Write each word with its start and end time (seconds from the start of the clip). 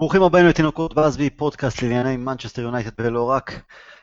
ברוכים 0.00 0.22
הבאים 0.22 0.46
לתינוקות 0.46 0.94
באזבי, 0.94 1.30
פודקאסט 1.30 1.82
לענייני 1.82 2.16
מנצ'סטר 2.16 2.62
יונייטד 2.62 2.90
ולא 2.98 3.30
רק. 3.30 3.52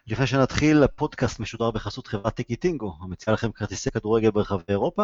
לפני 0.08 0.28
שנתחיל, 0.28 0.84
הפודקאסט 0.84 1.40
משודר 1.40 1.72
בחסות 1.72 2.08
חברת 2.08 2.36
טיקי 2.36 2.56
טינגו, 2.56 2.94
המציעה 3.02 3.34
לכם 3.34 3.52
כרטיסי 3.52 3.92
כדורגל 3.92 4.32
ברחבי 4.32 4.64
אירופה. 4.70 5.04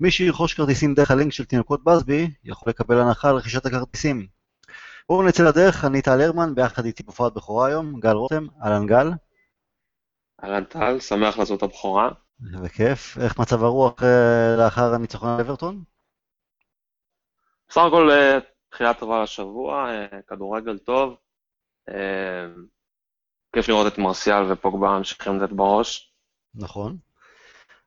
מי 0.00 0.10
שירכוש 0.10 0.54
כרטיסים 0.54 0.94
דרך 0.94 1.10
הלינק 1.10 1.32
של 1.32 1.44
תינוקות 1.44 1.84
באזבי, 1.84 2.30
יכול 2.44 2.70
לקבל 2.70 3.00
הנחה 3.00 3.28
על 3.28 3.36
רכישת 3.36 3.66
הכרטיסים. 3.66 4.26
בואו 5.08 5.22
נצא 5.22 5.42
לדרך, 5.42 5.84
אני 5.84 6.02
טל 6.02 6.20
הרמן, 6.20 6.54
ביחד 6.54 6.84
איתי 6.84 7.02
בפרק 7.02 7.32
בכורה 7.32 7.66
היום, 7.66 8.00
גל 8.00 8.12
רותם, 8.12 8.46
אהלן 8.64 8.86
גל. 8.86 9.10
אהלן 10.44 10.64
טל, 10.64 11.00
שמח 11.00 11.38
לעשות 11.38 11.58
את 11.58 11.62
הבכורה. 11.62 12.08
בכיף. 12.40 13.18
איך 13.20 13.38
מצב 13.38 13.64
הרוח 13.64 14.02
אה, 14.02 14.56
לאחר 14.58 14.94
הניצחון 14.94 15.28
על 15.28 15.40
אברטון? 15.40 15.82
בסך 17.68 17.80
הכל 17.86 18.10
אה, 18.68 18.72
תחילה 18.72 18.94
טובה 18.94 19.22
לשבוע, 19.22 19.90
אה, 19.90 20.22
כדורגל 20.26 20.78
טוב. 20.78 21.16
כיף 23.52 23.68
לראות 23.68 23.92
את 23.92 23.98
מרסיאל 23.98 24.52
ופוגבה 24.52 24.88
ממשיכים 24.88 25.40
לתת 25.40 25.52
בראש. 25.52 26.14
נכון. 26.54 26.96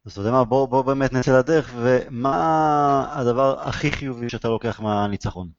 אז 0.06 0.12
אתה 0.12 0.22
יודע 0.22 0.32
מה, 0.32 0.46
בוא, 0.46 0.68
בוא 0.68 0.82
באמת 0.82 1.14
נצא 1.14 1.40
לדרך, 1.40 1.74
ומה 1.76 2.36
הדבר 3.20 3.60
הכי 3.60 3.92
חיובי 3.92 4.30
שאתה 4.30 4.48
לוקח 4.48 4.80
מהניצחון? 4.80 5.50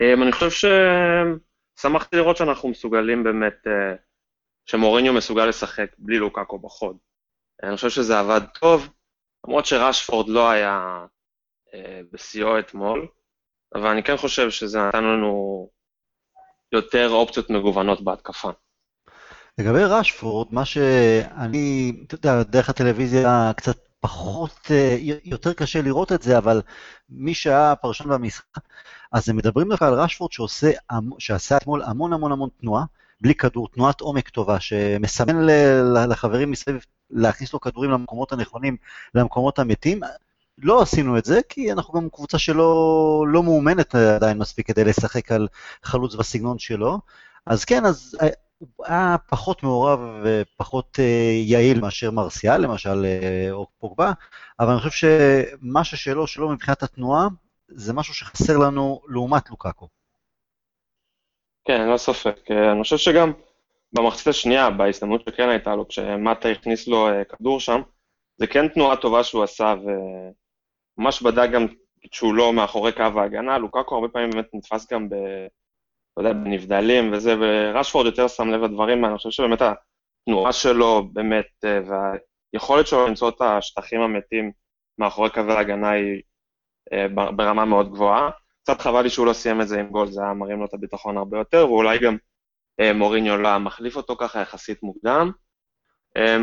אני 0.00 0.32
חושב 0.32 0.68
ששמחתי 1.78 2.16
לראות 2.16 2.36
שאנחנו 2.36 2.68
מסוגלים 2.68 3.24
באמת 3.24 3.66
שמוריניו 4.66 5.12
מסוגל 5.12 5.46
לשחק 5.46 5.90
בלי 5.98 6.18
לוקאקו 6.18 6.58
בחוד. 6.58 6.96
אני 7.62 7.76
חושב 7.76 7.88
שזה 7.90 8.18
עבד 8.18 8.40
טוב, 8.60 8.88
למרות 9.46 9.66
שרשפורד 9.66 10.28
לא 10.28 10.50
היה 10.50 10.70
אה, 10.70 11.06
בשיאו 12.12 12.58
אתמול, 12.58 13.06
אבל 13.74 13.86
אני 13.86 14.02
כן 14.02 14.16
חושב 14.16 14.50
שזה 14.50 14.78
נתן 14.88 15.04
לנו 15.04 15.68
יותר 16.72 17.10
אופציות 17.10 17.50
מגוונות 17.50 18.04
בהתקפה. 18.04 18.50
לגבי 19.58 19.84
רשפורד, 19.84 20.46
מה 20.50 20.64
שאני, 20.64 21.92
אתה 22.06 22.14
יודע, 22.14 22.42
דרך 22.42 22.68
הטלוויזיה 22.68 23.52
קצת 23.56 23.78
פחות, 24.00 24.58
אה, 24.70 24.96
יותר 25.24 25.52
קשה 25.52 25.82
לראות 25.82 26.12
את 26.12 26.22
זה, 26.22 26.38
אבל 26.38 26.62
מי 27.10 27.34
שהיה 27.34 27.74
פרשן 27.76 28.08
במשחק, 28.08 28.58
אז 29.12 29.28
הם 29.28 29.36
מדברים 29.36 29.68
דווקא 29.68 29.84
על 29.84 29.94
רשפורד 29.94 30.32
שעושה, 30.32 30.70
שעשה 31.18 31.56
אתמול 31.56 31.82
המון 31.82 32.12
המון 32.12 32.32
המון 32.32 32.48
תנועה, 32.60 32.84
בלי 33.20 33.34
כדור, 33.34 33.68
תנועת 33.68 34.00
עומק 34.00 34.28
טובה, 34.28 34.60
שמסמן 34.60 35.46
לחברים 36.10 36.50
מסביב 36.50 36.84
להכניס 37.10 37.52
לו 37.52 37.60
כדורים 37.60 37.90
למקומות 37.90 38.32
הנכונים, 38.32 38.76
למקומות 39.14 39.58
המתים. 39.58 40.00
לא 40.62 40.82
עשינו 40.82 41.18
את 41.18 41.24
זה, 41.24 41.40
כי 41.48 41.72
אנחנו 41.72 41.94
גם 41.94 42.08
קבוצה 42.10 42.38
שלא 42.38 43.24
לא 43.28 43.42
מאומנת 43.42 43.94
עדיין 43.94 44.38
מספיק 44.38 44.66
כדי 44.66 44.84
לשחק 44.84 45.32
על 45.32 45.48
חלוץ 45.82 46.14
בסגנון 46.14 46.58
שלו. 46.58 46.98
אז 47.46 47.64
כן, 47.64 47.84
אז 47.84 48.18
אה, 48.22 48.28
הוא 48.58 48.86
היה 48.86 49.16
פחות 49.28 49.62
מעורב 49.62 50.00
ופחות 50.24 50.98
אה, 51.00 51.32
יעיל 51.44 51.80
מאשר 51.80 52.10
מרסיאל, 52.10 52.60
למשל, 52.60 53.04
אה, 53.04 53.50
או 53.50 53.66
פוגבה, 53.78 54.12
אבל 54.60 54.72
אני 54.72 54.80
חושב 54.80 55.08
שמה 55.60 55.84
ששלו, 55.84 56.26
שלו 56.26 56.48
מבחינת 56.48 56.82
התנועה, 56.82 57.28
זה 57.68 57.92
משהו 57.92 58.14
שחסר 58.14 58.58
לנו 58.58 59.00
לעומת 59.08 59.50
לוקאקו. 59.50 59.88
כן, 61.64 61.88
לא 61.88 61.96
ספק. 61.96 62.50
אני 62.50 62.82
חושב 62.82 62.96
שגם 62.96 63.32
במחצית 63.92 64.26
השנייה, 64.26 64.70
בהזדמנות 64.70 65.22
שכן 65.28 65.48
הייתה 65.48 65.74
לו, 65.74 65.88
כשמטה 65.88 66.48
הכניס 66.48 66.88
לו 66.88 67.08
כדור 67.28 67.60
שם, 67.60 67.80
זה 68.36 68.46
כן 68.46 68.68
תנועה 68.68 68.96
טובה 68.96 69.24
שהוא 69.24 69.44
עשה, 69.44 69.74
וממש 71.00 71.22
בדק 71.22 71.48
גם 71.52 71.66
שהוא 72.12 72.34
לא 72.34 72.52
מאחורי 72.52 72.92
קו 72.92 73.02
ההגנה, 73.02 73.58
לוקקו 73.58 73.94
הרבה 73.94 74.08
פעמים 74.08 74.30
באמת 74.30 74.46
נתפס 74.54 74.92
גם 74.92 75.08
ב... 75.08 75.14
אתה 76.12 76.20
יודע, 76.20 76.32
בנבדלים 76.32 77.12
וזה, 77.12 77.34
ורשפורד 77.40 78.06
יותר 78.06 78.28
שם 78.28 78.48
לב 78.48 78.62
לדברים, 78.62 79.04
אני 79.04 79.16
חושב 79.16 79.30
שבאמת 79.30 79.58
התנועה 79.62 80.52
שלו, 80.52 81.08
באמת, 81.12 81.46
אה, 81.64 81.80
והיכולת 82.52 82.86
שלו 82.86 83.06
למצוא 83.06 83.28
את 83.28 83.40
השטחים 83.40 84.00
המתים 84.00 84.52
מאחורי 84.98 85.30
קווי 85.30 85.52
ההגנה 85.52 85.90
היא 85.90 86.22
ברמה 87.36 87.64
מאוד 87.64 87.92
גבוהה. 87.92 88.30
קצת 88.62 88.80
חבל 88.80 89.02
לי 89.02 89.10
שהוא 89.10 89.26
לא 89.26 89.32
סיים 89.32 89.60
את 89.60 89.68
זה 89.68 89.80
עם 89.80 89.88
גול, 89.88 90.10
זה 90.10 90.22
היה 90.22 90.34
מרים 90.34 90.58
לו 90.58 90.64
את 90.64 90.74
הביטחון 90.74 91.16
הרבה 91.16 91.38
יותר, 91.38 91.66
ואולי 91.68 91.98
גם 91.98 92.16
אה, 92.80 92.92
מוריניו 92.92 93.36
לא 93.36 93.58
מחליף 93.58 93.96
אותו 93.96 94.16
ככה 94.16 94.40
יחסית 94.40 94.82
מוקדם. 94.82 95.30
אה, 96.16 96.36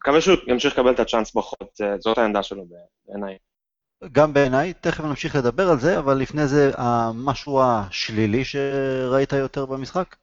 מקווה 0.00 0.20
שהוא 0.20 0.36
ימשיך 0.46 0.72
לקבל 0.72 0.90
את 0.90 1.00
הצ'אנס 1.00 1.34
בחוד, 1.34 1.68
זאת 1.98 2.18
העמדה 2.18 2.42
שלו 2.42 2.64
בעיניי. 3.06 3.38
גם 4.12 4.32
בעיניי, 4.32 4.72
תכף 4.74 5.04
נמשיך 5.04 5.36
לדבר 5.36 5.68
על 5.68 5.78
זה, 5.78 5.98
אבל 5.98 6.14
לפני 6.14 6.46
זה, 6.46 6.70
המשהו 6.76 7.62
השלילי 7.62 8.44
שראית 8.44 9.32
יותר 9.32 9.66
במשחק? 9.66 10.16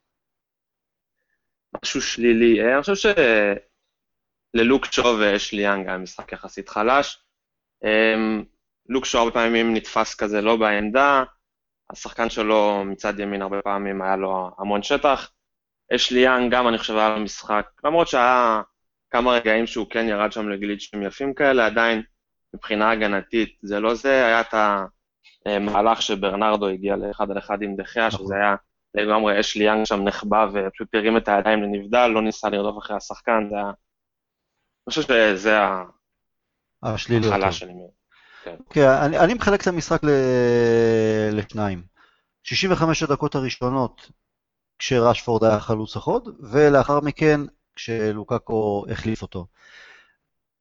משהו 1.83 2.01
שלילי, 2.01 2.61
אה, 2.61 2.73
אני 2.73 2.81
חושב 2.81 3.13
שללוק 4.55 4.85
שו 4.85 5.17
ואשלי 5.19 5.61
יאנג 5.61 5.87
היה 5.87 5.97
משחק 5.97 6.31
יחסית 6.31 6.69
חלש. 6.69 7.23
אה, 7.83 8.15
לוק 8.89 9.05
שו 9.05 9.17
הרבה 9.17 9.31
פעמים 9.31 9.73
נתפס 9.73 10.15
כזה 10.15 10.41
לא 10.41 10.55
בעמדה, 10.55 11.23
השחקן 11.89 12.29
שלו 12.29 12.83
מצד 12.85 13.19
ימין 13.19 13.41
הרבה 13.41 13.61
פעמים 13.61 14.01
היה 14.01 14.15
לו 14.15 14.51
המון 14.57 14.83
שטח. 14.83 15.31
יש 15.91 16.11
לי 16.11 16.19
יאנג 16.19 16.53
גם, 16.53 16.67
אני 16.67 16.77
חושב, 16.77 16.95
היה 16.95 17.09
לו 17.09 17.19
משחק, 17.19 17.65
למרות 17.83 18.07
שהיה 18.07 18.61
כמה 19.09 19.31
רגעים 19.31 19.67
שהוא 19.67 19.87
כן 19.89 20.07
ירד 20.09 20.31
שם 20.31 20.49
לגליצ'ים 20.49 21.03
יפים 21.03 21.33
כאלה, 21.33 21.65
עדיין 21.65 22.01
מבחינה 22.55 22.91
הגנתית 22.91 23.57
זה 23.61 23.79
לא 23.79 23.95
זה, 23.95 24.25
היה 24.25 24.41
את 24.41 24.53
המהלך 25.45 26.01
שברנרדו 26.01 26.67
הגיע 26.67 26.95
לאחד 26.95 27.31
על 27.31 27.37
אחד 27.37 27.61
עם 27.61 27.75
דחיה, 27.75 28.07
נכון. 28.07 28.25
שזה 28.25 28.35
היה 28.35 28.55
לגמרי 28.95 29.39
אשלי 29.39 29.63
יאנג 29.63 29.85
שם 29.85 30.03
נחבא 30.03 30.47
ופשוט 30.53 30.95
הרים 30.95 31.17
את 31.17 31.27
הידיים 31.27 31.63
לנבדל, 31.63 32.07
לא 32.07 32.21
ניסה 32.21 32.49
לרדוף 32.49 32.77
אחרי 32.77 32.97
השחקן, 32.97 33.49
זה 33.49 33.55
היה... 33.55 33.71
אני 34.83 34.89
חושב 34.89 35.01
שזה 35.01 35.59
ההתחלה 36.83 37.51
שלי. 37.51 37.73
כן. 38.43 38.55
אוקיי, 38.59 39.05
אני, 39.05 39.19
אני 39.19 39.33
מחלק 39.33 39.61
את 39.61 39.67
המשחק 39.67 40.03
ל... 40.03 40.09
לשניים. 41.31 41.83
65 42.43 43.03
הדקות 43.03 43.35
הראשונות 43.35 44.11
כשרשפורד 44.79 45.43
היה 45.43 45.59
חלוץ 45.59 45.95
החוד, 45.95 46.29
ולאחר 46.51 46.99
מכן 46.99 47.41
כשלוקקו 47.75 48.85
החליף 48.91 49.21
אותו. 49.21 49.45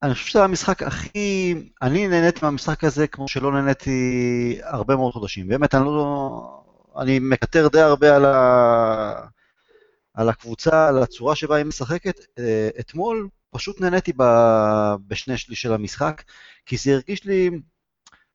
אני 0.04 0.14
חושב 0.14 0.26
שזה 0.26 0.44
המשחק 0.44 0.82
הכי... 0.82 1.54
אני 1.82 2.08
נהניתי 2.08 2.40
מהמשחק 2.42 2.84
הזה 2.84 3.06
כמו 3.06 3.28
שלא 3.28 3.52
נהניתי 3.52 4.58
הרבה 4.62 4.96
מאוד 4.96 5.12
חודשים. 5.12 5.48
באמת, 5.48 5.74
אני 5.74 5.84
לא... 5.84 6.62
אני 6.98 7.18
מקטר 7.18 7.68
די 7.68 7.80
הרבה 7.80 8.16
על, 8.16 8.24
ה... 8.24 9.26
על 10.14 10.28
הקבוצה, 10.28 10.88
על 10.88 11.02
הצורה 11.02 11.36
שבה 11.36 11.56
היא 11.56 11.64
משחקת. 11.64 12.20
אה, 12.38 12.68
אתמול 12.80 13.28
פשוט 13.50 13.80
נהניתי 13.80 14.12
ב... 14.16 14.24
בשני 15.06 15.36
שליש 15.36 15.62
של 15.62 15.72
המשחק, 15.72 16.22
כי 16.66 16.76
זה 16.76 16.92
הרגיש 16.92 17.24
לי 17.24 17.50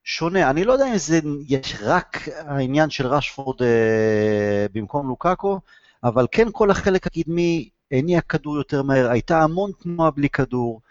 שונה. 0.04 0.50
אני 0.50 0.64
לא 0.64 0.74
יודע 0.74 0.88
אם 0.92 0.98
זה 0.98 1.20
יש 1.48 1.76
רק 1.82 2.28
העניין 2.38 2.90
של 2.90 3.08
רשפורד 3.08 3.62
אה, 3.62 4.66
במקום 4.72 5.08
לוקאקו, 5.08 5.60
אבל 6.04 6.28
כן 6.32 6.48
כל 6.52 6.72
החלק 6.72 7.08
הקדמי 7.08 7.70
הניע 7.92 8.22
כדור 8.22 8.58
יותר 8.58 8.84
מהר, 8.84 9.10
הייתה 9.10 9.42
המון 9.42 9.72
תנועה 9.84 10.12
בלי 10.12 10.30
כדור, 10.30 10.82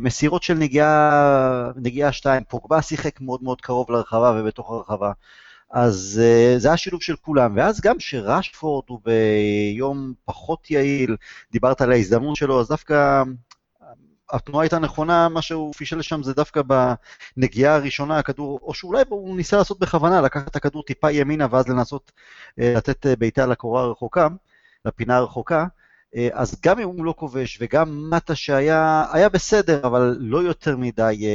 מסירות 0.00 0.42
של 0.42 0.54
נגיעה, 0.54 1.70
נגיעה 1.76 2.12
שתיים, 2.12 2.42
פוגבה 2.48 2.82
שיחק 2.82 3.20
מאוד 3.20 3.42
מאוד 3.42 3.60
קרוב 3.60 3.90
לרחבה 3.90 4.40
ובתוך 4.40 4.70
הרחבה. 4.70 5.12
אז 5.70 6.22
uh, 6.22 6.58
זה 6.58 6.68
היה 6.68 6.76
שילוב 6.76 7.02
של 7.02 7.16
כולם, 7.16 7.56
ואז 7.56 7.80
גם 7.80 8.00
שרשפורד 8.00 8.84
הוא 8.88 9.00
ביום 9.04 10.12
פחות 10.24 10.70
יעיל, 10.70 11.16
דיברת 11.52 11.80
על 11.80 11.92
ההזדמנות 11.92 12.36
שלו, 12.36 12.60
אז 12.60 12.68
דווקא 12.68 13.22
התנועה 14.32 14.64
הייתה 14.64 14.78
נכונה, 14.78 15.28
מה 15.28 15.42
שהוא 15.42 15.74
פישל 15.74 16.02
שם 16.02 16.22
זה 16.22 16.34
דווקא 16.34 16.60
בנגיעה 17.36 17.74
הראשונה, 17.74 18.18
הכדור, 18.18 18.60
או 18.62 18.74
שאולי 18.74 19.02
הוא 19.08 19.36
ניסה 19.36 19.56
לעשות 19.56 19.78
בכוונה, 19.78 20.20
לקחת 20.20 20.48
את 20.48 20.56
הכדור 20.56 20.82
טיפה 20.82 21.10
ימינה 21.10 21.46
ואז 21.50 21.68
לנסות 21.68 22.12
אה, 22.60 22.74
לתת 22.76 23.06
אה, 23.06 23.16
בעיטה 23.16 23.46
לקורה 23.46 23.82
הרחוקה, 23.82 24.28
לפינה 24.84 25.16
הרחוקה. 25.16 25.66
אה, 26.16 26.28
אז 26.32 26.60
גם 26.64 26.78
אם 26.78 26.88
הוא 26.88 27.04
לא 27.04 27.14
כובש 27.16 27.58
וגם 27.60 28.10
מטה 28.10 28.34
שהיה 28.34 29.04
היה 29.12 29.28
בסדר, 29.28 29.86
אבל 29.86 30.16
לא 30.20 30.38
יותר 30.38 30.76
מדי 30.76 31.26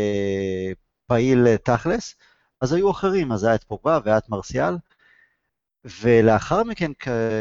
פעיל 1.08 1.56
תכלס, 1.56 2.16
אז 2.62 2.74
היו 2.74 2.92
אחרים, 2.92 3.32
אז 3.32 3.44
היה 3.44 3.56
את 3.56 3.64
פוגבה 3.64 4.00
והיה 4.04 4.18
את 4.18 4.30
מרסיאל. 4.30 4.76
ולאחר 6.02 6.64
מכן, 6.64 6.92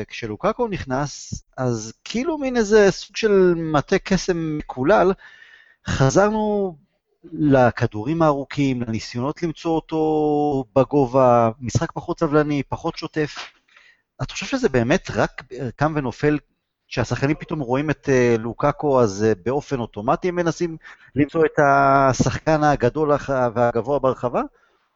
כשלוקקו 0.09 0.69
נכנס, 0.69 1.43
אז 1.57 1.93
כאילו 2.05 2.39
מין 2.39 2.57
איזה 2.57 2.91
סוג 2.91 3.17
של 3.17 3.55
מטה 3.57 3.99
קסם 3.99 4.59
מקולל, 4.59 5.13
חזרנו 5.87 6.77
לכדורים 7.33 8.23
הארוכים, 8.23 8.83
לניסיונות 8.83 9.43
למצוא 9.43 9.71
אותו 9.71 10.65
בגובה, 10.77 11.51
משחק 11.61 11.93
פחות 11.93 12.21
סבלני, 12.21 12.63
פחות 12.69 12.97
שוטף. 12.97 13.37
אתה 14.23 14.33
חושב 14.33 14.47
שזה 14.47 14.69
באמת 14.69 15.11
רק 15.15 15.43
קם 15.77 15.93
ונופל 15.97 16.39
כשהשחקנים 16.89 17.37
פתאום 17.37 17.61
רואים 17.61 17.91
את 17.91 18.09
uh, 18.09 18.41
לוקאקו, 18.41 19.01
אז 19.01 19.27
uh, 19.33 19.39
באופן 19.45 19.81
אוטומטי 19.81 20.29
הם 20.29 20.35
מנסים 20.35 20.77
למצוא 21.15 21.45
את 21.45 21.59
השחקן 21.59 22.63
הגדול 22.63 23.11
והגבוה 23.55 23.99
ברחבה? 23.99 24.43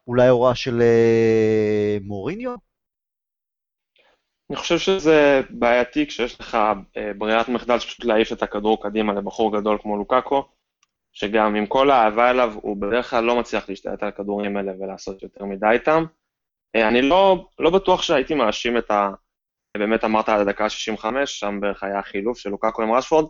אולי 0.07 0.29
הוראה 0.29 0.55
של 0.55 0.81
uh, 0.81 2.05
מוריניו? 2.05 2.69
אני 4.51 4.57
חושב 4.57 4.79
שזה 4.79 5.41
בעייתי 5.51 6.07
כשיש 6.07 6.41
לך 6.41 6.59
אה, 6.97 7.13
ברירת 7.19 7.49
מחדל 7.49 7.79
שפשוט 7.79 8.05
להעיף 8.05 8.33
את 8.33 8.43
הכדור 8.43 8.83
קדימה 8.83 9.13
לבחור 9.13 9.61
גדול 9.61 9.79
כמו 9.83 9.97
לוקאקו, 9.97 10.49
שגם 11.13 11.55
עם 11.55 11.67
כל 11.67 11.91
האהבה 11.91 12.31
אליו, 12.31 12.55
הוא 12.63 12.77
בדרך 12.77 13.11
כלל 13.11 13.25
לא 13.25 13.37
מצליח 13.37 13.69
להשתלט 13.69 14.03
על 14.03 14.09
הכדורים 14.09 14.57
האלה 14.57 14.73
ולעשות 14.81 15.23
יותר 15.23 15.45
מדי 15.45 15.67
איתם. 15.71 16.05
אה, 16.77 16.89
אני 16.89 17.03
לא, 17.03 17.49
לא 17.59 17.71
בטוח 17.71 18.03
שהייתי 18.03 18.35
מאשים 18.35 18.79
את 18.79 18.91
ה... 18.91 19.11
באמת 19.79 20.05
אמרת 20.05 20.29
על 20.29 20.41
הדקה 20.41 20.69
65, 20.69 21.41
שם 21.41 21.61
בערך 21.61 21.83
היה 21.83 21.99
החילוף 21.99 22.39
של 22.39 22.51
לוקאקו 22.51 22.83
עם 22.83 22.93
רשפורד, 22.93 23.25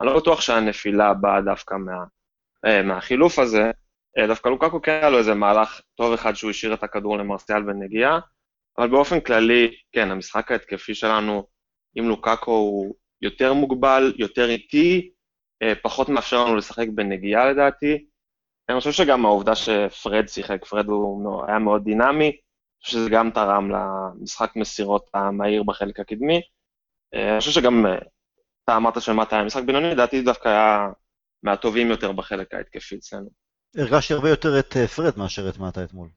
אני 0.00 0.08
לא 0.08 0.20
בטוח 0.20 0.40
שהנפילה 0.40 1.14
באה 1.14 1.40
דווקא 1.40 1.74
מה, 1.74 2.04
אה, 2.66 2.82
מהחילוף 2.82 3.38
הזה, 3.38 3.70
דווקא 4.26 4.48
לוקאקו 4.48 4.82
כן 4.82 4.92
היה 4.92 5.10
לו 5.10 5.18
איזה 5.18 5.34
מהלך 5.34 5.80
טוב 5.94 6.12
אחד 6.12 6.34
שהוא 6.34 6.50
השאיר 6.50 6.74
את 6.74 6.82
הכדור 6.82 7.18
למרסיאל 7.18 7.62
בנגיעה, 7.62 8.20
אבל 8.78 8.88
באופן 8.88 9.20
כללי, 9.20 9.74
כן, 9.92 10.10
המשחק 10.10 10.52
ההתקפי 10.52 10.94
שלנו 10.94 11.46
עם 11.94 12.08
לוקאקו 12.08 12.50
הוא 12.50 12.94
יותר 13.22 13.52
מוגבל, 13.52 14.14
יותר 14.16 14.48
איטי, 14.48 15.10
אה, 15.62 15.72
פחות 15.82 16.08
מאפשר 16.08 16.44
לנו 16.44 16.56
לשחק 16.56 16.86
בנגיעה 16.94 17.50
לדעתי. 17.50 18.06
אני 18.68 18.78
חושב 18.78 18.92
שגם 18.92 19.24
העובדה 19.24 19.54
שפרד 19.54 20.28
שיחק, 20.28 20.64
פרד 20.64 20.86
הוא 20.86 21.44
היה 21.46 21.58
מאוד 21.58 21.84
דינמי, 21.84 22.36
שזה 22.80 23.10
גם 23.10 23.30
תרם 23.30 23.70
למשחק 23.70 24.56
מסירות 24.56 25.10
המהיר 25.14 25.62
בחלק 25.62 26.00
הקדמי. 26.00 26.40
אה, 27.14 27.30
אני 27.32 27.40
חושב 27.40 27.50
שגם, 27.50 27.86
אה, 27.86 27.98
אתה 28.64 28.76
אמרת 28.76 29.02
שמטה 29.02 29.36
היה 29.36 29.44
משחק 29.44 29.62
בינוני, 29.62 29.90
לדעתי 29.90 30.22
דווקא 30.22 30.48
היה 30.48 30.88
מהטובים 31.42 31.90
יותר 31.90 32.12
בחלק 32.12 32.54
ההתקפי 32.54 32.96
אצלנו. 32.96 33.28
הרגשתי 33.76 34.14
הרבה 34.14 34.30
יותר 34.30 34.58
את 34.58 34.76
פרד 34.76 35.18
מאשר 35.18 35.48
את 35.48 35.58
מטה 35.58 35.84
אתמול. 35.84 36.08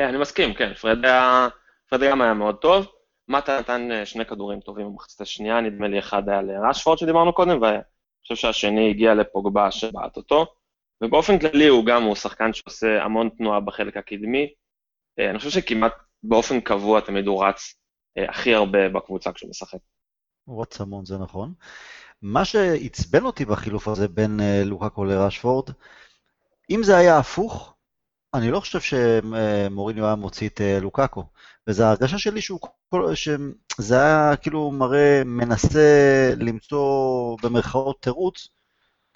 אני 0.00 0.18
מסכים, 0.18 0.54
כן, 0.54 0.74
פרד 0.74 1.04
היה, 1.04 1.48
פרד 1.88 2.00
גם 2.10 2.20
היה 2.20 2.34
מאוד 2.34 2.56
טוב. 2.56 2.86
מטה 3.28 3.58
נתן 3.58 3.92
אה, 3.92 4.06
שני 4.06 4.26
כדורים 4.26 4.60
טובים 4.60 4.86
במחצית 4.86 5.20
השנייה, 5.20 5.60
נדמה 5.60 5.88
לי 5.88 5.98
אחד 5.98 6.28
היה 6.28 6.42
לרשפורד 6.42 6.98
שדיברנו 6.98 7.32
קודם, 7.32 7.62
ואני 7.62 7.78
חושב 8.22 8.34
שהשני 8.34 8.90
הגיע 8.90 9.14
לפוגבה 9.14 9.70
שבעט 9.70 10.16
אותו. 10.16 10.46
ובאופן 11.04 11.38
כללי 11.38 11.66
הוא 11.66 11.86
גם, 11.86 12.02
הוא 12.02 12.14
שחקן 12.14 12.52
שעושה 12.52 13.02
המון 13.04 13.28
תנועה 13.28 13.60
בחלק 13.60 13.96
הקדמי. 13.96 14.52
אה, 15.18 15.30
אני 15.30 15.38
חושב 15.38 15.50
שכמעט 15.50 15.92
באופן 16.22 16.60
קבוע 16.60 17.00
תמיד 17.00 17.26
הוא 17.26 17.44
רץ 17.44 17.74
אה, 18.18 18.30
הכי 18.30 18.54
הרבה 18.54 18.88
בקבוצה 18.88 19.32
כשהוא 19.32 19.50
משחק. 19.50 19.78
הוא 20.44 20.62
רץ 20.62 20.80
המון, 20.80 21.04
זה 21.04 21.18
נכון. 21.18 21.52
מה 22.22 22.44
שעצבן 22.44 23.24
אותי 23.24 23.44
בחילוף 23.44 23.88
הזה 23.88 24.08
בין 24.08 24.40
לוקקו 24.64 25.04
לרשפורד, 25.04 25.70
אם 26.70 26.82
זה 26.82 26.96
היה 26.96 27.18
הפוך, 27.18 27.74
אני 28.34 28.50
לא 28.50 28.60
חושב 28.60 28.80
שמוריניו 28.80 30.06
היה 30.06 30.14
מוציא 30.14 30.48
את 30.48 30.60
אה, 30.60 30.78
לוקאקו, 30.80 31.24
וזו 31.66 31.84
ההרגשה 31.84 32.18
שלי 32.18 32.40
שהוא, 32.40 32.60
שזה 33.14 34.02
היה 34.02 34.36
כאילו 34.36 34.70
מראה, 34.70 35.22
מנסה 35.24 36.34
למצוא 36.36 37.36
במרכאות 37.42 38.02
תירוץ, 38.02 38.48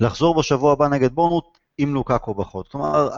לחזור 0.01 0.39
בשבוע 0.39 0.73
הבא 0.73 0.89
נגד 0.89 1.13
בורנות 1.13 1.59
עם 1.79 1.95
לוקאקו 1.95 2.35
בחוד. 2.35 2.69
כלומר, 2.69 3.09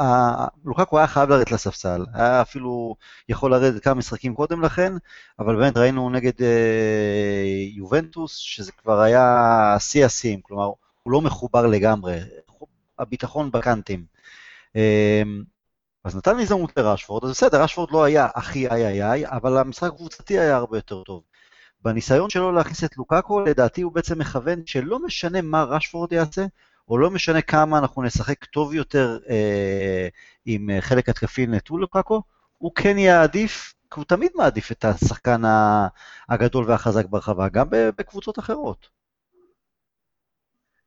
לוקאקו 0.65 0.99
היה 0.99 1.07
חייב 1.07 1.29
לרדת 1.29 1.53
לספסל, 1.53 2.05
היה 2.15 2.43
אפילו 2.43 2.97
יכול 3.29 3.51
לרדת 3.51 3.83
כמה 3.85 3.95
משחקים 3.95 4.35
קודם 4.35 4.63
לכן, 4.63 4.93
אבל 5.39 5.57
באמת 5.57 5.77
ראינו 5.77 6.11
נגד 6.11 6.43
אה, 6.43 7.45
יובנטוס, 7.77 8.37
שזה 8.37 8.73
כבר 8.73 9.01
היה 9.01 9.77
שיא 9.79 10.07
השיאים, 10.07 10.41
כלומר, 10.41 10.71
הוא 11.03 11.13
לא 11.13 11.21
מחובר 11.21 11.67
לגמרי, 11.67 12.19
הביטחון 12.99 13.51
בקאנטים. 13.51 14.05
אה, 14.77 15.23
אז 16.05 16.17
נתן 16.17 16.39
הזדמנות 16.39 16.73
לרשפורד, 16.77 17.25
אז 17.25 17.31
בסדר, 17.31 17.63
רשפורד 17.63 17.91
לא 17.91 18.05
היה 18.05 18.29
הכי 18.35 18.69
איי 18.69 18.87
איי 18.87 19.11
איי, 19.11 19.27
אבל 19.27 19.59
המשחק 19.59 19.93
הקבוצתי 19.93 20.39
היה 20.39 20.57
הרבה 20.57 20.79
יותר 20.79 21.03
טוב. 21.03 21.23
בניסיון 21.83 22.31
שלו 22.31 22.53
להכניס 22.53 22.85
את 22.85 22.97
לוקאקו, 22.97 23.41
לדעתי 23.41 23.83
הוא 23.83 23.93
בעצם 23.93 24.19
מכוון 24.19 24.63
שלא 24.67 24.99
משנה 24.99 25.43
מה 25.43 25.63
רשפורד 25.63 26.13
יעשה, 26.13 26.47
או 26.89 26.99
לא 26.99 27.11
משנה 27.11 27.43
כמה 27.43 27.79
אנחנו 27.79 28.03
נשחק 28.03 28.45
טוב 28.45 28.75
יותר 28.75 29.19
אה, 29.29 30.09
עם 30.47 30.69
חלק 30.81 31.09
התקפי 31.09 31.47
נטול 31.47 31.81
לוקאקו, 31.81 32.23
הוא 32.59 32.73
כן 32.75 32.99
יעדיף, 32.99 33.75
כי 33.91 34.01
הוא 34.01 34.05
תמיד 34.05 34.31
מעדיף 34.35 34.73
את 34.73 34.85
השחקן 34.85 35.43
הגדול 36.29 36.65
והחזק 36.69 37.07
ברחבה, 37.07 37.49
גם 37.49 37.67
בקבוצות 37.71 38.39
אחרות. 38.39 38.89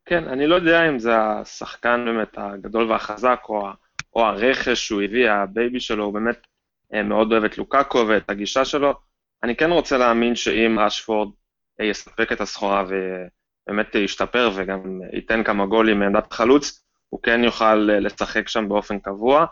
כן, 0.05 0.27
אני 0.27 0.47
לא 0.47 0.55
יודע 0.55 0.89
אם 0.89 0.99
זה 0.99 1.17
השחקן 1.17 2.05
באמת 2.05 2.37
הגדול 2.37 2.91
והחזק, 2.91 3.39
או 3.49 3.67
או 4.17 4.25
הרכש 4.25 4.87
שהוא 4.87 5.01
הביא, 5.01 5.31
ה 5.31 5.41
baby 5.41 5.79
שלו, 5.79 6.05
הוא 6.05 6.13
באמת 6.13 6.47
אה, 6.93 7.03
מאוד 7.03 7.31
אוהב 7.31 7.43
את 7.43 7.57
לוקאקו 7.57 8.05
ואת 8.07 8.29
הגישה 8.29 8.65
שלו. 8.65 8.93
אני 9.43 9.55
כן 9.55 9.71
רוצה 9.71 9.97
להאמין 9.97 10.35
שאם 10.35 10.79
ראשפורד 10.79 11.29
אה, 11.81 11.85
יספק 11.85 12.31
את 12.31 12.41
הסחורה 12.41 12.83
ובאמת 13.67 13.95
ישתפר 13.95 14.51
וגם 14.55 14.99
ייתן 15.13 15.43
כמה 15.43 15.65
גולים 15.65 15.99
מעמדת 15.99 16.33
חלוץ, 16.33 16.83
הוא 17.09 17.19
כן 17.23 17.43
יוכל 17.43 17.89
אה, 17.89 17.99
לשחק 17.99 18.47
שם 18.47 18.69
באופן 18.69 18.99
קבוע. 18.99 19.45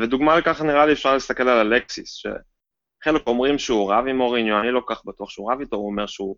ודוגמה 0.00 0.38
לכך 0.38 0.60
נראה 0.60 0.86
לי 0.86 0.92
אפשר 0.92 1.14
להסתכל 1.14 1.48
על 1.48 1.72
אלקסיס, 1.72 2.14
שחלק 2.14 3.26
אומרים 3.26 3.58
שהוא 3.58 3.92
רב 3.92 4.06
עם 4.06 4.16
מוריניו, 4.16 4.60
אני 4.60 4.70
לא 4.70 4.82
כך 4.88 5.04
בטוח 5.04 5.30
שהוא 5.30 5.52
רב 5.52 5.60
איתו, 5.60 5.76
הוא 5.76 5.90
אומר 5.90 6.06
שהוא, 6.06 6.36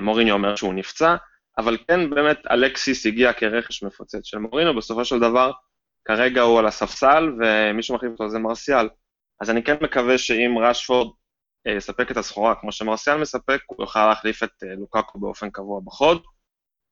מוריניו 0.00 0.34
אומר 0.34 0.56
שהוא 0.56 0.74
נפצע, 0.74 1.16
אבל 1.58 1.76
כן 1.88 2.10
באמת 2.10 2.46
אלקסיס 2.50 3.06
הגיע 3.06 3.32
כרכש 3.32 3.82
מפוצץ 3.82 4.24
של 4.26 4.38
מוריניו, 4.38 4.76
בסופו 4.76 5.04
של 5.04 5.18
דבר 5.18 5.52
כרגע 6.04 6.40
הוא 6.42 6.58
על 6.58 6.66
הספסל, 6.66 7.32
ומי 7.40 7.82
שמחליף 7.82 8.12
אותו 8.12 8.28
זה 8.28 8.38
מרסיאל. 8.38 8.88
אז 9.40 9.50
אני 9.50 9.62
כן 9.62 9.76
מקווה 9.80 10.18
שאם 10.18 10.58
רשפורד 10.58 11.12
אה, 11.66 11.72
יספק 11.72 12.10
את 12.10 12.16
הסחורה 12.16 12.54
כמו 12.54 12.72
שמרסיאל 12.72 13.16
מספק, 13.16 13.60
הוא 13.66 13.82
יוכל 13.82 14.06
להחליף 14.06 14.42
את 14.42 14.50
אה, 14.62 14.74
לוקקו 14.74 15.18
באופן 15.18 15.50
קבוע 15.50 15.80
בחוד. 15.84 16.22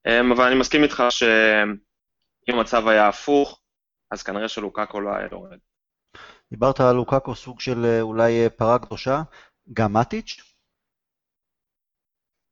אה, 0.06 0.20
אבל 0.34 0.44
אני 0.44 0.60
מסכים 0.60 0.82
איתך 0.82 1.02
שאם 1.10 2.54
המצב 2.54 2.88
היה 2.88 3.08
הפוך, 3.08 3.62
אז 4.10 4.22
כנראה 4.22 4.48
שלוקקו 4.48 5.00
לא 5.00 5.10
היה 5.10 5.28
יורד. 5.32 5.58
דיברת 6.50 6.80
על 6.80 6.96
לוקקו 6.96 7.34
סוג 7.34 7.60
של 7.60 7.98
אולי 8.00 8.50
פרה 8.56 8.78
קדושה, 8.78 9.22
גם 9.72 9.92
מטיץ'? 9.92 10.50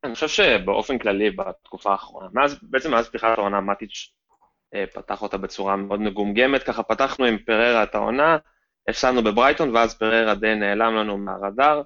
אני 0.04 0.14
חושב 0.14 0.28
שבאופן 0.28 0.98
כללי 0.98 1.30
בתקופה 1.30 1.92
האחרונה, 1.92 2.28
מאז, 2.32 2.58
בעצם 2.62 2.90
מאז 2.90 3.08
פתיחת 3.08 3.38
העונה 3.38 3.60
מטיץ' 3.60 4.12
אה, 4.74 4.84
פתח 4.94 5.22
אותה 5.22 5.38
בצורה 5.38 5.76
מאוד 5.76 6.00
מגומגמת, 6.00 6.62
ככה 6.62 6.82
פתחנו 6.82 7.24
עם 7.24 7.38
פררה 7.38 7.82
את 7.82 7.94
העונה, 7.94 8.36
הפסדנו 8.88 9.24
בברייטון, 9.24 9.76
ואז 9.76 9.98
פררה 9.98 10.34
די 10.34 10.54
נעלם 10.54 10.94
לנו 10.94 11.18
מהרדאר, 11.18 11.82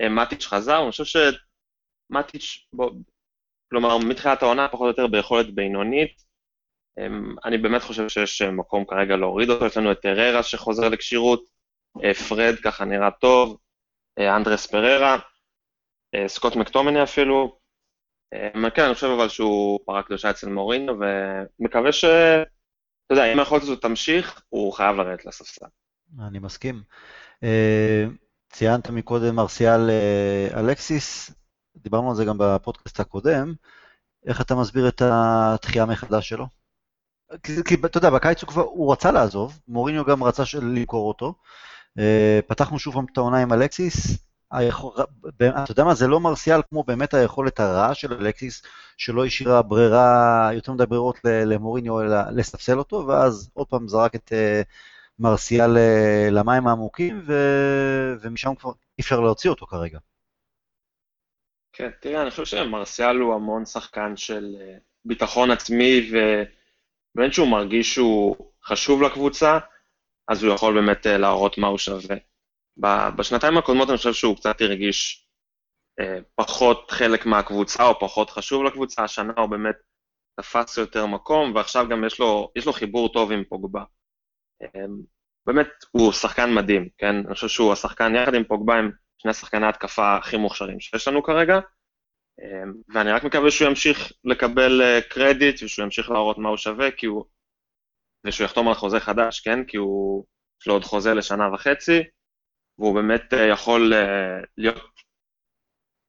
אה, 0.00 0.08
מטיץ' 0.08 0.46
חזר, 0.46 0.82
אני 0.82 0.90
חושב 0.90 1.04
שמטיץ', 2.12 2.68
בוא, 2.72 2.90
כלומר, 3.70 3.98
מתחילת 3.98 4.42
העונה 4.42 4.68
פחות 4.68 4.80
או 4.84 4.88
יותר 4.88 5.06
ביכולת 5.06 5.54
בינונית, 5.54 6.22
אה, 6.98 7.06
אני 7.44 7.58
באמת 7.58 7.82
חושב 7.82 8.08
שיש 8.08 8.42
מקום 8.42 8.84
כרגע 8.84 9.16
להוריד 9.16 9.50
אותו, 9.50 9.66
יש 9.66 9.76
לנו 9.76 9.92
את 9.92 9.98
פררה 10.02 10.42
שחוזר 10.42 10.88
לכשירות, 10.88 11.44
פרד 12.28 12.54
ככה 12.64 12.84
נראה 12.84 13.10
טוב, 13.10 13.58
אנדרס 14.20 14.66
פררה, 14.66 15.18
סקוט 16.26 16.56
מקטומני 16.56 17.02
אפילו, 17.02 17.60
אה, 18.34 18.70
כן, 18.70 18.84
אני 18.84 18.94
חושב 18.94 19.06
אבל 19.06 19.28
שהוא 19.28 19.80
פרה 19.86 20.02
קדושה 20.02 20.30
אצל 20.30 20.48
מורינו, 20.48 20.92
ומקווה 21.00 21.92
ש... 21.92 22.04
אתה 22.04 23.14
יודע, 23.18 23.32
אם 23.32 23.38
היכולת 23.38 23.62
הזאת 23.62 23.82
תמשיך, 23.82 24.42
הוא 24.48 24.72
חייב 24.72 24.96
לרדת 24.96 25.24
לספסל. 25.24 25.66
אני 26.28 26.38
מסכים. 26.38 26.82
אה, 27.42 28.04
ציינת 28.50 28.90
מקודם 28.90 29.36
מרסיאל 29.36 29.90
אה, 29.90 30.60
אלקסיס, 30.60 31.34
דיברנו 31.76 32.10
על 32.10 32.16
זה 32.16 32.24
גם 32.24 32.36
בפודקאסט 32.38 33.00
הקודם, 33.00 33.54
איך 34.26 34.40
אתה 34.40 34.54
מסביר 34.54 34.88
את 34.88 35.02
התחייה 35.04 35.86
מחדש 35.86 36.28
שלו? 36.28 36.46
כי 37.42 37.74
אתה 37.74 37.98
יודע, 37.98 38.10
בקיץ 38.10 38.42
הוא 38.42 38.48
כבר, 38.48 38.62
הוא 38.62 38.92
רצה 38.92 39.12
לעזוב, 39.12 39.60
מוריניו 39.68 40.04
גם 40.04 40.24
רצה 40.24 40.42
למכור 40.62 41.08
אותו. 41.08 41.34
פתחנו 42.46 42.78
שוב 42.78 42.94
פעם 42.94 43.06
את 43.12 43.18
העונה 43.18 43.38
עם 43.38 43.52
אלקסיס, 43.52 44.18
היכול, 44.50 44.92
אתה 45.38 45.72
יודע 45.72 45.84
מה, 45.84 45.94
זה 45.94 46.08
לא 46.08 46.20
מרסיאל 46.20 46.60
כמו 46.70 46.84
באמת 46.84 47.14
היכולת 47.14 47.60
הרעה 47.60 47.94
של 47.94 48.12
אלקסיס, 48.12 48.62
שלא 48.96 49.24
השאירה 49.24 49.62
ברירה, 49.62 50.50
יותר 50.52 50.72
מדי 50.72 50.86
ברירות 50.86 51.18
למוריניו, 51.24 52.00
אלא 52.00 52.30
לספסל 52.30 52.78
אותו, 52.78 53.06
ואז 53.06 53.50
עוד 53.54 53.66
פעם 53.66 53.88
זרק 53.88 54.14
את 54.14 54.32
אה, 54.32 54.62
מרסיאל 55.18 55.78
אה, 55.78 56.28
למים 56.30 56.66
העמוקים, 56.66 57.22
ו... 57.26 57.34
ומשם 58.20 58.54
כבר 58.54 58.70
אי 58.70 59.02
אפשר 59.02 59.20
להוציא 59.20 59.50
אותו 59.50 59.66
כרגע. 59.66 59.98
כן, 61.80 61.90
תראה, 62.00 62.22
אני 62.22 62.30
חושב 62.30 62.44
שמרסיאל 62.44 63.16
הוא 63.16 63.34
המון 63.34 63.64
שחקן 63.64 64.16
של 64.16 64.56
אה, 64.60 64.76
ביטחון 65.04 65.50
עצמי, 65.50 66.10
ובאמת 66.10 67.32
שהוא 67.32 67.48
מרגיש 67.48 67.94
שהוא 67.94 68.36
חשוב 68.64 69.02
לקבוצה, 69.02 69.58
אז 70.28 70.42
הוא 70.42 70.54
יכול 70.54 70.74
באמת 70.74 71.06
להראות 71.06 71.58
מה 71.58 71.66
הוא 71.66 71.78
שווה. 71.78 72.16
בשנתיים 73.16 73.58
הקודמות 73.58 73.88
אני 73.88 73.96
חושב 73.96 74.12
שהוא 74.12 74.36
קצת 74.36 74.60
הרגיש 74.60 75.26
אה, 76.00 76.18
פחות 76.34 76.90
חלק 76.90 77.26
מהקבוצה, 77.26 77.86
או 77.86 78.00
פחות 78.00 78.30
חשוב 78.30 78.64
לקבוצה, 78.64 79.04
השנה 79.04 79.32
הוא 79.36 79.46
באמת 79.46 79.76
תפס 80.40 80.78
יותר 80.78 81.06
מקום, 81.06 81.54
ועכשיו 81.54 81.86
גם 81.90 82.04
יש 82.04 82.20
לו, 82.20 82.52
יש 82.56 82.66
לו 82.66 82.72
חיבור 82.72 83.12
טוב 83.12 83.32
עם 83.32 83.44
פוגבה. 83.44 83.84
אה, 84.62 84.68
באמת, 85.46 85.68
הוא 85.90 86.12
שחקן 86.12 86.54
מדהים, 86.54 86.88
כן? 86.98 87.14
אני 87.26 87.34
חושב 87.34 87.48
שהוא 87.48 87.72
השחקן, 87.72 88.14
יחד 88.14 88.34
עם 88.34 88.44
פוגבה, 88.44 88.74
הם 88.74 88.90
שני 89.22 89.34
שחקני 89.34 89.66
ההתקפה 89.66 90.16
הכי 90.16 90.36
מוכשרים 90.36 90.80
שיש 90.80 91.08
לנו 91.08 91.22
כרגע, 91.22 91.58
ואני 92.94 93.12
רק 93.12 93.24
מקווה 93.24 93.50
שהוא 93.50 93.68
ימשיך 93.68 94.12
לקבל 94.24 95.00
קרדיט 95.08 95.62
ושהוא 95.62 95.84
ימשיך 95.84 96.10
להראות 96.10 96.38
מה 96.38 96.48
הוא 96.48 96.56
שווה, 96.56 96.90
כי 96.90 97.06
הוא... 97.06 97.24
ושהוא 98.26 98.44
יחתום 98.44 98.68
על 98.68 98.74
חוזה 98.74 99.00
חדש, 99.00 99.40
כן? 99.40 99.64
כי 99.64 99.76
הוא... 99.76 100.24
יש 100.60 100.66
לו 100.66 100.74
עוד 100.74 100.84
חוזה 100.84 101.14
לשנה 101.14 101.54
וחצי, 101.54 102.02
והוא 102.78 102.94
באמת 102.94 103.32
יכול 103.50 103.92
להיות 104.58 104.90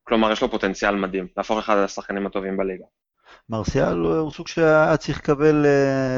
כלומר, 0.03 0.31
יש 0.31 0.41
לו 0.41 0.51
פוטנציאל 0.51 0.95
מדהים, 0.95 1.27
להפוך 1.37 1.59
אחד 1.59 1.77
השחקנים 1.77 2.27
הטובים 2.27 2.57
בליגה. 2.57 2.85
מרסיאל 3.49 3.97
הוא 3.97 4.31
סוג 4.31 4.47
שהיה 4.47 4.97
צריך 4.97 5.19
לקבל 5.19 5.65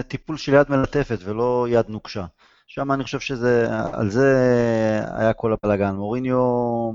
טיפול 0.07 0.37
של 0.37 0.53
יד 0.53 0.67
מלטפת 0.69 1.17
ולא 1.23 1.67
יד 1.69 1.89
נוקשה. 1.89 2.25
שם 2.67 2.91
אני 2.91 3.03
חושב 3.03 3.19
שזה, 3.19 3.67
על 3.93 4.09
זה 4.09 4.29
היה 5.13 5.33
כל 5.33 5.53
הבלאגן. 5.53 5.95
מוריניו 5.95 6.91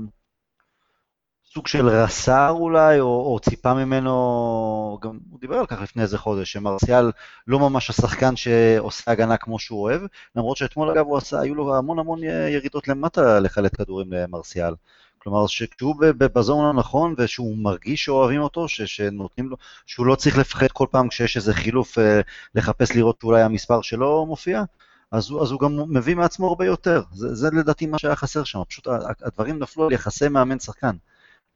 סוג 1.53 1.67
של 1.67 1.87
רס"ר 1.87 2.49
אולי, 2.49 2.99
או, 2.99 3.05
או 3.05 3.39
ציפה 3.39 3.73
ממנו, 3.73 4.97
גם 5.01 5.19
הוא 5.29 5.39
דיבר 5.39 5.55
על 5.55 5.65
כך 5.65 5.81
לפני 5.81 6.03
איזה 6.03 6.17
חודש, 6.17 6.51
שמרסיאל 6.51 7.11
לא 7.47 7.59
ממש 7.59 7.89
השחקן 7.89 8.35
שעושה 8.35 9.11
הגנה 9.11 9.37
כמו 9.37 9.59
שהוא 9.59 9.81
אוהב, 9.81 10.01
למרות 10.35 10.57
שאתמול 10.57 10.89
אגב 10.89 11.05
עשה, 11.17 11.39
היו 11.39 11.55
לו 11.55 11.75
המון 11.75 11.99
המון 11.99 12.23
ירידות 12.23 12.87
למטה 12.87 13.39
לחלט 13.39 13.75
כדורים 13.81 14.13
למרסיאל. 14.13 14.73
כלומר, 15.17 15.47
שכשהוא 15.47 15.95
בזון 16.17 16.65
הנכון 16.65 17.15
ושהוא 17.17 17.57
מרגיש 17.57 18.05
שאוהבים 18.05 18.41
אותו, 18.41 18.67
ש, 18.67 18.81
שנותנים 18.81 19.49
לו, 19.49 19.57
שהוא 19.85 20.05
לא 20.05 20.15
צריך 20.15 20.37
לפחד 20.37 20.67
כל 20.67 20.87
פעם 20.91 21.09
כשיש 21.09 21.37
איזה 21.37 21.53
חילוף 21.53 21.99
אה, 21.99 22.21
לחפש 22.55 22.95
לראות 22.95 23.17
שאולי 23.21 23.41
המספר 23.41 23.81
שלו 23.81 24.25
מופיע, 24.25 24.63
אז 25.11 25.29
הוא, 25.29 25.43
אז 25.43 25.51
הוא 25.51 25.59
גם 25.59 25.93
מביא 25.93 26.15
מעצמו 26.15 26.47
הרבה 26.47 26.65
יותר. 26.65 27.03
זה, 27.13 27.35
זה 27.35 27.49
לדעתי 27.53 27.85
מה 27.85 27.99
שהיה 27.99 28.15
חסר 28.15 28.43
שם, 28.43 28.59
פשוט 28.69 28.87
הדברים 29.21 29.59
נפלו 29.59 29.85
על 29.85 29.91
יחסי 29.91 30.27
מאמן-שחקן. 30.27 30.95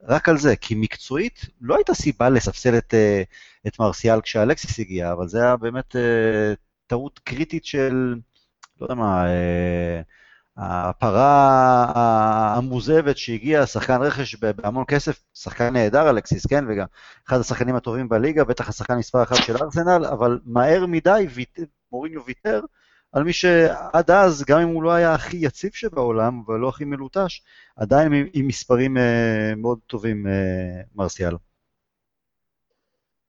רק 0.02 0.28
על 0.28 0.38
זה, 0.38 0.56
כי 0.56 0.74
מקצועית 0.74 1.40
לא 1.60 1.76
הייתה 1.76 1.94
סיבה 1.94 2.30
לספסל 2.30 2.78
את, 2.78 2.94
אה, 2.94 3.22
את 3.66 3.78
מרסיאל 3.80 4.20
כשאלקסיס 4.20 4.80
הגיע, 4.80 5.12
אבל 5.12 5.28
זה 5.28 5.42
היה 5.42 5.56
באמת 5.56 5.96
אה, 5.96 6.54
טעות 6.86 7.18
קריטית 7.18 7.64
של, 7.64 8.14
לא 8.80 8.84
יודע 8.84 8.94
מה, 8.94 9.24
הפרה 10.56 11.92
המוזבת 12.56 13.16
שהגיעה, 13.16 13.66
שחקן 13.66 14.02
רכש 14.02 14.34
בהמון 14.34 14.84
כסף, 14.88 15.22
שחקן 15.34 15.72
נהדר 15.72 16.10
אלכסיס, 16.10 16.46
כן, 16.46 16.64
וגם 16.68 16.86
אחד 17.28 17.40
השחקנים 17.40 17.76
הטובים 17.76 18.08
בליגה, 18.08 18.44
בטח 18.44 18.68
השחקן 18.68 18.96
מספר 18.96 19.22
אחת 19.22 19.36
של 19.36 19.56
ארסנל, 19.56 20.06
אבל 20.06 20.38
מהר 20.44 20.86
מדי 20.86 21.26
מוריניו 21.92 22.24
ויתר 22.26 22.60
על 23.14 23.22
מי 23.24 23.32
שעד 23.32 24.10
אז, 24.10 24.44
גם 24.44 24.60
אם 24.60 24.68
הוא 24.68 24.82
לא 24.82 24.92
היה 24.92 25.14
הכי 25.14 25.36
יציב 25.36 25.72
שבעולם, 25.72 26.42
ולא 26.48 26.68
הכי 26.68 26.84
מלוטש, 26.84 27.42
עדיין 27.76 28.12
עם 28.32 28.46
מספרים 28.46 28.96
אה, 28.96 29.52
מאוד 29.56 29.78
טובים, 29.86 30.26
אה, 30.26 30.82
מרסיאל. 30.94 31.34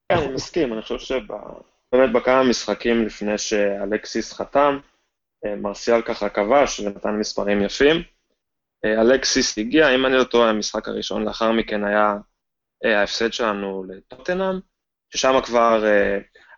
כן, 0.10 0.18
אני 0.18 0.34
מסכים, 0.34 0.74
אני 0.74 0.82
חושב 0.82 1.00
שבאמת 1.00 2.14
בכמה 2.14 2.44
משחקים 2.44 3.06
לפני 3.06 3.38
שאלקסיס 3.38 4.34
חתם, 4.34 4.80
אה, 5.46 5.56
מרסיאל 5.56 6.02
ככה 6.02 6.30
כבש 6.30 6.80
ונתן 6.80 7.16
מספרים 7.20 7.62
יפים. 7.62 8.04
אלקסיס 8.86 9.58
הגיע, 9.58 9.96
אם 9.96 10.06
אני 10.06 10.14
לא 10.14 10.24
טועה, 10.24 10.50
המשחק 10.50 10.88
הראשון 10.88 11.26
לאחר 11.26 11.52
מכן 11.52 11.84
היה 11.84 12.16
ההפסד 12.84 13.34
שלנו 13.34 13.84
לטוטנאם, 13.84 14.60
ששם 15.10 15.42
כבר 15.44 15.84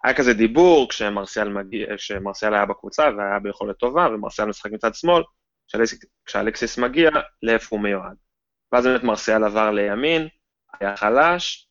היה 0.04 0.14
כזה 0.18 0.34
דיבור 0.34 0.90
כשמרסיאל, 0.90 1.50
מגיע, 1.50 1.98
כשמרסיאל 1.98 2.54
היה 2.54 2.66
בקבוצה 2.66 3.04
והיה 3.18 3.40
ביכולת 3.40 3.78
טובה, 3.78 4.08
ומרסיאל 4.14 4.48
משחק 4.48 4.72
מצד 4.72 4.94
שמאל, 4.94 5.24
כשאלקסיס 6.26 6.78
מגיע, 6.78 7.10
לאיפה 7.44 7.76
הוא 7.76 7.84
מיועד. 7.84 8.16
ואז 8.72 8.86
באמת 8.86 9.04
מרסיאל 9.04 9.44
עבר 9.44 9.72
לימין, 9.72 10.28
היה 10.80 10.96
חלש, 10.96 11.68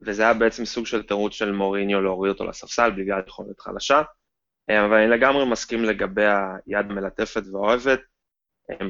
וזה 0.00 0.22
היה 0.22 0.34
בעצם 0.34 0.64
סוג 0.64 0.86
של 0.86 1.02
תירוץ 1.02 1.32
של 1.32 1.52
מוריניו 1.52 2.02
להוריד 2.02 2.32
אותו 2.32 2.44
לספסל 2.44 2.90
בגלל 2.90 3.22
יכולת 3.26 3.60
חלשה. 3.60 4.02
אה, 4.70 4.84
אבל 4.84 4.96
אני 4.96 5.08
לגמרי 5.08 5.50
מסכים 5.50 5.84
לגבי 5.84 6.24
היד 6.26 6.86
מלטפת 6.86 7.42
ואוהבת. 7.52 8.00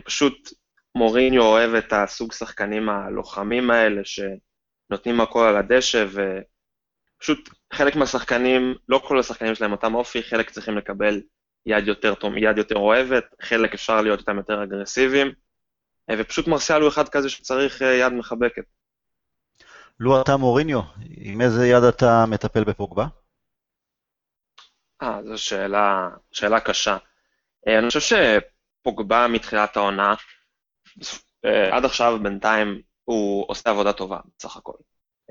פשוט 0.04 0.52
מוריניו 0.94 1.42
אוהב 1.42 1.75
את 1.75 1.92
הסוג 1.92 2.32
שחקנים 2.32 2.88
הלוחמים 2.88 3.70
האלה 3.70 4.02
שנותנים 4.04 5.20
הכל 5.20 5.44
על 5.44 5.56
הדשא, 5.56 6.06
ופשוט 6.09 7.49
חלק 7.72 7.96
מהשחקנים, 7.96 8.74
לא 8.88 9.00
כל 9.04 9.18
השחקנים 9.18 9.54
שלהם 9.54 9.72
אותם 9.72 9.94
אופי, 9.94 10.22
חלק 10.22 10.50
צריכים 10.50 10.76
לקבל 10.76 11.20
יד 11.66 11.88
יותר, 11.88 12.14
יד 12.36 12.58
יותר 12.58 12.76
אוהבת, 12.76 13.24
חלק 13.42 13.74
אפשר 13.74 14.00
להיות 14.00 14.20
איתם 14.20 14.36
יותר 14.36 14.64
אגרסיביים, 14.64 15.32
אה, 16.10 16.14
ופשוט 16.18 16.48
מרסיאל 16.48 16.80
הוא 16.80 16.88
אחד 16.88 17.08
כזה 17.08 17.30
שצריך 17.30 17.82
אה, 17.82 17.94
יד 17.94 18.12
מחבקת. 18.12 18.64
לו 20.00 20.20
אתה 20.20 20.36
מוריניו, 20.36 20.80
עם 21.16 21.40
איזה 21.40 21.66
יד 21.66 21.82
אתה 21.82 22.24
מטפל 22.28 22.64
בפוגבה? 22.64 23.06
אה, 25.02 25.20
זו 25.24 25.38
שאלה, 25.38 26.08
שאלה 26.32 26.60
קשה. 26.60 26.96
אה, 27.68 27.78
אני 27.78 27.88
חושב 27.88 28.16
שפוגבה 28.80 29.26
מתחילת 29.28 29.76
העונה, 29.76 30.14
עד 31.72 31.84
עכשיו 31.84 32.18
בינתיים 32.22 32.82
הוא 33.04 33.44
עושה 33.48 33.70
עבודה 33.70 33.92
טובה, 33.92 34.18
בסך 34.38 34.56
הכל. 34.56 34.72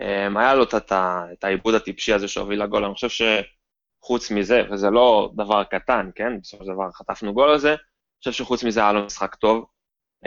אה, 0.01 0.27
היה 0.35 0.55
לו 0.55 0.63
את 0.93 1.43
העיבוד 1.43 1.75
הטיפשי 1.75 2.13
הזה 2.13 2.27
שהוביל 2.27 2.63
לגול, 2.63 2.85
אני 2.85 2.93
חושב 2.93 3.09
שחוץ 4.03 4.31
מזה, 4.31 4.61
וזה 4.71 4.89
לא 4.89 5.31
דבר 5.35 5.63
קטן, 5.63 6.09
כן? 6.15 6.41
בסופו 6.41 6.65
של 6.65 6.71
דבר 6.71 6.91
חטפנו 6.91 7.33
גול 7.33 7.49
על 7.49 7.57
זה, 7.57 7.69
אני 7.69 7.77
חושב 8.19 8.31
שחוץ 8.31 8.63
מזה 8.63 8.79
היה 8.79 8.93
לו 8.93 9.05
משחק 9.05 9.35
טוב, 9.35 9.65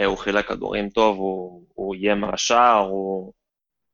הוא 0.07 0.19
חילק 0.19 0.49
כדורים 0.49 0.91
טוב, 0.91 1.17
הוא, 1.17 1.65
הוא 1.75 1.95
איים 1.95 2.25
על 2.25 2.35
השער, 2.35 2.79
הוא... 2.79 3.33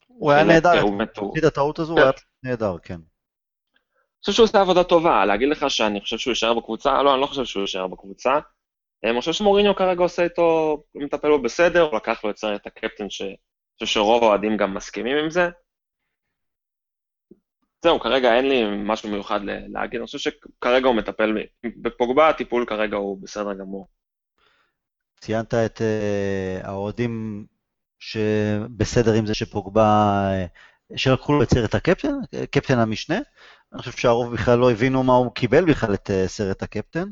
הוא 0.07 0.33
היה 0.33 0.45
נהדר, 0.45 0.81
הוא 0.81 1.03
עשית 1.31 1.45
הטעות 1.45 1.79
הזו, 1.79 1.93
הוא 1.93 2.01
היה 2.01 2.11
נהדר, 2.43 2.79
כן. 2.83 3.01
חושב 4.25 4.33
שהוא 4.33 4.45
עושה 4.45 4.61
עבודה 4.61 4.85
טובה, 4.85 5.25
להגיד 5.25 5.49
לך 5.49 5.71
שאני 5.71 6.01
חושב 6.01 6.19
שהוא 6.19 6.31
יישאר 6.31 6.55
בקבוצה? 6.55 7.03
לא, 7.03 7.13
אני 7.13 7.21
לא 7.21 7.27
חושב 7.27 7.45
שהוא 7.45 7.61
יישאר 7.61 7.87
בקבוצה. 7.87 8.39
אני 9.05 9.21
חושב 9.21 9.33
שמוריניו 9.33 9.75
כרגע 9.75 10.03
עושה 10.03 10.25
איתו, 10.25 10.83
מטפל 10.95 11.29
בו 11.29 11.43
בסדר, 11.43 11.83
הוא 11.83 11.97
לקח 11.97 12.25
לו 12.25 12.31
את 12.31 12.67
הקפטן, 12.67 13.11
שאני 13.11 13.37
חושב 13.75 13.95
שרוב 13.95 14.23
האוהדים 14.23 14.57
גם 14.57 14.75
מסכימים 14.75 15.17
עם 15.17 15.31
זה. 15.31 15.49
זהו, 17.83 18.01
כרגע 18.01 18.35
אין 18.37 18.49
לי 18.49 18.63
משהו 18.77 19.11
מיוחד 19.11 19.41
להגיד, 19.45 20.01
אני 20.01 20.07
חושב 20.07 20.19
שכרגע 20.19 20.89
הוא 20.89 20.97
מטפל, 20.97 21.37
בפוגבה 21.65 22.29
הטיפול 22.29 22.65
כרגע 22.69 22.97
הוא 22.97 23.23
בסדר 23.23 23.55
גמור. 23.55 23.89
ציינת 25.21 25.55
את 25.55 25.79
uh, 25.79 26.67
האוהדים 26.67 27.47
שבסדר 27.99 29.13
עם 29.13 29.27
זה 29.27 29.35
שפוגבה, 29.35 30.31
uh, 30.93 30.97
שלקחו 30.97 31.33
לו 31.33 31.43
את 31.43 31.51
סרט 31.51 31.75
הקפטן, 31.75 32.15
קפטן 32.51 32.79
המשנה. 32.79 33.19
אני 33.73 33.79
חושב 33.79 33.93
שהרוב 33.93 34.33
בכלל 34.33 34.59
לא 34.59 34.71
הבינו 34.71 35.03
מה 35.03 35.13
הוא 35.13 35.35
קיבל 35.35 35.65
בכלל 35.65 35.95
את 35.95 36.11
אה, 36.11 36.29
סרט 36.29 36.63
הקפטן. 36.63 37.09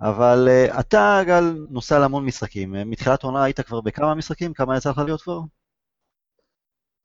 אבל 0.00 0.48
אתה, 0.80 1.20
גל, 1.26 1.44
נוסע 1.70 1.98
להמון 1.98 2.24
משחקים. 2.24 2.74
אה, 2.74 2.84
מתחילת 2.84 3.24
העונה 3.24 3.44
היית 3.44 3.60
כבר 3.60 3.80
בכמה 3.80 4.14
משחקים? 4.14 4.52
כמה 4.52 4.76
יצא 4.76 4.90
לך 4.90 4.98
להיות 4.98 5.22
כבר? 5.22 5.40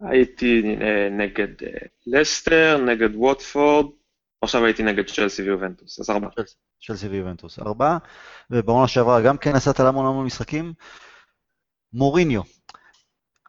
הייתי 0.09 0.77
uh, 0.79 0.83
נגד 1.11 1.61
uh, 1.61 1.87
לסטר, 2.07 2.77
נגד 2.85 3.15
ווטפורד, 3.15 3.85
עכשיו 4.41 4.65
הייתי 4.65 4.83
נגד 4.83 5.07
צ'לסי 5.07 5.41
ויובנטוס, 5.41 5.99
אז 5.99 6.09
ארבעה. 6.09 6.29
צ'לסי 6.87 7.07
ויובנטוס, 7.07 7.59
ארבעה, 7.59 7.97
ובעונה 8.51 8.87
שעברה 8.87 9.21
גם 9.21 9.37
כן 9.37 9.55
נסעת 9.55 9.79
להמון 9.79 10.05
המון 10.05 10.25
משחקים. 10.25 10.73
מוריניו, 11.93 12.41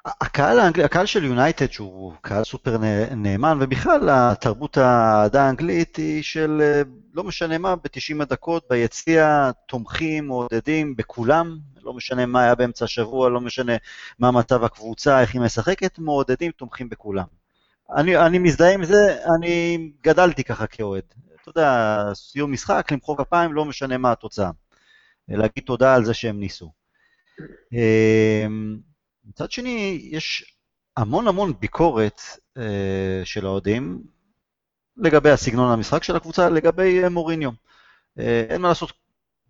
הקהל, 0.06 0.58
האנגלי, 0.60 0.84
הקהל 0.84 1.06
של 1.06 1.24
יונייטד, 1.24 1.72
שהוא 1.72 2.12
קהל 2.20 2.44
סופר 2.44 2.76
נאמן, 3.16 3.58
ובכלל 3.60 4.08
התרבות 4.12 4.76
האהדה 4.76 5.42
האנגלית 5.46 5.96
היא 5.96 6.22
של 6.22 6.60
אה, 6.62 6.82
לא 7.14 7.24
משנה 7.24 7.58
מה, 7.58 7.76
ב-90 7.76 8.22
הדקות 8.22 8.64
ביציע 8.70 9.50
תומכים, 9.68 10.26
מעודדים 10.26 10.96
בכולם, 10.96 11.58
לא 11.82 11.92
משנה 11.92 12.26
מה 12.26 12.42
היה 12.42 12.54
באמצע 12.54 12.84
השבוע, 12.84 13.30
לא 13.30 13.40
משנה 13.40 13.72
מה 14.18 14.30
מצב 14.30 14.64
הקבוצה, 14.64 15.20
איך 15.20 15.34
היא 15.34 15.40
משחקת, 15.40 15.98
מעודדים, 15.98 16.50
תומכים 16.52 16.88
בכולם. 16.88 17.26
אני, 17.94 18.16
אני 18.16 18.38
מזדהה 18.38 18.74
עם 18.74 18.84
זה, 18.84 19.16
אני 19.36 19.78
גדלתי 20.02 20.44
ככה 20.44 20.66
כאוהד. 20.66 21.04
אתה 21.42 21.48
יודע, 21.48 21.98
סיום 22.14 22.52
משחק, 22.52 22.92
למחוא 22.92 23.16
כפיים, 23.16 23.52
לא 23.52 23.64
משנה 23.64 23.98
מה 23.98 24.12
התוצאה. 24.12 24.50
להגיד 25.28 25.64
תודה 25.64 25.94
על 25.94 26.04
זה 26.04 26.14
שהם 26.14 26.40
ניסו. 26.40 26.72
מצד 29.24 29.50
שני, 29.50 30.08
יש 30.10 30.56
המון 30.96 31.28
המון 31.28 31.52
ביקורת 31.60 32.20
אה, 32.56 33.22
של 33.24 33.46
האוהדים 33.46 34.02
לגבי 34.96 35.30
הסגנון 35.30 35.72
המשחק 35.72 36.02
של 36.02 36.16
הקבוצה, 36.16 36.50
לגבי 36.50 37.04
אה, 37.04 37.08
מוריניו. 37.08 37.50
אה, 38.18 38.44
אין 38.48 38.62
מה 38.62 38.68
לעשות, 38.68 38.92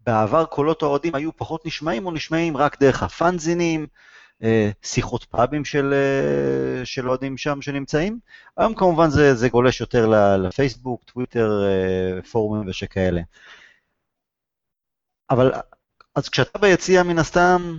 בעבר 0.07 0.45
קולות 0.45 0.83
האוהדים 0.83 1.15
היו 1.15 1.37
פחות 1.37 1.67
נשמעים 1.67 2.07
או 2.07 2.11
נשמעים 2.11 2.57
רק 2.57 2.81
דרך 2.81 3.03
הפאנזינים, 3.03 3.87
אה, 4.43 4.71
שיחות 4.83 5.25
פאבים 5.25 5.65
של, 5.65 5.95
אה, 5.95 6.85
של 6.85 7.09
אוהדים 7.09 7.37
שם 7.37 7.63
שנמצאים. 7.63 8.19
היום 8.57 8.75
כמובן 8.75 9.11
זה, 9.11 9.35
זה 9.35 9.49
גולש 9.49 9.81
יותר 9.81 10.07
לפייסבוק, 10.37 11.05
טוויטר, 11.05 11.51
אה, 11.65 12.23
פורומים 12.23 12.69
ושכאלה. 12.69 13.21
אבל 15.31 15.53
אז 16.15 16.29
כשאתה 16.29 16.59
ביציע 16.59 17.03
מן 17.03 17.19
הסתם, 17.19 17.77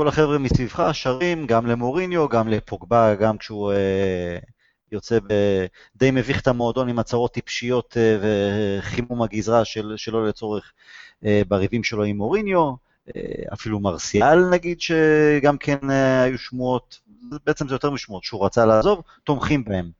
כל 0.00 0.08
החבר'ה 0.08 0.38
מסביבך 0.38 0.88
שרים 0.92 1.46
גם 1.46 1.66
למוריניו, 1.66 2.28
גם 2.28 2.48
לפוגבה, 2.48 3.14
גם 3.14 3.38
כשהוא 3.38 3.72
אה, 3.72 4.38
יוצא 4.92 5.18
ב... 5.18 5.32
די 5.96 6.10
מביך 6.10 6.40
את 6.40 6.46
המועדון 6.46 6.88
עם 6.88 6.98
הצהרות 6.98 7.34
טיפשיות 7.34 7.96
אה, 7.96 8.18
וחימום 8.22 9.22
הגזרה 9.22 9.64
של, 9.64 9.94
שלא 9.96 10.28
לצורך 10.28 10.72
אה, 11.24 11.42
בריבים 11.48 11.84
שלו 11.84 12.04
עם 12.04 12.16
מוריניו. 12.16 12.72
אה, 13.16 13.22
אפילו 13.52 13.80
מרסיאל 13.80 14.50
נגיד, 14.50 14.80
שגם 14.80 15.58
כן 15.58 15.90
אה, 15.90 16.22
היו 16.22 16.38
שמועות, 16.38 17.00
בעצם 17.46 17.68
זה 17.68 17.74
יותר 17.74 17.90
משמועות, 17.90 18.24
שהוא 18.24 18.46
רצה 18.46 18.66
לעזוב, 18.66 19.02
תומכים 19.24 19.64
בהם. 19.64 19.90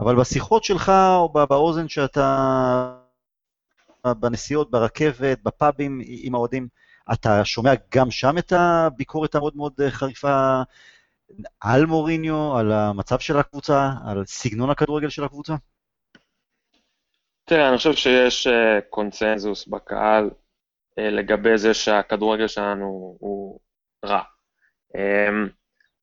אבל 0.00 0.16
בשיחות 0.16 0.64
שלך 0.64 0.88
או 0.88 1.32
באוזן 1.48 1.88
שאתה, 1.88 2.94
בנסיעות, 4.06 4.70
ברכבת, 4.70 5.38
בפאבים 5.42 6.00
עם 6.04 6.34
האוהדים, 6.34 6.68
אתה 7.12 7.44
שומע 7.44 7.72
גם 7.94 8.10
שם 8.10 8.38
את 8.38 8.52
הביקורת 8.56 9.34
המאוד 9.34 9.56
מאוד 9.56 9.72
חריפה 9.88 10.62
על 11.60 11.86
מוריניו, 11.86 12.56
על 12.56 12.72
המצב 12.72 13.18
של 13.18 13.36
הקבוצה, 13.36 13.90
על 14.06 14.24
סגנון 14.26 14.70
הכדורגל 14.70 15.08
של 15.08 15.24
הקבוצה? 15.24 15.54
תראה, 17.44 17.68
אני 17.68 17.76
חושב 17.76 17.92
שיש 17.92 18.46
אה, 18.46 18.80
קונצנזוס 18.90 19.66
בקהל 19.66 20.30
אה, 20.98 21.10
לגבי 21.10 21.58
זה 21.58 21.74
שהכדורגל 21.74 22.46
שלנו 22.46 23.16
הוא 23.20 23.60
רע. 24.04 24.22
אמ, 24.96 25.48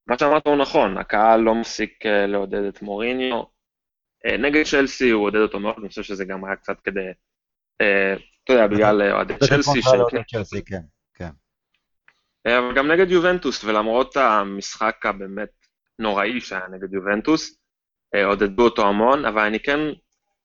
מה 0.08 0.20
שאמרת 0.20 0.48
הוא 0.48 0.56
נכון, 0.56 0.98
הקהל 0.98 1.40
לא 1.40 1.56
מפסיק 1.56 2.06
אה, 2.06 2.28
לעודד 2.28 2.64
את 2.64 2.82
מוריניו. 2.82 3.44
נגד 4.40 4.64
צ'לסי 4.64 5.10
הוא 5.10 5.24
עודד 5.26 5.40
אותו 5.40 5.60
מאוד, 5.60 5.76
אני 5.80 5.90
חושב 5.90 6.04
שזה 6.04 6.26
גם 6.26 6.46
היה 6.46 6.56
קצת 6.56 6.80
כדי, 6.80 7.10
אתה 8.44 8.54
יודע, 8.54 8.68
בגלל 8.68 9.12
אוהדי 9.12 9.34
צ'לסי. 9.40 9.82
אה, 12.48 12.60
אבל 12.60 12.75
גם 12.75 12.92
נגד 12.92 13.12
יובנטוס, 13.12 13.64
ולמרות 13.64 14.18
המשחק 14.18 15.06
הבאמת 15.06 15.50
נוראי 16.00 16.42
שהיה 16.42 16.68
נגד 16.72 16.94
יובנטוס, 16.94 17.60
אה, 18.16 18.25
עודדו 18.25 18.64
אותו 18.64 18.88
המון, 18.88 19.25
אבל 19.25 19.42
אני 19.42 19.60
כן, 19.60 19.80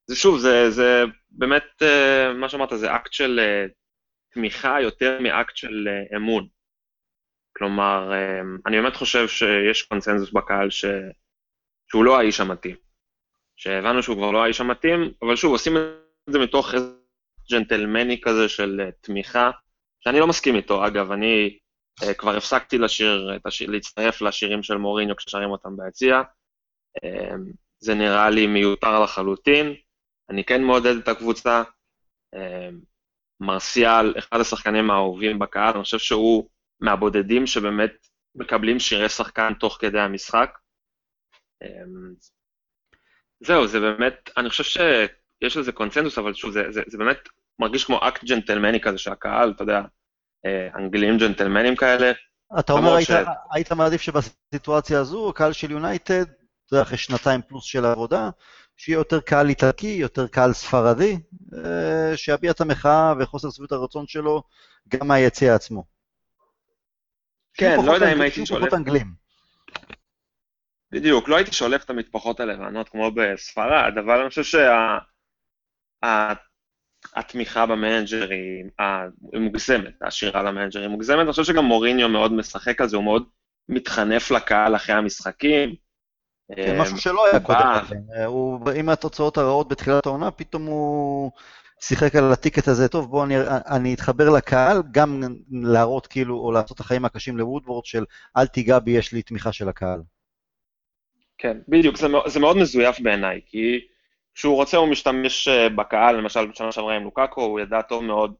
זה 0.07 0.15
שוב, 0.15 0.39
זה, 0.39 0.69
זה 0.69 1.03
באמת, 1.31 1.63
אה, 1.81 2.33
מה 2.33 2.49
שאמרת, 2.49 2.69
זה 2.75 2.95
אקט 2.95 3.13
של 3.13 3.39
תמיכה 4.33 4.81
יותר 4.81 5.19
מאקט 5.19 5.55
של 5.55 5.87
אמון. 6.15 6.47
כלומר, 7.57 8.11
אני 8.65 8.81
באמת 8.81 8.95
חושב 8.95 9.27
שיש 9.27 9.83
קונצנזוס 9.83 10.31
בקהל 10.31 10.69
ש... 10.69 10.85
שהוא 11.89 12.05
לא 12.05 12.19
האיש 12.19 12.39
המתאים. 12.39 12.75
שהבנו 13.55 14.03
שהוא 14.03 14.15
כבר 14.15 14.31
לא 14.31 14.43
האיש 14.43 14.61
המתאים, 14.61 15.11
אבל 15.21 15.35
שוב, 15.35 15.51
עושים 15.51 15.77
את 15.77 16.33
זה 16.33 16.39
מתוך 16.39 16.73
איזה 16.73 16.93
ג'נטלמני 17.51 18.21
כזה 18.21 18.49
של 18.49 18.81
תמיכה, 19.01 19.51
שאני 19.99 20.19
לא 20.19 20.27
מסכים 20.27 20.55
איתו. 20.55 20.87
אגב, 20.87 21.11
אני 21.11 21.57
כבר 22.17 22.37
הפסקתי 22.37 22.77
לשיר, 22.77 23.37
להצטרף 23.67 24.21
לשירים 24.21 24.63
של 24.63 24.77
מוריניו 24.77 25.15
כששרים 25.15 25.49
אותם 25.49 25.77
ביציע. 25.77 26.21
אה, 27.03 27.35
זה 27.79 27.93
נראה 27.93 28.29
לי 28.29 28.47
מיותר 28.47 29.03
לחלוטין. 29.03 29.73
אני 30.29 30.43
כן 30.43 30.63
מעודד 30.63 30.95
את 30.97 31.07
הקבוצה. 31.07 31.63
אה, 32.35 32.69
מרסיאל, 33.39 34.13
אחד 34.17 34.39
השחקנים 34.39 34.91
האהובים 34.91 35.39
בקהל, 35.39 35.73
אני 35.73 35.83
חושב 35.83 35.99
שהוא 35.99 36.49
מהבודדים 36.79 37.47
שבאמת 37.47 37.91
מקבלים 38.35 38.79
שירי 38.79 39.09
שחקן 39.09 39.53
תוך 39.59 39.77
כדי 39.79 39.99
המשחק. 39.99 40.57
זהו, 43.39 43.67
זה 43.67 43.79
באמת, 43.79 44.29
אני 44.37 44.49
חושב 44.49 44.63
שיש 44.63 45.57
לזה 45.57 45.71
קונצנזוס, 45.71 46.17
אבל 46.17 46.33
שוב, 46.33 46.51
זה, 46.51 46.63
זה, 46.69 46.81
זה 46.87 46.97
באמת 46.97 47.29
מרגיש 47.59 47.83
כמו 47.83 47.99
אקט 48.07 48.23
ג'נטלמני 48.23 48.81
כזה 48.81 48.97
שהקהל, 48.97 49.51
אתה 49.55 49.63
יודע, 49.63 49.75
אה, 49.77 49.85
אנגלים 50.75 51.17
ג'נטלמנים 51.17 51.75
כאלה. 51.75 52.11
אתה 52.59 52.73
אומר, 52.73 52.95
היית, 52.95 53.07
ש... 53.07 53.11
היית 53.51 53.71
מעדיף 53.71 54.01
שבסיטואציה 54.01 54.99
הזו, 54.99 55.29
הקהל 55.29 55.53
של 55.53 55.71
יונייטד, 55.71 56.25
אחרי 56.81 56.97
שנתיים 56.97 57.41
פלוס 57.47 57.65
של 57.65 57.85
העבודה, 57.85 58.29
שיהיה 58.77 58.95
יותר 58.95 59.19
קהל 59.19 59.49
איטלקי, 59.49 59.87
יותר 59.87 60.27
קהל 60.27 60.53
ספרדי, 60.53 61.17
אה, 61.53 62.17
שיביע 62.17 62.51
את 62.51 62.61
המחאה 62.61 63.13
וחוסר 63.19 63.49
שביעות 63.49 63.71
הרצון 63.71 64.07
שלו 64.07 64.43
גם 64.87 65.07
מהיציע 65.07 65.55
עצמו. 65.55 65.83
כן, 67.53 67.77
לא 67.85 67.91
יודע 67.91 68.13
אם 68.13 68.21
הייתי 68.21 68.45
שולף... 68.45 68.73
בדיוק, 70.91 71.29
לא 71.29 71.35
הייתי 71.35 71.51
שולף 71.51 71.83
את 71.83 71.89
המטפחות 71.89 72.39
הלבנות 72.39 72.89
כמו 72.89 73.11
בספרד, 73.11 73.93
אבל 74.05 74.19
אני 74.19 74.29
חושב 74.29 74.43
שה... 74.43 74.97
התמיכה 77.15 77.65
במנג'ר 77.65 78.29
היא, 78.29 78.63
היא 79.33 79.41
מוגזמת, 79.41 79.93
השירה 80.01 80.43
למנג'ר 80.43 80.79
היא 80.79 80.87
מוגזמת, 80.87 81.19
אני 81.19 81.31
חושב 81.31 81.43
שגם 81.43 81.65
מוריניו 81.65 82.09
מאוד 82.09 82.33
משחק 82.33 82.81
על 82.81 82.87
זה, 82.87 82.97
הוא 82.97 83.05
מאוד 83.05 83.23
מתחנף 83.69 84.31
לקהל 84.31 84.75
אחרי 84.75 84.95
המשחקים. 84.95 85.75
כן, 86.55 86.81
משהו 86.81 86.97
שלא 86.97 87.25
היה 87.25 87.39
קודם 87.39 87.67
לכן, 87.81 88.23
הוא, 88.25 88.69
עם 88.75 88.89
התוצאות 88.89 89.37
הרעות 89.37 89.67
בתחילת 89.67 90.05
העונה, 90.05 90.31
פתאום 90.31 90.65
הוא 90.65 91.31
שיחק 91.81 92.15
על 92.15 92.31
ה 92.31 92.36
ticket 92.36 92.67
הזה, 92.67 92.87
טוב, 92.87 93.09
בואו 93.09 93.23
אני, 93.23 93.35
אני 93.47 93.93
אתחבר 93.93 94.29
לקהל, 94.29 94.81
גם 94.91 95.23
להראות 95.51 96.07
כאילו, 96.07 96.39
או 96.39 96.51
לעשות 96.51 96.75
את 96.75 96.79
החיים 96.79 97.05
הקשים 97.05 97.37
לוודוורד 97.37 97.85
של 97.85 98.05
אל 98.37 98.47
תיגע 98.47 98.79
בי, 98.79 98.91
יש 98.91 99.13
לי 99.13 99.21
תמיכה 99.21 99.51
של 99.51 99.69
הקהל. 99.69 100.01
כן, 101.37 101.57
בדיוק, 101.67 101.97
זה, 101.97 102.07
זה 102.27 102.39
מאוד 102.39 102.57
מזויף 102.57 102.99
בעיניי, 102.99 103.41
כי 103.45 103.79
כשהוא 104.35 104.55
רוצה 104.55 104.77
הוא 104.77 104.87
משתמש 104.87 105.47
אה, 105.47 105.69
בקהל, 105.69 106.15
למשל 106.15 106.47
בשנה 106.47 106.71
שעברה 106.71 106.95
עם 106.95 107.03
לוקאקו, 107.03 107.41
הוא 107.41 107.59
ידע 107.59 107.81
טוב 107.81 108.03
מאוד 108.03 108.33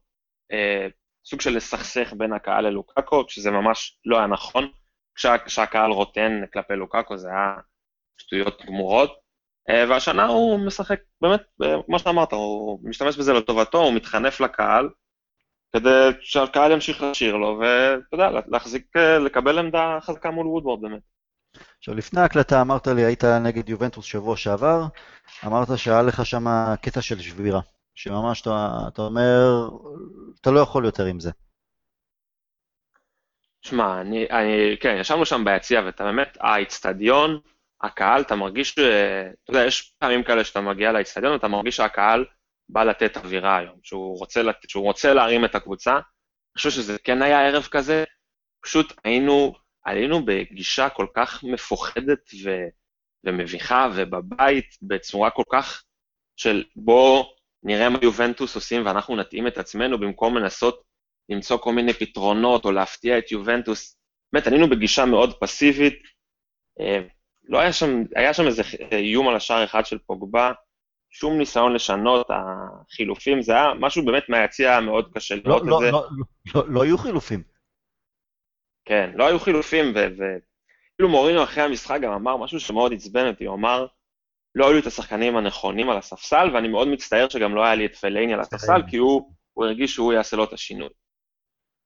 אה, 0.52 0.86
סוג 1.24 1.40
של 1.40 1.56
לסכסך 1.56 2.12
בין 2.16 2.32
הקהל 2.32 2.66
ללוקאקו, 2.66 3.24
שזה 3.28 3.50
ממש 3.50 3.98
לא 4.04 4.18
היה 4.18 4.26
נכון. 4.26 4.68
כשה, 5.14 5.38
כשהקהל 5.38 5.90
רוטן 5.90 6.42
כלפי 6.52 6.74
לוקאקו 6.74 7.16
זה 7.16 7.28
היה 7.28 7.56
שטויות 8.16 8.62
גמורות. 8.66 9.22
אה, 9.70 9.84
והשנה 9.88 10.26
הוא 10.26 10.66
משחק, 10.66 11.00
באמת, 11.20 11.42
אה, 11.62 11.82
כמו 11.86 11.98
שאמרת, 11.98 12.32
הוא 12.32 12.80
משתמש 12.82 13.16
בזה 13.16 13.32
לטובתו, 13.32 13.78
הוא 13.78 13.94
מתחנף 13.94 14.40
לקהל, 14.40 14.88
כדי 15.76 16.08
שהקהל 16.20 16.72
ימשיך 16.72 17.02
לשיר 17.02 17.36
לו, 17.36 17.60
ואתה 17.60 18.14
יודע, 18.14 18.30
להחזיק, 18.46 18.96
אה, 18.96 19.18
לקבל 19.18 19.58
עמדה 19.58 19.98
חזקה 20.00 20.30
מול 20.30 20.46
וודוורד 20.46 20.80
באמת. 20.80 21.02
עכשיו, 21.82 21.94
לפני 21.94 22.20
ההקלטה 22.20 22.60
אמרת 22.60 22.86
לי, 22.86 23.04
היית 23.04 23.24
נגד 23.24 23.68
יובנטוס 23.68 24.04
שבוע 24.04 24.36
שעבר, 24.36 24.82
אמרת 25.46 25.68
שהיה 25.76 26.02
לך 26.02 26.26
שם 26.26 26.44
קטע 26.82 27.02
של 27.02 27.20
שבירה, 27.20 27.60
שממש 27.94 28.40
אתה, 28.40 28.68
אתה 28.88 29.02
אומר, 29.02 29.68
אתה 30.40 30.50
לא 30.50 30.60
יכול 30.60 30.84
יותר 30.84 31.04
עם 31.04 31.20
זה. 31.20 31.30
שמע, 33.62 34.00
אני, 34.00 34.26
אני, 34.30 34.76
כן, 34.80 34.96
ישבנו 35.00 35.26
שם 35.26 35.44
ביציע, 35.44 35.82
ואתה 35.86 36.04
באמת, 36.04 36.38
האיצטדיון, 36.40 37.40
הקהל, 37.80 38.20
אתה 38.20 38.36
מרגיש, 38.36 38.72
אתה 38.72 39.50
יודע, 39.50 39.64
יש 39.64 39.94
פעמים 39.98 40.22
כאלה 40.22 40.44
שאתה 40.44 40.60
מגיע 40.60 40.92
לאיצטדיון, 40.92 41.36
אתה 41.36 41.48
מרגיש 41.48 41.76
שהקהל 41.76 42.24
בא 42.68 42.84
לתת 42.84 43.16
אווירה 43.16 43.56
היום, 43.56 43.76
שהוא 43.82 44.18
רוצה, 44.18 44.42
לת, 44.42 44.56
שהוא 44.68 44.84
רוצה 44.84 45.14
להרים 45.14 45.44
את 45.44 45.54
הקבוצה. 45.54 45.92
אני 45.92 46.56
חושב 46.56 46.70
שזה 46.70 46.98
כן 46.98 47.22
היה 47.22 47.48
ערב 47.48 47.68
כזה, 47.70 48.04
פשוט 48.64 48.92
היינו 49.04 49.61
עלינו 49.84 50.24
בגישה 50.24 50.88
כל 50.88 51.06
כך 51.14 51.44
מפוחדת 51.44 52.30
ו, 52.44 52.50
ומביכה 53.24 53.88
ובבית 53.94 54.76
בצורה 54.82 55.30
כל 55.30 55.42
כך 55.52 55.84
של 56.36 56.64
בוא 56.76 57.24
נראה 57.62 57.88
מה 57.88 57.98
יובנטוס 58.02 58.54
עושים 58.54 58.86
ואנחנו 58.86 59.16
נתאים 59.16 59.46
את 59.46 59.58
עצמנו 59.58 60.00
במקום 60.00 60.36
לנסות 60.36 60.82
למצוא 61.28 61.56
כל 61.56 61.72
מיני 61.72 61.92
פתרונות 61.92 62.64
או 62.64 62.72
להפתיע 62.72 63.18
את 63.18 63.32
יובנטוס. 63.32 63.96
באמת, 64.32 64.46
עלינו 64.46 64.70
בגישה 64.70 65.04
מאוד 65.04 65.34
פסיבית. 65.40 66.02
אה, 66.80 67.00
לא 67.48 67.58
היה 67.58 67.72
שם, 67.72 68.02
היה 68.16 68.34
שם 68.34 68.46
איזה 68.46 68.62
איום 68.92 69.28
על 69.28 69.36
השער 69.36 69.64
אחד 69.64 69.86
של 69.86 69.98
פוגבה, 69.98 70.52
שום 71.10 71.38
ניסיון 71.38 71.74
לשנות, 71.74 72.26
החילופים, 72.30 73.42
זה 73.42 73.52
היה 73.52 73.68
משהו 73.80 74.04
באמת 74.04 74.28
מהיציע 74.28 74.80
מאוד 74.80 75.10
קשה 75.14 75.34
לראות 75.34 75.62
לא, 75.66 75.76
את 75.76 75.80
זה. 75.80 75.90
לא, 75.90 76.06
לא, 76.10 76.62
לא, 76.62 76.74
לא 76.74 76.82
היו 76.82 76.98
חילופים. 76.98 77.51
כן, 78.84 79.10
לא 79.14 79.26
היו 79.26 79.38
חילופים, 79.38 79.90
וכאילו 79.90 81.08
מורינו 81.08 81.44
אחרי 81.44 81.62
המשחק 81.62 81.98
גם 82.02 82.12
אמר 82.12 82.36
משהו 82.36 82.60
שמאוד 82.60 82.92
עצבן 82.92 83.26
אותי, 83.26 83.44
הוא 83.44 83.54
אמר, 83.54 83.86
לא 84.54 84.66
היו 84.66 84.74
לי 84.74 84.80
את 84.80 84.86
השחקנים 84.86 85.36
הנכונים 85.36 85.90
על 85.90 85.98
הספסל, 85.98 86.50
ואני 86.54 86.68
מאוד 86.68 86.88
מצטער 86.88 87.28
שגם 87.28 87.54
לא 87.54 87.64
היה 87.64 87.74
לי 87.74 87.86
את 87.86 87.96
פלייני 87.96 88.34
על 88.34 88.40
הספסל, 88.40 88.82
כי 88.90 88.96
הוא, 88.96 89.32
הוא 89.52 89.64
הרגיש 89.64 89.94
שהוא 89.94 90.12
יעשה 90.12 90.36
לו 90.36 90.44
את 90.44 90.52
השינוי. 90.52 90.88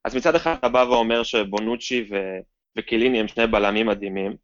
אז 0.04 0.16
מצד 0.16 0.34
אחד 0.34 0.54
אתה 0.58 0.68
בא 0.68 0.84
ואומר 0.88 1.22
שבונוצ'י 1.22 2.08
ו... 2.10 2.16
וקיליני 2.78 3.20
הם 3.20 3.28
שני 3.28 3.46
בלמים 3.46 3.86
מדהימים, 3.86 4.36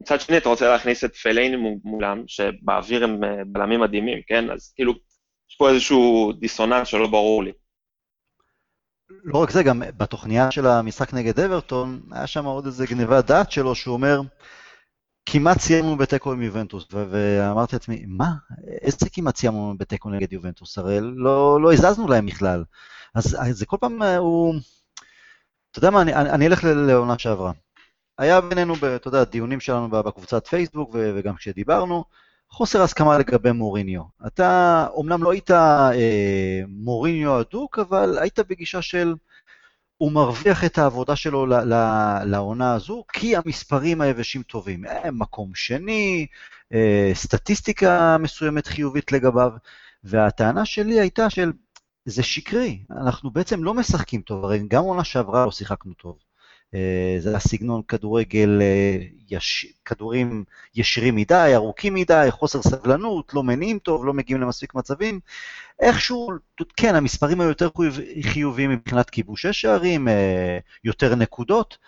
מצד 0.00 0.20
שני 0.20 0.36
אתה 0.36 0.48
רוצה 0.48 0.68
להכניס 0.68 1.04
את 1.04 1.16
פלייני 1.16 1.56
מולם, 1.84 2.24
שבאוויר 2.26 3.04
הם 3.04 3.24
אה, 3.24 3.44
בלמים 3.46 3.80
מדהימים, 3.80 4.22
כן? 4.26 4.50
אז 4.50 4.72
כאילו, 4.76 4.92
יש 5.50 5.56
פה 5.58 5.70
איזשהו 5.70 6.32
דיסוננס 6.32 6.88
שלא 6.88 7.06
ברור 7.06 7.44
לי. 7.44 7.52
לא 9.24 9.38
רק 9.38 9.50
זה, 9.50 9.62
גם 9.62 9.82
בתוכניה 9.96 10.50
של 10.50 10.66
המשחק 10.66 11.14
נגד 11.14 11.40
אברטון, 11.40 12.00
היה 12.10 12.26
שם 12.26 12.44
עוד 12.44 12.66
איזה 12.66 12.86
גניבת 12.86 13.24
דעת 13.26 13.50
שלו, 13.50 13.74
שהוא 13.74 13.92
אומר, 13.92 14.20
כמעט 15.26 15.60
סיימנו 15.60 15.96
בתיקו 15.96 16.32
עם 16.32 16.42
יובנטוס, 16.42 16.86
ואמרתי 16.90 17.76
לעצמי, 17.76 18.04
מה? 18.06 18.32
איזה 18.80 19.10
כמעט 19.12 19.36
סיימנו 19.36 19.74
בתיקו 19.78 20.10
נגד 20.10 20.32
יובנטוס? 20.32 20.78
הרי 20.78 20.98
לא, 21.00 21.60
לא 21.62 21.72
הזזנו 21.72 22.08
להם 22.08 22.26
בכלל. 22.26 22.64
אז 23.14 23.36
זה 23.50 23.66
כל 23.66 23.76
פעם, 23.80 24.02
אה, 24.02 24.16
הוא... 24.16 24.54
אתה 25.70 25.78
יודע 25.78 25.90
מה, 25.90 26.02
אני, 26.02 26.14
אני 26.14 26.46
אלך 26.46 26.64
לעונה 26.64 27.18
שעברה. 27.18 27.52
היה 28.18 28.40
בינינו, 28.40 28.74
אתה 28.96 29.08
יודע, 29.08 29.24
דיונים 29.24 29.60
שלנו 29.60 29.88
בקבוצת 29.88 30.46
פייסבוק 30.46 30.90
וגם 30.94 31.34
כשדיברנו, 31.34 32.04
חוסר 32.52 32.82
הסכמה 32.82 33.18
לגבי 33.18 33.52
מוריניו. 33.52 34.02
אתה 34.26 34.86
אומנם 34.90 35.22
לא 35.22 35.32
היית 35.32 35.50
אה, 35.50 36.60
מוריניו 36.68 37.38
הדוק, 37.38 37.78
אבל 37.78 38.18
היית 38.18 38.38
בגישה 38.38 38.82
של 38.82 39.14
הוא 39.96 40.12
מרוויח 40.12 40.64
את 40.64 40.78
העבודה 40.78 41.16
שלו 41.16 41.46
לעונה 42.26 42.74
הזו, 42.74 43.04
כי 43.12 43.36
המספרים 43.36 44.00
היבשים 44.00 44.42
טובים. 44.42 44.86
אה, 44.86 45.10
מקום 45.10 45.54
שני, 45.54 46.26
אה, 46.72 47.10
סטטיסטיקה 47.14 48.16
מסוימת 48.18 48.66
חיובית 48.66 49.12
לגביו, 49.12 49.52
והטענה 50.04 50.64
שלי 50.64 51.00
הייתה 51.00 51.30
של, 51.30 51.52
זה 52.04 52.22
שקרי, 52.22 52.78
אנחנו 52.90 53.30
בעצם 53.30 53.64
לא 53.64 53.74
משחקים 53.74 54.20
טוב, 54.20 54.44
הרי 54.44 54.62
גם 54.68 54.82
עונה 54.82 55.04
שעברה 55.04 55.44
לא 55.44 55.50
שיחקנו 55.50 55.94
טוב. 55.94 56.18
אה, 56.74 57.16
זה 57.18 57.36
הסגנון 57.36 57.82
כדורגל, 57.88 58.58
אה, 58.62 58.98
יש, 59.30 59.66
כדורים 59.84 60.44
ישירים 60.74 61.16
מדי, 61.16 61.52
ארוכים 61.54 61.94
מדי, 61.94 62.26
חוסר 62.30 62.62
סבלנות, 62.62 63.34
לא 63.34 63.42
מניעים 63.42 63.78
טוב, 63.78 64.06
לא 64.06 64.14
מגיעים 64.14 64.40
למספיק 64.40 64.74
מצבים. 64.74 65.20
איכשהו, 65.80 66.30
כן, 66.76 66.94
המספרים 66.94 67.40
היו 67.40 67.48
יותר 67.48 67.68
חיוביים 68.22 68.70
מבחינת 68.70 69.10
כיבושי 69.10 69.52
שערים, 69.52 70.08
אה, 70.08 70.58
יותר 70.84 71.14
נקודות, 71.14 71.78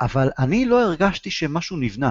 אבל 0.00 0.30
אני 0.38 0.64
לא 0.64 0.82
הרגשתי 0.82 1.30
שמשהו 1.30 1.76
נבנה, 1.76 2.10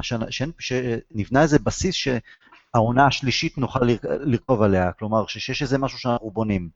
שנבנה 0.60 1.42
איזה 1.42 1.60
בסיס 1.60 1.96
שהעונה 1.96 3.08
השלישית 3.08 3.58
נוכל 3.58 3.86
לרכוב 4.04 4.62
עליה, 4.62 4.92
כלומר, 4.92 5.28
שיש 5.28 5.62
איזה 5.62 5.78
משהו 5.78 5.98
שאנחנו 6.00 6.32
בונים. 6.32 6.70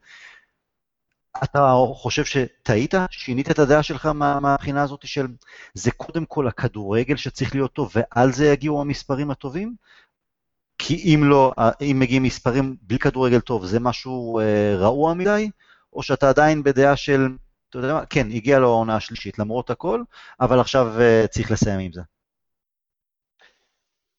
אתה 1.44 1.74
חושב 1.94 2.26
שטעית? 2.26 2.94
שינית 3.10 3.52
את 3.52 3.60
הדעה 3.60 3.84
שלך 3.84 4.06
מהבחינה 4.16 4.84
הזאת 4.84 5.08
של 5.08 5.28
זה 5.74 5.92
קודם 5.92 6.26
כל 6.26 6.48
הכדורגל 6.48 7.16
שצריך 7.16 7.56
להיות 7.56 7.74
טוב 7.74 7.92
ועל 7.96 8.32
זה 8.32 8.46
יגיעו 8.46 8.82
המספרים 8.82 9.32
הטובים? 9.32 9.76
כי 10.78 11.16
אם 11.16 11.24
לא, 11.24 11.54
אם 11.82 12.00
מגיעים 12.00 12.24
מספרים 12.24 12.76
בלי 12.82 13.00
כדורגל 13.00 13.40
טוב, 13.40 13.66
זה 13.66 13.80
משהו 13.80 14.40
אה, 14.40 14.76
רעוע 14.78 15.14
מדי? 15.14 15.50
או 15.94 16.04
שאתה 16.04 16.30
עדיין 16.30 16.64
בדעה 16.64 16.96
של, 16.96 17.28
אתה 17.70 17.78
יודע 17.78 17.94
מה, 17.94 18.06
כן, 18.06 18.28
הגיעה 18.32 18.60
לו 18.60 18.68
העונה 18.68 18.96
השלישית 18.96 19.40
למרות 19.40 19.70
הכל, 19.70 20.04
אבל 20.42 20.60
עכשיו 20.60 21.02
אה, 21.02 21.26
צריך 21.28 21.52
לסיים 21.52 21.80
עם 21.80 21.92
זה. 21.92 22.02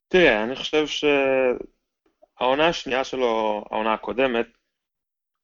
תראה, 0.08 0.44
אני 0.44 0.56
חושב 0.56 0.86
שהעונה 0.86 2.68
השנייה 2.68 3.04
שלו, 3.04 3.64
העונה 3.70 3.94
הקודמת, 3.94 4.46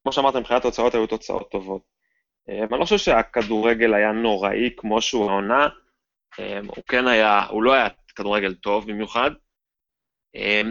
כמו 0.03 0.13
שאמרת, 0.13 0.37
מבחינת 0.37 0.63
תוצאות 0.63 0.95
היו 0.95 1.07
תוצאות 1.07 1.51
טובות. 1.51 1.83
אה, 2.49 2.59
אני 2.59 2.81
לא 2.81 2.85
חושב 2.85 2.99
שהכדורגל 2.99 3.95
היה 3.95 4.13
נוראי 4.13 4.71
כמו 4.77 5.03
שהוא 5.03 5.31
העונה, 5.31 5.69
אה, 6.41 6.59
הוא 6.59 6.85
כן 6.89 7.07
היה, 7.07 7.45
הוא 7.47 7.63
לא 7.63 7.73
היה 7.73 7.89
כדורגל 8.17 8.55
טוב 8.55 8.87
במיוחד. 8.91 9.31
אה, 10.37 10.63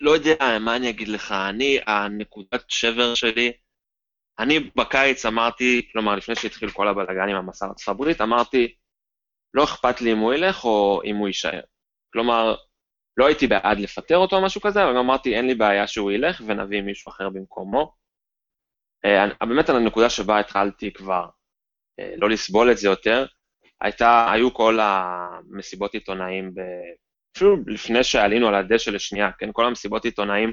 לא 0.00 0.10
יודע 0.10 0.58
מה 0.60 0.76
אני 0.76 0.90
אגיד 0.90 1.08
לך, 1.08 1.32
אני, 1.32 1.78
הנקודת 1.86 2.64
שבר 2.68 3.14
שלי, 3.14 3.52
אני 4.38 4.58
בקיץ 4.76 5.26
אמרתי, 5.26 5.88
כלומר, 5.92 6.16
לפני 6.16 6.34
שהתחיל 6.34 6.70
כל 6.70 6.88
הבלאגן 6.88 7.28
עם 7.28 7.36
המסע 7.36 7.66
ארצות 7.66 7.88
הברית, 7.88 8.20
אמרתי, 8.20 8.74
לא 9.54 9.64
אכפת 9.64 10.00
לי 10.00 10.12
אם 10.12 10.18
הוא 10.18 10.34
ילך 10.34 10.64
או 10.64 11.00
אם 11.04 11.16
הוא 11.16 11.28
יישאר. 11.28 11.60
כלומר, 12.12 12.54
לא 13.20 13.26
הייתי 13.26 13.46
בעד 13.46 13.78
לפטר 13.78 14.16
אותו 14.16 14.36
או 14.36 14.42
משהו 14.42 14.60
כזה, 14.60 14.84
אבל 14.84 14.96
אמרתי, 14.96 15.36
אין 15.36 15.46
לי 15.46 15.54
בעיה 15.54 15.86
שהוא 15.86 16.12
ילך 16.12 16.42
ונביא 16.46 16.82
מישהו 16.82 17.10
אחר 17.10 17.28
במקומו. 17.28 17.94
Uh, 19.06 19.46
באמת 19.46 19.70
על 19.70 19.76
הנקודה 19.76 20.10
שבה 20.10 20.40
התחלתי 20.40 20.92
כבר 20.92 21.24
uh, 22.00 22.04
לא 22.16 22.30
לסבול 22.30 22.72
את 22.72 22.78
זה 22.78 22.88
יותר, 22.88 23.26
הייתה, 23.80 24.32
היו 24.32 24.54
כל 24.54 24.78
המסיבות 24.80 25.94
עיתונאים, 25.94 26.54
ב... 26.54 26.60
אפילו 27.36 27.56
לפני 27.66 28.04
שעלינו 28.04 28.48
על 28.48 28.54
הדשא 28.54 28.90
לשנייה, 28.90 29.30
כן, 29.38 29.50
כל 29.52 29.64
המסיבות 29.64 30.04
עיתונאים 30.04 30.50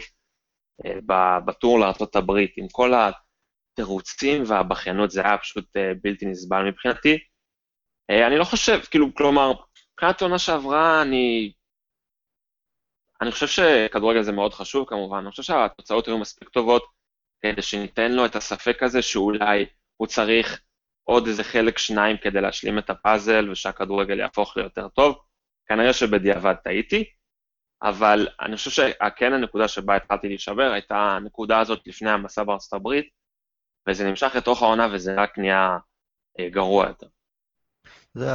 uh, 0.86 0.90
בטור 1.46 1.80
לארה"ב, 1.80 2.32
עם 2.58 2.68
כל 2.72 2.92
התירוצים 2.94 4.44
והבכיינות, 4.48 5.12
זה 5.12 5.22
היה 5.22 5.38
פשוט 5.38 5.66
בלתי 6.04 6.26
נסבל 6.26 6.64
מבחינתי. 6.70 7.18
אני 8.28 8.38
לא 8.38 8.44
חושב, 8.44 8.80
כאילו, 8.92 9.14
כלומר, 9.14 9.52
מבחינת 9.94 10.22
העונה 10.22 10.40
שעברה, 10.40 11.02
אני 11.02 11.52
אני 13.22 13.32
חושב 13.32 13.48
שכדורגל 13.48 14.22
זה 14.22 14.32
מאוד 14.32 14.54
חשוב 14.54 14.88
כמובן, 14.90 15.18
אני 15.18 15.32
חושב 15.32 15.44
שהתוצאות 15.44 16.08
היו 16.08 16.18
מספיק 16.18 16.50
טובות 16.50 16.84
כדי 17.42 17.62
שניתן 17.62 18.12
לו 18.12 18.26
את 18.26 18.36
הספק 18.36 18.84
הזה 18.84 19.02
שאולי 19.02 19.66
הוא 19.98 20.08
צריך 20.08 20.62
עוד 21.04 21.28
איזה 21.28 21.44
חלק 21.44 21.78
שניים 21.78 22.18
כדי 22.18 22.42
להשלים 22.42 22.80
את 22.80 22.90
הפאזל 22.90 23.50
ושהכדורגל 23.50 24.20
יהפוך 24.20 24.58
ליותר 24.58 24.88
טוב. 24.88 25.18
כנראה 25.68 25.94
שבדיעבד 25.94 26.54
טעיתי, 26.64 27.04
אבל 27.82 28.28
אני 28.42 28.56
חושב 28.56 28.72
שכן 28.72 29.34
הנקודה 29.34 29.68
שבה 29.68 29.96
התחלתי 29.96 30.28
להישבר 30.28 30.72
הייתה 30.72 30.98
הנקודה 30.98 31.60
הזאת 31.60 31.88
לפני 31.88 32.10
המסע 32.10 32.44
בארצות 32.44 32.74
הברית, 32.74 33.10
וזה 33.90 34.10
נמשך 34.10 34.36
לתוך 34.36 34.62
העונה 34.62 34.88
וזה 34.94 35.16
רק 35.16 35.38
נהיה 35.38 35.78
אה, 36.40 36.50
גרוע 36.50 36.88
יותר. 36.88 37.08
זה 38.14 38.30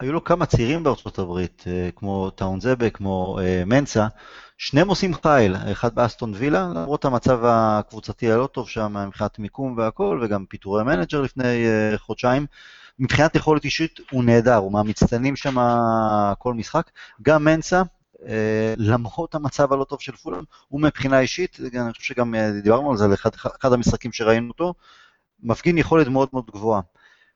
היו 0.00 0.12
לו 0.12 0.24
כמה 0.24 0.46
צעירים 0.46 0.82
בארצות 0.82 1.18
הברית, 1.18 1.64
אה, 1.66 1.90
כמו 1.96 2.30
טאונזבה, 2.30 2.90
כמו 2.90 3.38
אה, 3.42 3.62
מנסה, 3.66 4.06
שניהם 4.58 4.88
עושים 4.88 5.14
חייל, 5.14 5.56
אחד 5.72 5.94
באסטון 5.94 6.32
וילה, 6.36 6.68
למרות 6.74 7.04
המצב 7.04 7.40
הקבוצתי 7.44 8.32
הלא 8.32 8.46
טוב 8.46 8.68
שם 8.68 8.96
מבחינת 9.06 9.38
מיקום 9.38 9.78
והכל, 9.78 10.20
וגם 10.22 10.44
פיטורי 10.48 10.84
מנג'ר 10.84 11.20
לפני 11.20 11.66
אה, 11.66 11.98
חודשיים. 11.98 12.46
מבחינת 12.98 13.34
יכולת 13.34 13.64
אישית 13.64 14.00
הוא 14.10 14.24
נהדר, 14.24 14.56
הוא 14.56 14.72
מהמצטיינים 14.72 15.36
שם 15.36 15.56
כל 16.38 16.54
משחק. 16.54 16.90
גם 17.22 17.44
מנסה, 17.44 17.82
למרות 18.76 19.34
המצב 19.34 19.72
הלא 19.72 19.84
טוב 19.84 20.00
של 20.00 20.16
פולאם, 20.16 20.42
הוא 20.68 20.80
מבחינה 20.80 21.20
אישית, 21.20 21.58
אני 21.60 21.92
חושב 21.92 22.04
שגם 22.04 22.34
דיברנו 22.62 22.90
על 22.90 22.96
זה, 22.96 23.04
על 23.04 23.14
אחד, 23.14 23.30
אחד 23.60 23.72
המשחקים 23.72 24.12
שראינו 24.12 24.48
אותו, 24.48 24.74
מפגין 25.42 25.78
יכולת 25.78 26.08
מאוד 26.08 26.28
מאוד 26.32 26.50
גבוהה. 26.50 26.80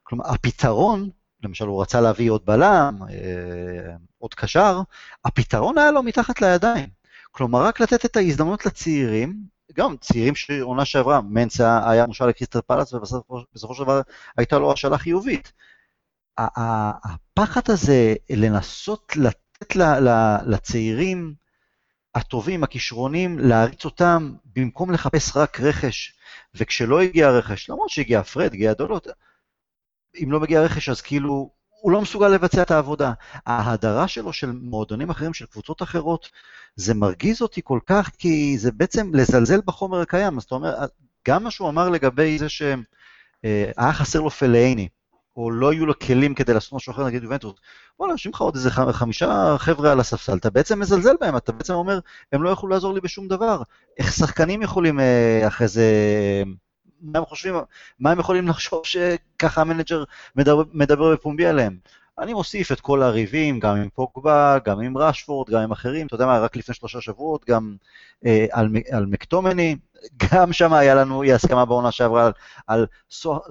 כלומר, 0.03 0.25
הפתרון 0.27 1.11
למשל 1.45 1.67
הוא 1.67 1.83
רצה 1.83 2.01
להביא 2.01 2.31
עוד 2.31 2.47
בלם, 2.47 2.99
אה, 3.11 3.95
עוד 4.19 4.35
קשר, 4.35 4.81
הפתרון 5.25 5.79
היה 5.79 5.91
לו 5.91 6.03
מתחת 6.03 6.41
לידיים. 6.41 6.89
כלומר, 7.31 7.63
רק 7.63 7.81
לתת 7.81 8.05
את 8.05 8.17
ההזדמנות 8.17 8.67
לצעירים, 8.67 9.37
גם 9.73 9.97
צעירים 9.97 10.35
שעונה 10.35 10.85
שעברה, 10.85 11.21
מנסה 11.21 11.91
היה 11.91 12.07
מושל 12.07 12.27
לקריסטל 12.27 12.61
פלאס, 12.61 12.93
ובסופו 12.93 13.75
של 13.75 13.83
דבר 13.83 14.01
הייתה 14.37 14.59
לו 14.59 14.73
השאלה 14.73 14.99
חיובית. 14.99 15.53
הפחד 16.39 17.61
הזה 17.67 18.15
לנסות 18.31 19.17
לתת 19.17 19.77
לצעירים 20.47 21.35
הטובים, 22.15 22.65
הכישרונים, 22.65 23.39
להריץ 23.39 23.85
אותם 23.85 24.33
במקום 24.57 24.91
לחפש 24.91 25.37
רק 25.37 25.61
רכש. 25.61 26.15
וכשלא 26.55 27.03
הגיע 27.03 27.31
רכש, 27.31 27.71
למרות 27.71 27.91
שהגיע 27.91 28.23
פרד, 28.23 28.55
הגיע 28.55 28.73
דולות, 28.73 29.07
אם 30.23 30.33
לא 30.33 30.41
מגיע 30.41 30.63
רכש, 30.63 30.89
אז 30.89 31.01
כאילו, 31.01 31.51
הוא 31.81 31.93
לא 31.93 32.01
מסוגל 32.01 32.29
לבצע 32.29 32.63
את 32.63 32.71
העבודה. 32.71 33.13
ההדרה 33.47 34.09
שלו 34.09 34.33
של 34.33 34.53
מועדונים 34.53 35.11
אחרים, 35.11 35.35
של 35.35 35.47
קבוצות 35.47 35.83
אחרות, 35.83 36.31
זה 36.77 36.95
מרגיז 36.95 37.43
אותי 37.43 37.61
כל 37.65 37.79
כך, 37.87 38.11
כי 38.19 38.59
זה 38.59 38.73
בעצם 38.73 39.15
לזלזל 39.15 39.61
בחומר 39.65 40.01
הקיים. 40.01 40.39
אז 40.39 40.45
אתה 40.45 40.55
אומר, 40.55 40.75
גם 41.29 41.45
מה 41.45 41.51
שהוא 41.51 41.69
אמר 41.69 41.89
לגבי 41.89 42.39
זה 42.39 42.49
שהיה 42.49 42.77
אה, 43.79 43.93
חסר 43.93 44.21
לו 44.21 44.31
פלאיני, 44.31 44.89
או 45.37 45.51
לא 45.51 45.73
יהיו 45.73 45.87
לו 45.87 45.99
כלים 45.99 46.35
כדי 46.35 46.55
לעשות 46.55 46.73
משהו 46.73 46.93
אחר, 46.93 47.07
נגיד 47.07 47.23
יובנטוס, 47.23 47.55
וואלה, 47.99 48.13
יושבים 48.13 48.33
לך 48.35 48.41
עוד 48.41 48.57
איזה 48.57 48.71
חמישה 48.71 49.57
חבר'ה 49.59 49.93
על 49.93 50.01
הספסל, 50.01 50.37
אתה 50.37 50.51
בעצם 50.51 50.81
מזלזל 50.81 51.17
בהם, 51.21 51.37
אתה 51.37 51.53
בעצם 51.53 51.73
אומר, 51.73 51.99
הם 52.33 52.43
לא 52.43 52.51
יכלו 52.51 52.69
לעזור 52.69 52.95
לי 52.95 53.01
בשום 53.01 53.29
דבר. 53.29 53.63
איך 53.99 54.13
שחקנים 54.13 54.63
יכולים 54.63 55.01
אה, 55.01 55.47
אחרי 55.47 55.69
זה 55.69 55.85
מה 57.05 57.19
הם 57.19 57.25
חושבים, 57.25 57.55
מה 57.99 58.11
הם 58.11 58.19
יכולים 58.19 58.49
לחשוב 58.49 58.83
שככה 58.87 59.61
המנג'ר 59.61 60.05
מדבר, 60.37 60.63
מדבר 60.73 61.13
בפומבי 61.13 61.47
עליהם. 61.47 61.77
אני 62.19 62.35
מוסיף 62.35 62.73
את 62.73 62.81
כל 62.81 63.03
הריבים, 63.03 63.61
גם 63.61 63.77
עם 63.77 63.89
פוגבה, 63.95 64.59
גם 64.65 64.81
עם 64.81 64.99
רשפורד, 64.99 65.51
גם 65.51 65.61
עם 65.61 65.73
אחרים, 65.73 66.07
אתה 66.07 66.15
יודע 66.15 66.27
מה, 66.27 66.39
רק 66.39 66.57
לפני 66.57 66.75
שלושה 66.75 67.01
שבועות, 67.01 67.45
גם 67.45 67.77
אה, 68.27 68.47
על, 68.53 68.69
על 68.91 69.07
מקטומיניי, 69.07 69.77
גם 70.33 70.53
שם 70.53 70.73
היה 70.73 70.95
לנו 70.95 71.23
אי 71.23 71.33
הסכמה 71.33 71.65
בעונה 71.65 71.93
שעברה 71.93 72.25
על, 72.27 72.33
על 72.67 72.87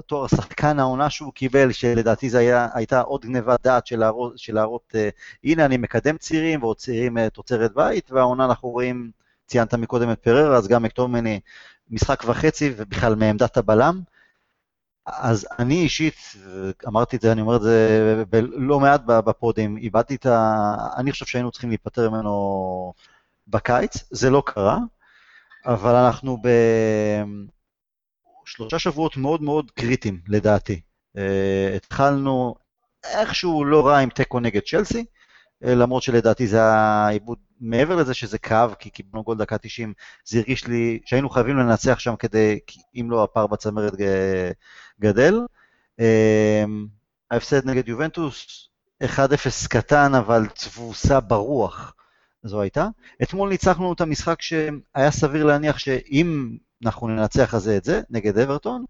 תואר 0.06 0.28
שחקן 0.28 0.80
העונה 0.80 1.10
שהוא 1.10 1.34
קיבל, 1.34 1.72
שלדעתי 1.72 2.30
זו 2.30 2.38
הייתה 2.74 3.02
עוד 3.02 3.26
גניבת 3.26 3.64
דעת 3.64 3.88
של 3.88 4.00
להראות, 4.00 4.38
של 4.38 4.56
להראות 4.56 4.96
אה, 4.96 5.10
הנה 5.44 5.66
אני 5.66 5.78
מקדם 5.78 6.18
צעירים 6.18 6.64
ועוד 6.64 6.78
צעירים 6.78 7.18
אה, 7.18 7.30
תוצרת 7.30 7.74
בית, 7.74 8.12
והעונה 8.12 8.46
אנחנו 8.46 8.70
רואים, 8.70 9.12
ציינת 9.48 9.74
מקודם 9.74 10.12
את 10.12 10.20
פררה, 10.20 10.58
אז 10.58 10.68
גם 10.68 10.84
מקטומני 10.84 11.40
משחק 11.90 12.24
וחצי 12.28 12.74
ובכלל 12.78 13.16
מעמדת 13.16 13.58
הבלם. 13.58 14.02
אז 15.06 15.48
אני 15.60 15.82
אישית, 15.82 16.16
אמרתי 16.88 17.16
את 17.16 17.22
זה, 17.22 17.32
אני 17.32 17.42
אומר 17.42 17.56
את 17.56 17.62
זה 17.62 18.24
לא 18.52 18.80
מעט 18.80 19.02
בפודים, 19.06 19.78
איבדתי 19.78 20.16
את 20.16 20.26
ה... 20.26 20.76
אני 20.98 21.12
חושב 21.12 21.26
שהיינו 21.26 21.52
צריכים 21.52 21.70
להיפטר 21.70 22.10
ממנו 22.10 22.94
בקיץ, 23.48 23.94
זה 24.12 24.30
לא 24.30 24.44
קרה, 24.46 24.78
אבל 25.66 25.96
אנחנו 25.96 26.38
בשלושה 28.46 28.80
שבועות 28.80 29.18
מאוד 29.18 29.42
מאוד 29.42 29.72
קריטיים, 29.72 30.22
לדעתי. 30.28 30.82
התחלנו 31.76 32.56
איכשהו 33.04 33.66
לא 33.66 33.88
רע 33.88 33.98
עם 33.98 34.10
תיקו 34.10 34.40
נגד 34.40 34.62
צ'לסי, 34.62 35.06
למרות 35.62 36.04
שלדעתי 36.04 36.48
זה 36.48 36.58
היה 36.58 37.08
עיבוד, 37.08 37.38
מעבר 37.64 37.96
לזה 37.96 38.14
שזה 38.14 38.38
כאב, 38.38 38.74
כי 38.80 38.90
קיבלנו 38.90 39.24
גול 39.24 39.38
דקה 39.38 39.58
90, 39.58 39.94
זה 40.26 40.38
הרגיש 40.38 40.68
לי 40.68 41.00
שהיינו 41.06 41.30
חייבים 41.30 41.58
לנצח 41.58 42.00
שם 42.00 42.16
כדי, 42.16 42.60
אם 42.96 43.08
לא 43.12 43.24
הפער 43.24 43.48
בצמרת 43.48 43.94
גדל. 45.02 45.40
ההפסד 47.32 47.66
נגד 47.66 47.88
יובנטוס, 47.88 48.68
1-0 49.04 49.08
קטן, 49.70 50.16
אבל 50.16 50.46
תבוסה 50.48 51.20
ברוח 51.20 51.96
זו 52.44 52.62
הייתה. 52.62 52.88
אתמול 53.24 53.50
ניצחנו 53.50 53.94
את 53.94 54.02
המשחק 54.02 54.42
שהיה 54.42 55.12
סביר 55.12 55.44
להניח 55.44 55.78
שאם 55.78 56.58
אנחנו 56.86 57.08
ננצח 57.08 57.56
אז 57.56 57.70
את 57.70 57.84
זה, 57.84 58.02
נגד 58.10 58.38
אברטון, 58.38 58.86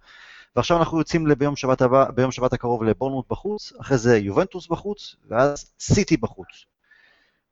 ועכשיו 0.55 0.77
אנחנו 0.77 0.97
יוצאים 0.97 1.27
ביום 1.37 1.55
שבת, 1.55 1.81
הבא, 1.81 2.11
ביום 2.11 2.31
שבת 2.31 2.53
הקרוב 2.53 2.83
לבורנמוט 2.83 3.25
בחוץ, 3.29 3.73
אחרי 3.81 3.97
זה 3.97 4.17
יובנטוס 4.17 4.67
בחוץ, 4.67 5.15
ואז 5.29 5.73
סיטי 5.79 6.17
בחוץ. 6.17 6.72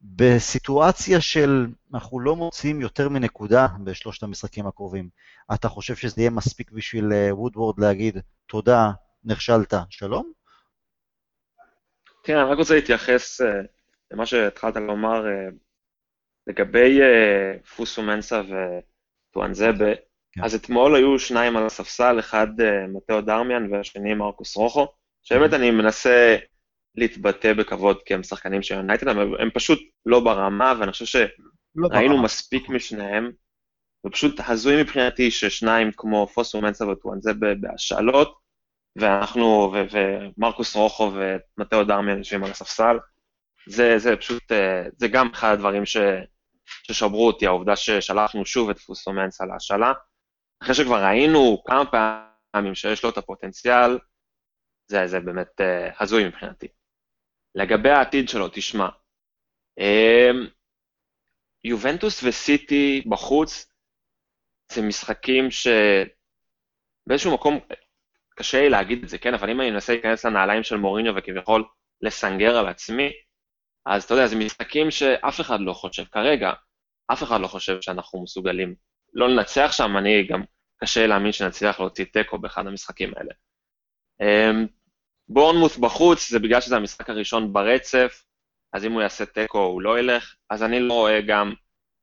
בסיטואציה 0.04 1.22
של 1.22 1.68
אנחנו 1.94 2.20
לא 2.20 2.36
מוצאים 2.36 2.82
יותר 2.82 3.10
מנקודה 3.10 3.68
בשלושת 3.84 4.24
המשחקים 4.24 4.68
הקרובים, 4.68 5.10
אתה 5.54 5.70
חושב 5.70 5.96
שזה 5.96 6.22
יהיה 6.22 6.30
מספיק 6.30 6.72
בשביל 6.72 7.14
אה, 7.14 7.36
וודוורד 7.36 7.80
להגיד 7.80 8.18
תודה, 8.46 8.92
נכשלת, 9.24 9.74
שלום? 9.90 10.32
כן, 12.24 12.38
אני 12.38 12.52
רק 12.52 12.58
רוצה 12.58 12.76
להתייחס 12.76 13.42
uh, 13.42 13.46
למה 14.12 14.26
שהתחלת 14.26 14.76
לומר 14.76 15.26
uh, 15.26 15.54
לגבי 16.48 17.00
פוסו 17.76 18.02
מנסה 18.02 18.42
וטואנזבה. 19.32 19.96
כן. 20.32 20.44
אז 20.44 20.56
אתמול 20.56 20.96
היו 20.96 21.20
שניים 21.20 21.58
על 21.58 21.66
הספסל, 21.66 22.20
אחד 22.20 22.48
מתאו 22.94 23.22
דרמיאן 23.22 23.74
והשני 23.74 24.14
מרקוס 24.14 24.56
רוחו, 24.56 24.88
שבאמת 25.24 25.54
אני 25.54 25.72
מנסה 25.72 26.38
להתבטא 26.96 27.54
בכבוד 27.54 28.04
כי 28.06 28.14
הם 28.14 28.24
שחקנים 28.24 28.62
של 28.62 28.76
יונייטד, 28.76 29.08
הם, 29.08 29.18
הם 29.18 29.50
פשוט 29.54 29.80
לא 30.06 30.20
ברמה, 30.20 30.74
ואני 30.80 30.92
חושב 30.92 31.06
שראינו 31.06 32.18
לא 32.18 32.24
מספיק 32.24 32.70
משניהם, 32.70 33.32
ופשוט 34.08 34.40
הזוי 34.48 34.82
מבחינתי 34.82 35.32
ששניים 35.32 35.92
כמו 35.98 36.28
פוסו 36.28 36.62
מנסה 36.62 36.88
וטואנזבה 36.88 37.56
בהשאלות, 37.56 38.42
ואנחנו, 38.96 39.74
ומרקוס 39.92 40.76
רוחו 40.76 41.12
ומטאו 41.14 41.84
דרמיאן 41.84 42.18
יושבים 42.18 42.44
על 42.44 42.52
הספסל. 42.52 42.98
זה, 43.68 43.98
זה 43.98 44.16
פשוט, 44.16 44.52
אה, 44.52 44.84
זה 44.98 45.08
גם 45.08 45.30
אחד 45.34 45.54
הדברים 45.54 45.86
ש, 45.86 45.98
ששברו 46.84 47.28
אותי, 47.28 47.48
העובדה 47.48 47.76
ששלחנו 47.76 48.46
שוב 48.46 48.70
את 48.70 48.80
פוסומנס 48.80 49.42
על 49.42 49.52
ההשאלה. 49.52 49.94
אחרי 50.64 50.76
שכבר 50.76 51.06
ראינו 51.06 51.64
כמה 51.66 51.84
פעמים 52.52 52.76
שיש 52.76 53.04
לו 53.04 53.10
את 53.10 53.18
הפוטנציאל, 53.18 54.00
זה, 54.88 55.08
זה 55.08 55.20
באמת 55.20 55.62
uh, 55.62 55.96
הזוי 56.00 56.28
מבחינתי. 56.28 56.68
לגבי 57.56 57.90
העתיד 57.90 58.30
שלו, 58.30 58.48
תשמע, 58.54 58.88
um, 59.80 60.50
יובנטוס 61.64 62.24
וסיטי 62.24 63.04
בחוץ, 63.10 63.72
זה 64.72 64.82
משחקים 64.82 65.48
שבאיזשהו 65.52 67.34
מקום 67.34 67.60
קשה 68.36 68.62
לי 68.62 68.70
להגיד 68.70 69.04
את 69.04 69.10
זה, 69.10 69.18
כן, 69.18 69.34
אבל 69.34 69.50
אם 69.50 69.62
אני 69.62 69.72
מנסה 69.72 69.94
להיכנס 69.94 70.26
לנעליים 70.26 70.64
של 70.64 70.78
מוריניו 70.78 71.14
וכביכול 71.18 71.64
לסנגר 72.02 72.58
על 72.58 72.68
עצמי, 72.68 73.12
אז 73.86 74.04
אתה 74.04 74.14
יודע, 74.14 74.28
זה 74.28 74.36
משחקים 74.36 74.92
שאף 74.92 75.42
אחד 75.42 75.60
לא 75.60 75.74
חושב, 75.74 76.04
כרגע, 76.04 76.52
אף 77.14 77.24
אחד 77.24 77.42
לא 77.42 77.48
חושב 77.48 77.82
שאנחנו 77.82 78.24
מסוגלים 78.24 78.76
לא 79.14 79.30
לנצח 79.30 79.72
שם, 79.72 79.98
אני 79.98 80.28
גם 80.28 80.44
קשה 80.78 81.08
להאמין 81.08 81.32
שנצליח 81.32 81.80
להוציא 81.80 82.06
תיקו 82.06 82.40
באחד 82.40 82.68
המשחקים 82.68 83.14
האלה. 83.18 83.34
בורנמוס 85.34 85.78
בחוץ, 85.78 86.30
זה 86.30 86.40
בגלל 86.40 86.62
שזה 86.62 86.76
המשחק 86.76 87.10
הראשון 87.10 87.54
ברצף, 87.54 88.24
אז 88.74 88.86
אם 88.86 88.92
הוא 88.92 89.02
יעשה 89.02 89.26
תיקו 89.26 89.60
הוא 89.60 89.82
לא 89.82 90.00
ילך, 90.00 90.36
אז 90.50 90.64
אני 90.64 90.80
לא 90.80 90.94
רואה 90.94 91.22
גם, 91.28 91.54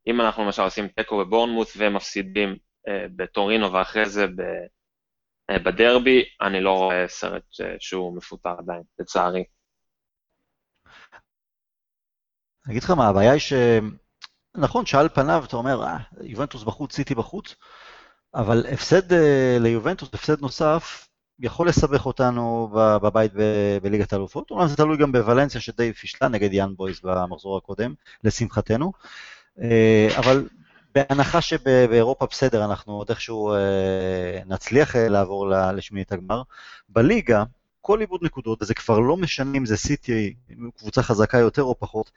אם 0.07 0.21
אנחנו 0.21 0.45
למשל 0.45 0.61
עושים 0.61 0.87
תיקו 0.87 1.17
בבורנמוס 1.17 1.73
ומפסידים 1.77 2.55
אה, 2.87 3.05
בטורינו 3.15 3.73
ואחרי 3.73 4.09
זה 4.09 4.27
ב... 4.27 4.41
אה, 5.49 5.59
בדרבי, 5.59 6.23
אני 6.41 6.61
לא 6.61 6.77
רואה 6.77 7.07
סרט 7.07 7.43
אה, 7.61 7.75
שהוא 7.79 8.17
מפוטר 8.17 8.55
עדיין, 8.59 8.81
לצערי. 8.99 9.43
אני 12.65 12.71
אגיד 12.71 12.83
לך 12.83 12.91
מה, 12.91 13.07
הבעיה 13.07 13.31
היא 13.31 13.39
ש... 13.39 13.53
נכון 14.57 14.85
שעל 14.85 15.09
פניו 15.09 15.43
אתה 15.47 15.57
אומר, 15.57 15.83
אה, 15.83 15.97
יובנטוס 16.21 16.63
בחוץ, 16.63 16.95
סיטי 16.95 17.15
בחוץ, 17.15 17.55
אבל 18.35 18.65
הפסד 18.73 19.13
אה, 19.13 19.57
ליובנטוס, 19.59 20.09
הפסד 20.13 20.41
נוסף, 20.41 21.08
יכול 21.39 21.67
לסבך 21.67 22.05
אותנו 22.05 22.69
בבית 22.73 23.31
בליגת 23.83 24.13
האלופות. 24.13 24.51
אומנם 24.51 24.67
זה 24.67 24.75
תלוי 24.75 24.97
גם 24.97 25.11
בוולנסיה 25.11 25.61
שדי 25.61 25.93
פישלה 25.93 26.27
נגד 26.27 26.53
יאן 26.53 26.75
בויז 26.75 26.99
במחזור 27.03 27.57
הקודם, 27.57 27.93
לשמחתנו. 28.23 28.91
אבל 30.17 30.47
בהנחה 30.95 31.41
שבאירופה 31.41 32.25
בסדר, 32.31 32.65
אנחנו 32.65 32.93
עוד 32.93 33.09
איכשהו 33.09 33.53
אה, 33.53 34.39
נצליח 34.45 34.95
אה, 34.95 35.09
לעבור 35.09 35.49
לשמינית 35.49 36.11
הגמר. 36.11 36.41
בליגה, 36.89 37.43
כל 37.81 38.01
איבוד 38.01 38.23
נקודות, 38.23 38.61
וזה 38.61 38.73
כבר 38.73 38.99
לא 38.99 39.17
משנה 39.17 39.57
אם 39.57 39.65
זה 39.65 39.77
סיטי, 39.77 40.33
קבוצה 40.77 41.03
חזקה 41.03 41.37
יותר 41.37 41.63
או 41.63 41.79
פחות, 41.79 42.11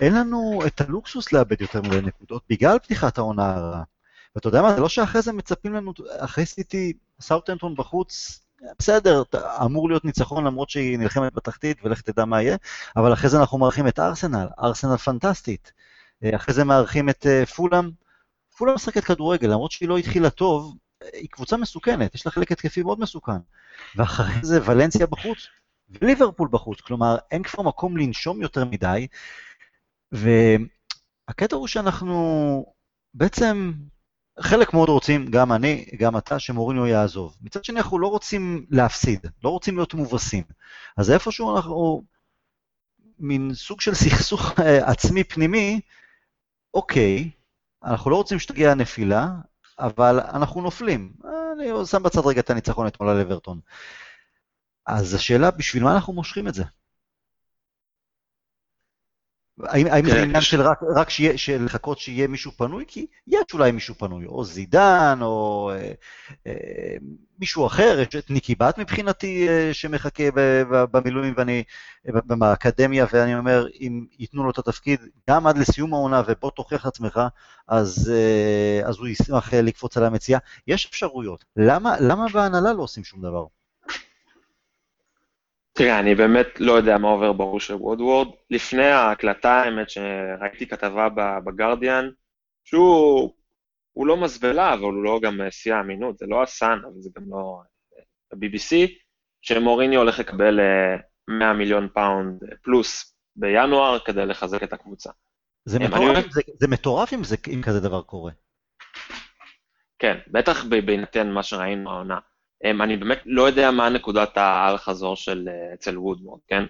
אין 0.00 0.14
לנו 0.14 0.60
את 0.66 0.80
הלוקסוס 0.80 1.32
לאבד 1.32 1.60
יותר 1.60 1.82
מדי 1.82 2.00
נקודות 2.00 2.42
בגלל 2.50 2.78
פתיחת 2.78 3.18
העונה 3.18 3.54
הרעה. 3.54 3.82
ואתה 4.34 4.48
יודע 4.48 4.62
מה, 4.62 4.74
זה 4.74 4.80
לא 4.80 4.88
שאחרי 4.88 5.22
זה 5.22 5.32
מצפים 5.32 5.74
לנו, 5.74 5.92
אחרי 6.18 6.46
סיטי, 6.46 6.92
סאוטנטון 7.20 7.74
בחוץ, 7.74 8.40
בסדר, 8.78 9.22
אמור 9.64 9.88
להיות 9.88 10.04
ניצחון 10.04 10.44
למרות 10.44 10.70
שהיא 10.70 10.98
נלחמת 10.98 11.34
בתחתית 11.34 11.84
ולך 11.84 12.00
תדע 12.00 12.24
מה 12.24 12.42
יהיה, 12.42 12.56
אבל 12.96 13.12
אחרי 13.12 13.30
זה 13.30 13.40
אנחנו 13.40 13.58
מארחים 13.58 13.88
את 13.88 13.98
ארסנל, 13.98 14.46
ארסנל 14.58 14.96
פנטסטית. 14.96 15.72
אה, 16.24 16.36
אחרי 16.36 16.54
זה 16.54 16.64
מארחים 16.64 17.08
את 17.08 17.26
פולאם, 17.56 17.90
פולה 18.56 18.74
משחקת 18.74 19.04
כדורגל, 19.04 19.48
למרות 19.48 19.70
שהיא 19.70 19.88
לא 19.88 19.98
התחילה 19.98 20.30
טוב, 20.30 20.76
היא 21.12 21.28
קבוצה 21.30 21.56
מסוכנת, 21.56 22.14
יש 22.14 22.26
לה 22.26 22.32
חלק 22.32 22.52
התקפי 22.52 22.82
מאוד 22.82 23.00
מסוכן. 23.00 23.38
ואחרי 23.96 24.34
זה 24.42 24.60
ולנסיה 24.64 25.06
בחוץ, 25.06 25.38
וליברפול 25.90 26.48
בחוץ, 26.52 26.80
כלומר, 26.80 27.16
אין 27.30 27.42
כבר 27.42 27.62
מקום 27.62 27.96
לנשום 27.96 28.42
יותר 28.42 28.64
מדי, 28.64 29.06
והקטע 30.12 31.56
הוא 31.56 31.66
שאנחנו 31.66 32.64
בעצם, 33.14 33.72
חלק 34.40 34.74
מאוד 34.74 34.88
רוצים, 34.88 35.26
גם 35.26 35.52
אני, 35.52 35.86
גם 35.98 36.16
אתה, 36.16 36.38
שמוריניו 36.38 36.86
יעזוב. 36.86 37.36
מצד 37.42 37.64
שני, 37.64 37.78
אנחנו 37.78 37.98
לא 37.98 38.06
רוצים 38.06 38.66
להפסיד, 38.70 39.26
לא 39.44 39.48
רוצים 39.48 39.76
להיות 39.76 39.94
מובסים. 39.94 40.44
אז 40.96 41.10
איפשהו 41.10 41.56
אנחנו, 41.56 42.04
מין 43.18 43.54
סוג 43.54 43.80
של 43.80 43.94
סכסוך 43.94 44.52
עצמי 44.82 45.24
פנימי, 45.24 45.80
אוקיי, 46.74 47.30
אנחנו 47.84 48.10
לא 48.10 48.16
רוצים 48.16 48.38
שתגיע 48.38 48.70
הנפילה, 48.70 49.28
אבל 49.78 50.20
אנחנו 50.20 50.62
נופלים. 50.62 51.12
אני 51.52 51.86
שם 51.86 52.02
בצד 52.02 52.26
רגע 52.26 52.40
את 52.40 52.50
הניצחון 52.50 52.86
אתמול 52.86 53.08
על 53.08 53.20
אברטון. 53.20 53.60
אז 54.86 55.14
השאלה, 55.14 55.50
בשביל 55.50 55.84
מה 55.84 55.94
אנחנו 55.94 56.12
מושכים 56.12 56.48
את 56.48 56.54
זה? 56.54 56.64
האם, 59.64 59.86
האם 59.86 60.04
זה 60.04 60.10
כן, 60.10 60.22
עניין 60.22 60.40
של 60.40 60.62
רק, 60.62 60.80
רק 60.96 61.10
שיה, 61.10 61.38
של 61.38 61.64
לחכות 61.64 61.98
שיהיה 61.98 62.26
מישהו 62.26 62.52
פנוי? 62.52 62.84
כי 62.88 63.06
יש 63.26 63.44
אולי 63.54 63.72
מישהו 63.72 63.94
פנוי, 63.94 64.26
או 64.26 64.44
זידן, 64.44 65.18
או 65.22 65.70
אה, 65.74 65.92
אה, 66.46 66.96
מישהו 67.38 67.66
אחר, 67.66 67.98
יש 68.00 68.16
את 68.16 68.30
ניקי 68.30 68.54
בת 68.54 68.78
מבחינתי 68.78 69.48
אה, 69.48 69.74
שמחכה 69.74 70.24
במילואים 70.70 71.34
ואני, 71.36 71.62
באקדמיה, 72.24 73.06
ואני 73.12 73.38
אומר, 73.38 73.66
אם 73.80 74.04
ייתנו 74.18 74.44
לו 74.44 74.50
את 74.50 74.58
התפקיד 74.58 75.00
גם 75.30 75.46
עד 75.46 75.58
לסיום 75.58 75.94
העונה 75.94 76.22
ובוא 76.26 76.50
תוכיח 76.50 76.86
עצמך, 76.86 77.20
אז, 77.68 78.12
אה, 78.14 78.88
אז 78.88 78.98
הוא 78.98 79.08
ישמח 79.08 79.54
אה, 79.54 79.62
לקפוץ 79.62 79.96
על 79.96 80.04
המציאה. 80.04 80.38
יש 80.66 80.86
אפשרויות. 80.86 81.44
למה, 81.56 81.96
למה 82.00 82.26
בהנהלה 82.32 82.72
לא 82.72 82.82
עושים 82.82 83.04
שום 83.04 83.22
דבר? 83.22 83.44
תראה, 85.80 85.98
אני 85.98 86.14
באמת 86.14 86.46
לא 86.58 86.72
יודע 86.72 86.98
מה 86.98 87.08
עובר 87.08 87.32
בראש 87.32 87.66
של 87.66 87.74
וודוורד. 87.74 88.28
לפני 88.50 88.86
ההקלטה, 88.86 89.52
האמת 89.52 89.90
שראיתי 89.90 90.66
כתבה 90.66 91.08
בגרדיאן, 91.44 92.08
שהוא 92.64 94.06
לא 94.06 94.16
מזבלה, 94.16 94.74
אבל 94.74 94.82
הוא 94.82 95.04
לא 95.04 95.20
גם 95.22 95.40
שיא 95.50 95.74
האמינות, 95.74 96.18
זה 96.18 96.26
לא 96.28 96.42
הסאן, 96.42 96.78
אבל 96.84 97.00
זה 97.00 97.10
גם 97.16 97.22
לא 97.28 97.60
ה-BBC, 98.32 98.90
שמוריניו 99.42 99.96
הולך 99.96 100.18
לקבל 100.18 100.60
100 101.28 101.48
אה, 101.48 101.52
מיליון 101.52 101.88
פאונד 101.94 102.40
פלוס 102.62 103.16
בינואר 103.36 103.98
כדי 103.98 104.26
לחזק 104.26 104.62
את 104.62 104.72
הקבוצה. 104.72 105.10
זה 105.64 105.78
מטורף, 105.78 106.30
זה, 106.30 106.40
זה 106.58 106.68
מטורף 106.68 107.12
אם, 107.12 107.24
זה, 107.24 107.36
אם 107.54 107.62
כזה 107.62 107.80
דבר 107.80 108.02
קורה. 108.02 108.32
כן, 109.98 110.18
בטח 110.26 110.64
בהינתן 110.64 111.30
מה 111.30 111.42
שראינו 111.42 111.90
העונה. 111.90 112.18
אמ, 112.64 112.82
אני 112.82 112.96
באמת 112.96 113.22
לא 113.26 113.42
יודע 113.42 113.70
מה 113.70 113.88
נקודת 113.88 114.36
האל-חזור 114.36 115.16
של 115.16 115.48
אה, 115.48 115.74
אצל 115.74 115.98
וודוורד, 115.98 116.40
כן? 116.48 116.62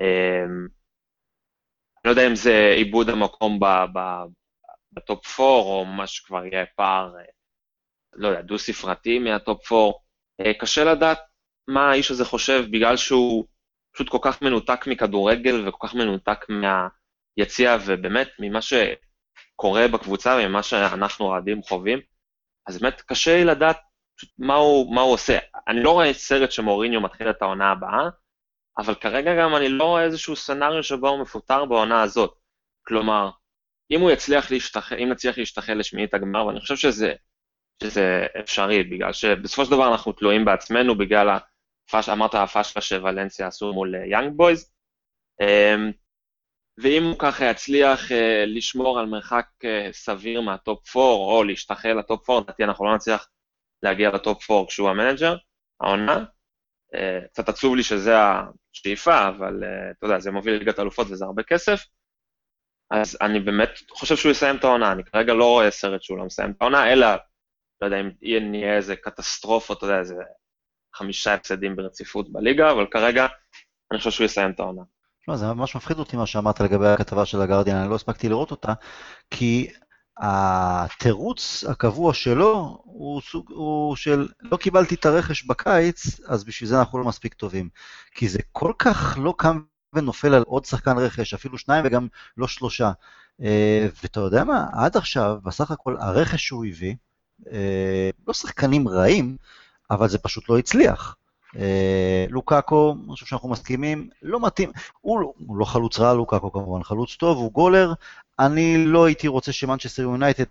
אמ, 0.00 0.70
אני 1.96 2.04
לא 2.04 2.10
יודע 2.10 2.26
אם 2.26 2.34
זה 2.34 2.72
איבוד 2.76 3.08
המקום 3.08 3.60
בטופ 4.92 5.40
4, 5.40 5.52
או 5.52 5.84
מה 5.84 6.06
שכבר 6.06 6.44
יהיה 6.44 6.66
פער, 6.76 7.14
אה, 7.14 7.32
לא 8.12 8.28
יודע, 8.28 8.42
דו-ספרתי 8.42 9.18
מהטופ 9.18 9.72
4. 9.72 9.92
Uh, 10.42 10.52
קשה 10.60 10.84
לדעת, 10.84 11.18
מה 11.68 11.90
האיש 11.90 12.10
הזה 12.10 12.24
חושב 12.24 12.64
בגלל 12.70 12.96
שהוא 12.96 13.44
פשוט 13.94 14.08
כל 14.08 14.18
כך 14.22 14.42
מנותק 14.42 14.86
מכדורגל 14.86 15.68
וכל 15.68 15.86
כך 15.86 15.94
מנותק 15.94 16.46
מהיציע, 16.48 17.76
ובאמת 17.86 18.28
ממה 18.38 18.58
שקורה 18.62 19.88
בקבוצה 19.88 20.36
וממה 20.40 20.62
שאנחנו 20.62 21.24
אוהדים 21.26 21.62
חווים, 21.62 22.00
אז 22.66 22.78
באמת 22.78 23.00
קשה 23.00 23.44
לדעת 23.44 23.78
מה 24.38 24.54
הוא, 24.54 24.94
מה 24.94 25.00
הוא 25.00 25.12
עושה. 25.12 25.38
אני 25.68 25.82
לא 25.82 25.90
רואה 25.90 26.12
סרט 26.12 26.52
שמוריניו 26.52 27.00
מתחיל 27.00 27.30
את 27.30 27.42
העונה 27.42 27.70
הבאה, 27.70 28.08
אבל 28.78 28.94
כרגע 28.94 29.34
גם 29.40 29.56
אני 29.56 29.68
לא 29.68 29.84
רואה 29.84 30.04
איזשהו 30.04 30.36
סצנריו 30.36 30.82
שבו 30.82 31.08
הוא 31.08 31.20
מפוטר 31.22 31.64
בעונה 31.64 32.02
הזאת. 32.02 32.38
כלומר, 32.86 33.30
אם 33.90 34.00
הוא 34.00 34.10
יצליח 34.10 34.50
להשתחל, 34.50 34.96
אם 34.98 35.08
נצליח 35.08 35.38
להשתחל 35.38 35.74
לשמינית 35.74 36.14
הגמר, 36.14 36.46
ואני 36.46 36.60
חושב 36.60 36.76
שזה, 36.76 37.14
שזה 37.82 38.26
אפשרי, 38.40 38.82
בגלל 38.82 39.12
שבסופו 39.12 39.64
של 39.64 39.70
דבר 39.70 39.92
אנחנו 39.92 40.12
תלויים 40.12 40.44
בעצמנו 40.44 40.98
בגלל, 40.98 41.28
הפש, 41.88 42.08
אמרת 42.08 42.34
הפשלה 42.34 42.82
שוולנסיה 42.82 43.46
עשו 43.46 43.72
מול 43.72 43.94
יאנג 43.94 44.24
אה, 44.24 44.30
בויז, 44.30 44.72
אמ, 45.40 45.92
ואם 46.78 47.04
הוא 47.04 47.18
ככה 47.18 47.44
יצליח 47.44 48.12
אה, 48.12 48.44
לשמור 48.46 48.98
על 48.98 49.06
מרחק 49.06 49.46
אה, 49.64 49.88
סביר 49.92 50.40
מהטופ 50.40 50.96
4, 50.96 51.08
או 51.08 51.44
להשתחל 51.44 51.92
לטופ 51.92 52.30
4, 52.30 52.42
לדעתי 52.42 52.64
אנחנו 52.64 52.84
לא 52.84 52.94
נצליח 52.94 53.28
להגיע 53.84 54.10
לטופ 54.10 54.50
4 54.50 54.68
כשהוא 54.68 54.90
המנג'ר, 54.90 55.36
העונה. 55.80 56.24
קצת 57.32 57.48
עצוב 57.48 57.76
לי 57.76 57.82
שזה 57.82 58.14
השאיפה, 58.74 59.28
אבל 59.28 59.64
אתה 59.98 60.06
יודע, 60.06 60.18
זה 60.18 60.30
מוביל 60.30 60.54
לליגת 60.54 60.78
אלופות 60.78 61.06
וזה 61.10 61.24
הרבה 61.24 61.42
כסף. 61.42 61.84
אז 62.90 63.18
אני 63.20 63.40
באמת 63.40 63.70
חושב 63.90 64.16
שהוא 64.16 64.32
יסיים 64.32 64.56
את 64.56 64.64
העונה, 64.64 64.92
אני 64.92 65.04
כרגע 65.04 65.34
לא 65.34 65.44
רואה 65.44 65.70
סרט 65.70 66.02
שהוא 66.02 66.18
לא 66.18 66.24
מסיים 66.24 66.50
את 66.50 66.56
העונה, 66.60 66.92
אלא, 66.92 67.06
לא 67.80 67.86
יודע 67.86 68.00
אם 68.00 68.10
יהיה 68.22 68.76
איזה 68.76 68.96
קטסטרופה, 68.96 69.74
אתה 69.74 69.84
יודע, 69.84 69.98
איזה 69.98 70.14
חמישה 70.94 71.34
הפסדים 71.34 71.76
ברציפות 71.76 72.32
בליגה, 72.32 72.70
אבל 72.70 72.86
כרגע 72.90 73.26
אני 73.90 73.98
חושב 73.98 74.10
שהוא 74.10 74.24
יסיים 74.24 74.50
את 74.50 74.60
העונה. 74.60 74.82
לא, 75.28 75.36
זה 75.36 75.46
ממש 75.46 75.76
מפחיד 75.76 75.98
אותי 75.98 76.16
מה 76.16 76.26
שאמרת 76.26 76.60
לגבי 76.60 76.88
הכתבה 76.88 77.26
של 77.26 77.40
הגרדיאן, 77.40 77.76
אני 77.76 77.90
לא 77.90 77.94
הספקתי 77.94 78.28
לראות 78.28 78.50
אותה, 78.50 78.72
כי 79.30 79.72
התירוץ 80.18 81.64
הקבוע 81.68 82.14
שלו 82.14 82.78
הוא, 82.84 83.20
סוג, 83.20 83.50
הוא 83.50 83.96
של 83.96 84.28
לא 84.40 84.56
קיבלתי 84.56 84.94
את 84.94 85.06
הרכש 85.06 85.44
בקיץ, 85.44 86.20
אז 86.26 86.44
בשביל 86.44 86.68
זה 86.68 86.78
אנחנו 86.78 86.98
לא 86.98 87.04
מספיק 87.04 87.34
טובים. 87.34 87.68
כי 88.14 88.28
זה 88.28 88.38
כל 88.52 88.72
כך 88.78 89.18
לא 89.20 89.34
קם 89.38 89.60
ונופל 89.92 90.34
על 90.34 90.42
עוד 90.42 90.64
שחקן 90.64 90.98
רכש, 90.98 91.34
אפילו 91.34 91.58
שניים 91.58 91.84
וגם 91.86 92.06
לא 92.36 92.48
שלושה. 92.48 92.92
אה, 93.42 93.88
ואתה 94.02 94.20
יודע 94.20 94.44
מה, 94.44 94.66
עד 94.72 94.96
עכשיו, 94.96 95.38
בסך 95.44 95.70
הכל, 95.70 95.96
הרכש 96.00 96.46
שהוא 96.46 96.64
הביא, 96.66 96.94
אה, 97.52 98.10
לא 98.26 98.34
שחקנים 98.34 98.88
רעים, 98.88 99.36
אבל 99.90 100.08
זה 100.08 100.18
פשוט 100.18 100.48
לא 100.48 100.58
הצליח. 100.58 101.16
אה, 101.58 102.26
לוקאקו, 102.30 102.96
אני 103.04 103.12
חושב 103.12 103.26
שאנחנו 103.26 103.48
מסכימים, 103.48 104.08
לא 104.22 104.40
מתאים, 104.46 104.70
הוא, 105.00 105.20
לא, 105.20 105.32
הוא 105.46 105.56
לא 105.56 105.64
חלוץ 105.64 105.98
רע, 105.98 106.14
לוקאקו 106.14 106.52
כמובן, 106.52 106.82
חלוץ 106.82 107.16
טוב, 107.16 107.38
הוא 107.38 107.52
גולר, 107.52 107.92
אני 108.38 108.84
לא 108.86 109.04
הייתי 109.04 109.28
רוצה 109.28 109.52
שמנצ'סטר 109.52 110.02
יונייטד 110.02 110.44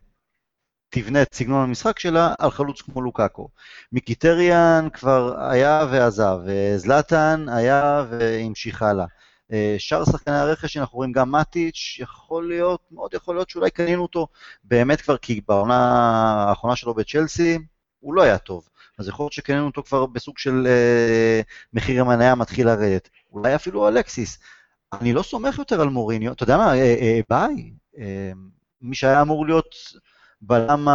תבנה 0.89 1.21
את 1.21 1.33
סגנון 1.33 1.63
המשחק 1.63 1.99
שלה 1.99 2.33
על 2.39 2.51
חלוץ 2.51 2.81
כמו 2.81 3.01
לוקאקו. 3.01 3.49
מיקיטריאן 3.91 4.87
כבר 4.93 5.35
היה 5.39 5.85
ועזב, 5.91 6.37
זלאטן 6.77 7.45
היה 7.49 8.05
והמשיך 8.09 8.81
הלאה. 8.81 9.05
אה, 9.51 9.75
שאר 9.77 10.05
שחקני 10.05 10.35
הרכש 10.35 10.73
שאנחנו 10.73 10.95
רואים 10.97 11.11
גם 11.11 11.31
מטיץ', 11.31 11.97
יכול 11.99 12.47
להיות, 12.47 12.81
מאוד 12.91 13.13
יכול 13.13 13.35
להיות 13.35 13.49
שאולי 13.49 13.71
קנינו 13.71 14.01
אותו 14.01 14.27
באמת 14.63 15.01
כבר, 15.01 15.17
כי 15.17 15.41
בעונה 15.47 15.77
האחרונה 16.49 16.75
שלו 16.75 16.93
בצ'לסי, 16.93 17.59
הוא 17.99 18.13
לא 18.13 18.21
היה 18.21 18.37
טוב. 18.37 18.69
אז 18.99 19.07
יכול 19.07 19.23
להיות 19.23 19.33
שקנינו 19.33 19.65
אותו 19.65 19.83
כבר 19.83 20.05
בסוג 20.05 20.37
של 20.37 20.67
אה, 20.67 21.41
מחיר 21.73 22.01
המניה 22.01 22.35
מתחיל 22.35 22.67
לרדת. 22.67 23.09
אולי 23.31 23.55
אפילו 23.55 23.87
אלקסיס. 23.87 24.39
אני 25.01 25.13
לא 25.13 25.23
סומך 25.23 25.57
יותר 25.57 25.81
על 25.81 25.89
מוריניו, 25.89 26.31
אתה 26.31 26.43
יודע 26.43 26.57
מה, 26.57 26.73
אה, 26.73 26.95
אה, 27.01 27.19
ביי. 27.29 27.71
אה, 27.97 28.31
מי 28.81 28.95
שהיה 28.95 29.21
אמור 29.21 29.45
להיות 29.45 29.75
בלם 30.41 30.87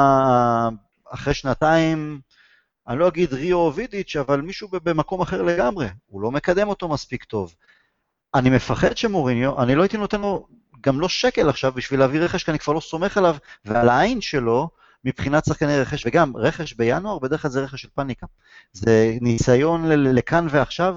אחרי 1.11 1.35
שנתיים, 1.35 2.21
אני 2.89 2.99
לא 2.99 3.09
אגיד 3.09 3.33
ריו 3.33 3.57
או 3.57 3.75
וידיץ', 3.75 4.17
אבל 4.17 4.41
מישהו 4.41 4.69
במקום 4.73 5.21
אחר 5.21 5.43
לגמרי. 5.43 5.87
הוא 6.07 6.23
לא 6.23 6.31
מקדם 6.31 6.69
אותו 6.69 6.89
מספיק 6.89 7.25
טוב. 7.25 7.55
אני 8.35 8.51
מפחד 8.51 8.97
שמוריניו, 8.97 9.63
אני 9.63 9.75
לא 9.75 9.83
הייתי 9.83 9.97
נותן 9.97 10.21
לו 10.21 10.47
גם 10.81 11.01
לא 11.01 11.09
שקל 11.09 11.49
עכשיו 11.49 11.73
בשביל 11.73 12.01
להביא 12.01 12.21
רכש, 12.21 12.45
כי 12.45 12.51
אני 12.51 12.59
כבר 12.59 12.73
לא 12.73 12.81
סומך 12.81 13.17
עליו 13.17 13.37
ועל 13.65 13.89
העין 13.89 14.21
שלו 14.21 14.71
מבחינת 15.05 15.45
שחקני 15.45 15.81
רכש, 15.81 16.07
וגם 16.07 16.37
רכש 16.37 16.73
בינואר, 16.73 17.19
בדרך 17.19 17.43
כלל 17.43 17.51
זה 17.51 17.61
רכש 17.61 17.83
של 17.83 17.89
פאניקה. 17.95 18.27
זה 18.73 19.17
ניסיון 19.21 19.89
לכאן 19.89 20.47
ועכשיו, 20.51 20.97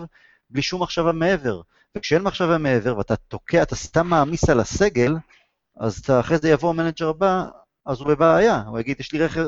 בלי 0.49 0.61
שום 0.61 0.81
מחשבה 0.81 1.11
מעבר. 1.11 1.61
וכשאין 1.97 2.21
מחשבה 2.21 2.57
מעבר 2.57 2.97
ואתה 2.97 3.15
תוקע, 3.15 3.63
אתה 3.63 3.75
סתם 3.75 4.07
מעמיס 4.07 4.49
על 4.49 4.59
הסגל, 4.59 5.15
אז 5.77 5.97
אתה, 5.97 6.19
אחרי 6.19 6.37
זה 6.37 6.49
יבוא 6.49 6.69
המנג'ר 6.69 7.09
הבא, 7.09 7.45
אז 7.85 7.99
הוא 7.99 8.07
בבעיה. 8.07 8.63
הוא 8.67 8.79
יגיד, 8.79 8.99
יש 8.99 9.11
לי 9.11 9.19
רכש, 9.19 9.39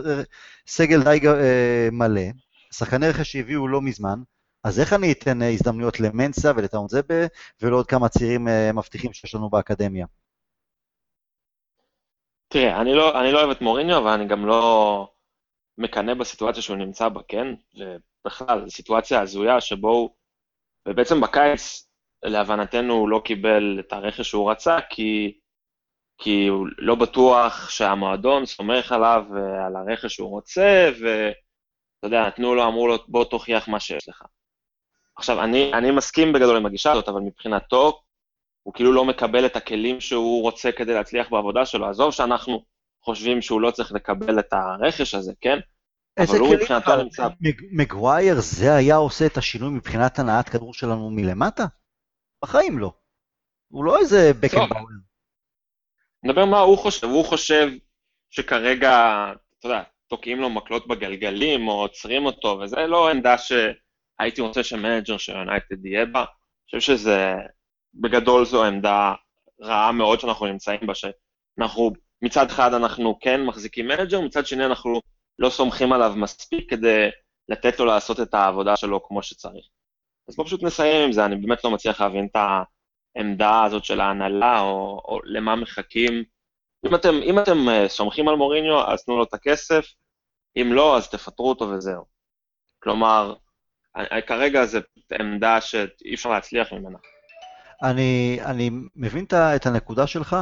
סגל 0.68 1.04
די 1.04 1.20
אה, 1.28 1.90
מלא, 1.92 2.22
שחקני 2.74 3.10
רכש 3.10 3.32
שהביאו 3.32 3.68
לא 3.68 3.82
מזמן, 3.82 4.20
אז 4.64 4.80
איך 4.80 4.94
אני 4.94 5.12
אתן 5.12 5.42
אה, 5.42 5.50
הזדמנויות 5.50 6.00
למנסה 6.00 6.52
ולטאון 6.56 6.88
זבה 6.90 7.26
ולעוד 7.62 7.88
כמה 7.88 8.10
צעירים 8.10 8.48
אה, 8.48 8.72
מבטיחים 8.72 9.14
שיש 9.14 9.36
לנו 9.36 9.50
באקדמיה? 9.50 10.06
תראה, 12.54 12.82
אני 12.82 12.94
לא, 12.94 13.22
אני 13.22 13.32
לא 13.32 13.40
אוהב 13.40 13.50
את 13.50 13.62
מוריניו, 13.62 13.98
אבל 13.98 14.10
אני 14.10 14.28
גם 14.28 14.46
לא 14.46 15.08
מקנא 15.78 16.14
בסיטואציה 16.14 16.62
שהוא 16.62 16.78
נמצא 16.78 17.10
בה, 17.10 17.22
כן? 17.28 17.48
ובכלל, 17.76 18.62
זו 18.66 18.72
סיטואציה 18.72 19.22
הזויה 19.22 19.62
שבו 19.62 19.90
הוא, 19.90 20.10
ובעצם 20.88 21.22
בקיץ, 21.22 21.88
להבנתנו, 22.24 22.94
הוא 22.94 23.10
לא 23.10 23.22
קיבל 23.26 23.80
את 23.80 23.94
הרכש 23.94 24.30
שהוא 24.30 24.52
רצה, 24.52 24.78
כי, 24.90 25.40
כי 26.18 26.48
הוא 26.48 26.68
לא 26.78 26.96
בטוח 26.96 27.70
שהמועדון 27.70 28.46
סומך 28.46 28.92
עליו 28.92 29.24
ועל 29.34 29.76
הרכש 29.76 30.14
שהוא 30.14 30.30
רוצה, 30.30 30.92
ואתה 31.00 32.08
יודע, 32.08 32.28
נתנו 32.28 32.56
לו, 32.56 32.68
אמרו 32.68 32.88
לו, 32.88 32.98
בוא 33.08 33.26
תוכיח 33.26 33.68
מה 33.68 33.80
שיש 33.80 34.10
לך. 34.10 34.24
עכשיו, 35.16 35.44
אני, 35.44 35.74
אני 35.74 35.92
מסכים 35.92 36.34
בגדול 36.34 36.58
עם 36.58 36.66
הגישה 36.66 36.92
הזאת, 36.92 37.10
אבל 37.10 37.22
מבחינתו, 37.22 38.02
הוא 38.64 38.74
כאילו 38.74 38.94
לא 38.94 39.06
מקבל 39.06 39.46
את 39.46 39.56
הכלים 39.56 40.02
שהוא 40.02 40.42
רוצה 40.42 40.72
כדי 40.72 40.94
להצליח 40.94 41.30
בעבודה 41.30 41.66
שלו. 41.66 41.90
עזוב 41.90 42.12
שאנחנו 42.12 42.66
חושבים 43.02 43.42
שהוא 43.42 43.62
לא 43.62 43.72
צריך 43.72 43.92
לקבל 43.92 44.40
את 44.40 44.54
הרכש 44.54 45.16
הזה, 45.16 45.34
כן? 45.42 45.60
אבל 46.20 46.40
הוא 46.40 46.56
מבחינתו 46.56 46.96
נמצא... 47.04 47.28
מגווייר, 47.72 48.36
זה 48.40 48.76
היה 48.76 48.96
עושה 48.96 49.26
את 49.26 49.38
השינוי 49.38 49.70
מבחינת 49.70 50.20
הנעת 50.20 50.50
כדור 50.50 50.74
שלנו 50.74 51.10
מלמטה? 51.10 51.66
בחיים 52.44 52.80
לא. 52.80 52.94
הוא 53.68 53.86
לא 53.86 54.00
איזה 54.00 54.32
בקנבאואר. 54.40 54.84
נדבר 56.24 56.46
מה 56.46 56.60
הוא 56.60 56.78
חושב. 56.78 57.08
הוא 57.08 57.26
חושב 57.26 57.70
שכרגע, 58.30 58.92
אתה 59.60 59.68
יודע, 59.68 59.84
תוקעים 60.08 60.40
לו 60.40 60.50
מקלות 60.50 60.88
בגלגלים, 60.88 61.68
או 61.68 61.74
עוצרים 61.74 62.26
אותו, 62.26 62.60
וזה 62.64 62.78
לא 62.88 63.10
עמדה 63.10 63.38
ש... 63.38 63.52
הייתי 64.20 64.42
רוצה 64.42 64.64
שמנג'ר 64.64 65.18
של 65.18 65.34
יונייטד 65.36 65.86
יהיה 65.86 66.06
בה. 66.06 66.20
אני 66.20 66.80
חושב 66.80 66.80
שזה, 66.80 67.34
בגדול 67.96 68.46
זו 68.46 68.66
עמדה 68.66 69.14
רעה 69.62 69.92
מאוד 69.92 70.20
שאנחנו 70.20 70.46
נמצאים 70.46 70.80
בה, 70.88 70.94
שאנחנו, 70.96 71.92
מצד 72.22 72.46
אחד 72.50 72.74
אנחנו 72.74 73.20
כן 73.20 73.46
מחזיקים 73.46 73.88
מנג'ר, 73.88 74.22
מצד 74.22 74.46
שני 74.46 74.66
אנחנו 74.66 75.02
לא 75.40 75.50
סומכים 75.50 75.94
עליו 75.94 76.14
מספיק 76.16 76.70
כדי 76.70 77.10
לתת 77.50 77.80
לו 77.80 77.86
לעשות 77.86 78.20
את 78.20 78.34
העבודה 78.34 78.76
שלו 78.76 79.08
כמו 79.08 79.24
שצריך. 79.24 79.66
אז 80.30 80.36
בואו 80.36 80.48
פשוט 80.48 80.64
נסיים 80.64 81.06
עם 81.06 81.12
זה, 81.12 81.26
אני 81.26 81.36
באמת 81.36 81.64
לא 81.64 81.72
מצליח 81.72 82.02
להבין 82.02 82.28
את 82.32 82.38
העמדה 83.16 83.64
הזאת 83.64 83.86
של 83.86 84.02
ההנהלה, 84.02 84.60
או, 84.60 85.02
או 85.06 85.20
למה 85.24 85.56
מחכים. 85.56 86.24
אם 86.86 86.96
אתם, 86.96 87.16
אם 87.24 87.40
אתם 87.40 87.70
אה, 87.70 87.90
סומכים 87.90 88.28
על 88.28 88.36
מוריניו, 88.36 88.92
אז 88.92 89.04
תנו 89.04 89.18
לו 89.18 89.24
את 89.24 89.34
הכסף, 89.34 89.86
אם 90.56 90.74
לא, 90.74 90.98
אז 90.98 91.10
תפטרו 91.10 91.50
אותו 91.50 91.66
וזהו. 91.66 92.06
כלומר, 92.80 93.36
כרגע 94.28 94.66
זו 94.66 94.80
עמדה 95.20 95.62
שאי 95.62 96.14
אפשר 96.14 96.30
להצליח 96.30 96.74
ממנה. 96.74 96.98
אני, 97.84 98.40
אני 98.46 98.70
מבין 98.96 99.26
את 99.34 99.66
הנקודה 99.66 100.08
שלך, 100.08 100.36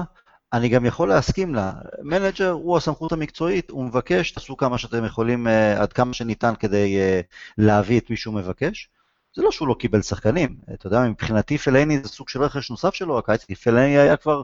אני 0.53 0.69
גם 0.69 0.85
יכול 0.85 1.09
להסכים 1.09 1.55
לה. 1.55 1.71
מנג'ר 2.03 2.49
הוא 2.49 2.77
הסמכות 2.77 3.11
המקצועית, 3.11 3.69
הוא 3.69 3.85
מבקש, 3.85 4.31
תעשו 4.31 4.57
כמה 4.57 4.77
שאתם 4.77 5.05
יכולים, 5.05 5.47
אה, 5.47 5.81
עד 5.81 5.93
כמה 5.93 6.13
שניתן 6.13 6.53
כדי 6.59 6.97
אה, 6.97 7.25
להביא 7.57 7.99
את 7.99 8.09
מי 8.09 8.15
שהוא 8.15 8.33
מבקש. 8.33 8.89
זה 9.35 9.41
לא 9.41 9.51
שהוא 9.51 9.67
לא 9.67 9.75
קיבל 9.79 10.01
שחקנים, 10.01 10.55
אתה 10.73 10.87
יודע, 10.87 11.01
מבחינתי 11.01 11.57
פלייני 11.57 11.99
זה 11.99 12.09
סוג 12.09 12.29
של 12.29 12.43
רכש 12.43 12.69
נוסף 12.69 12.93
שלו 12.93 13.17
הקיץ, 13.17 13.43
כי 13.45 13.55
פלייני 13.55 13.97
היה 13.97 14.17
כבר 14.17 14.41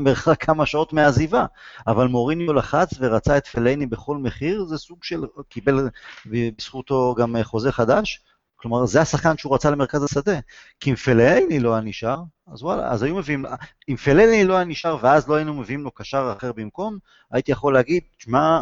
מרחק 0.00 0.44
כמה 0.44 0.66
שעות 0.66 0.92
מהעזיבה, 0.92 1.46
אבל 1.86 2.06
מוריניו 2.06 2.52
לחץ 2.52 2.90
ורצה 2.98 3.36
את 3.36 3.46
פלייני 3.46 3.86
בכל 3.86 4.16
מחיר, 4.16 4.64
זה 4.64 4.78
סוג 4.78 5.04
של, 5.04 5.24
קיבל 5.48 5.88
בזכותו 6.26 7.14
גם 7.18 7.36
חוזה 7.42 7.72
חדש, 7.72 8.20
כלומר, 8.64 8.86
זה 8.86 9.00
השחקן 9.00 9.36
שהוא 9.36 9.54
רצה 9.54 9.70
למרכז 9.70 10.02
השדה. 10.02 10.38
כי 10.80 10.90
אם 10.90 10.96
פלאני 10.96 11.60
לא 11.60 11.72
היה 11.74 11.82
נשאר, 11.82 12.22
אז 12.46 12.62
וואלה, 12.62 12.92
אז 12.92 13.02
היו 13.02 13.16
מביאים, 13.16 13.44
אם 13.88 13.96
פלאני 13.96 14.44
לא 14.44 14.54
היה 14.54 14.64
נשאר 14.64 14.96
ואז 15.02 15.28
לא 15.28 15.34
היינו 15.34 15.54
מביאים 15.54 15.84
לו 15.84 15.90
קשר 15.90 16.34
אחר 16.38 16.52
במקום, 16.52 16.98
הייתי 17.30 17.52
יכול 17.52 17.74
להגיד, 17.74 18.02
שמע, 18.18 18.60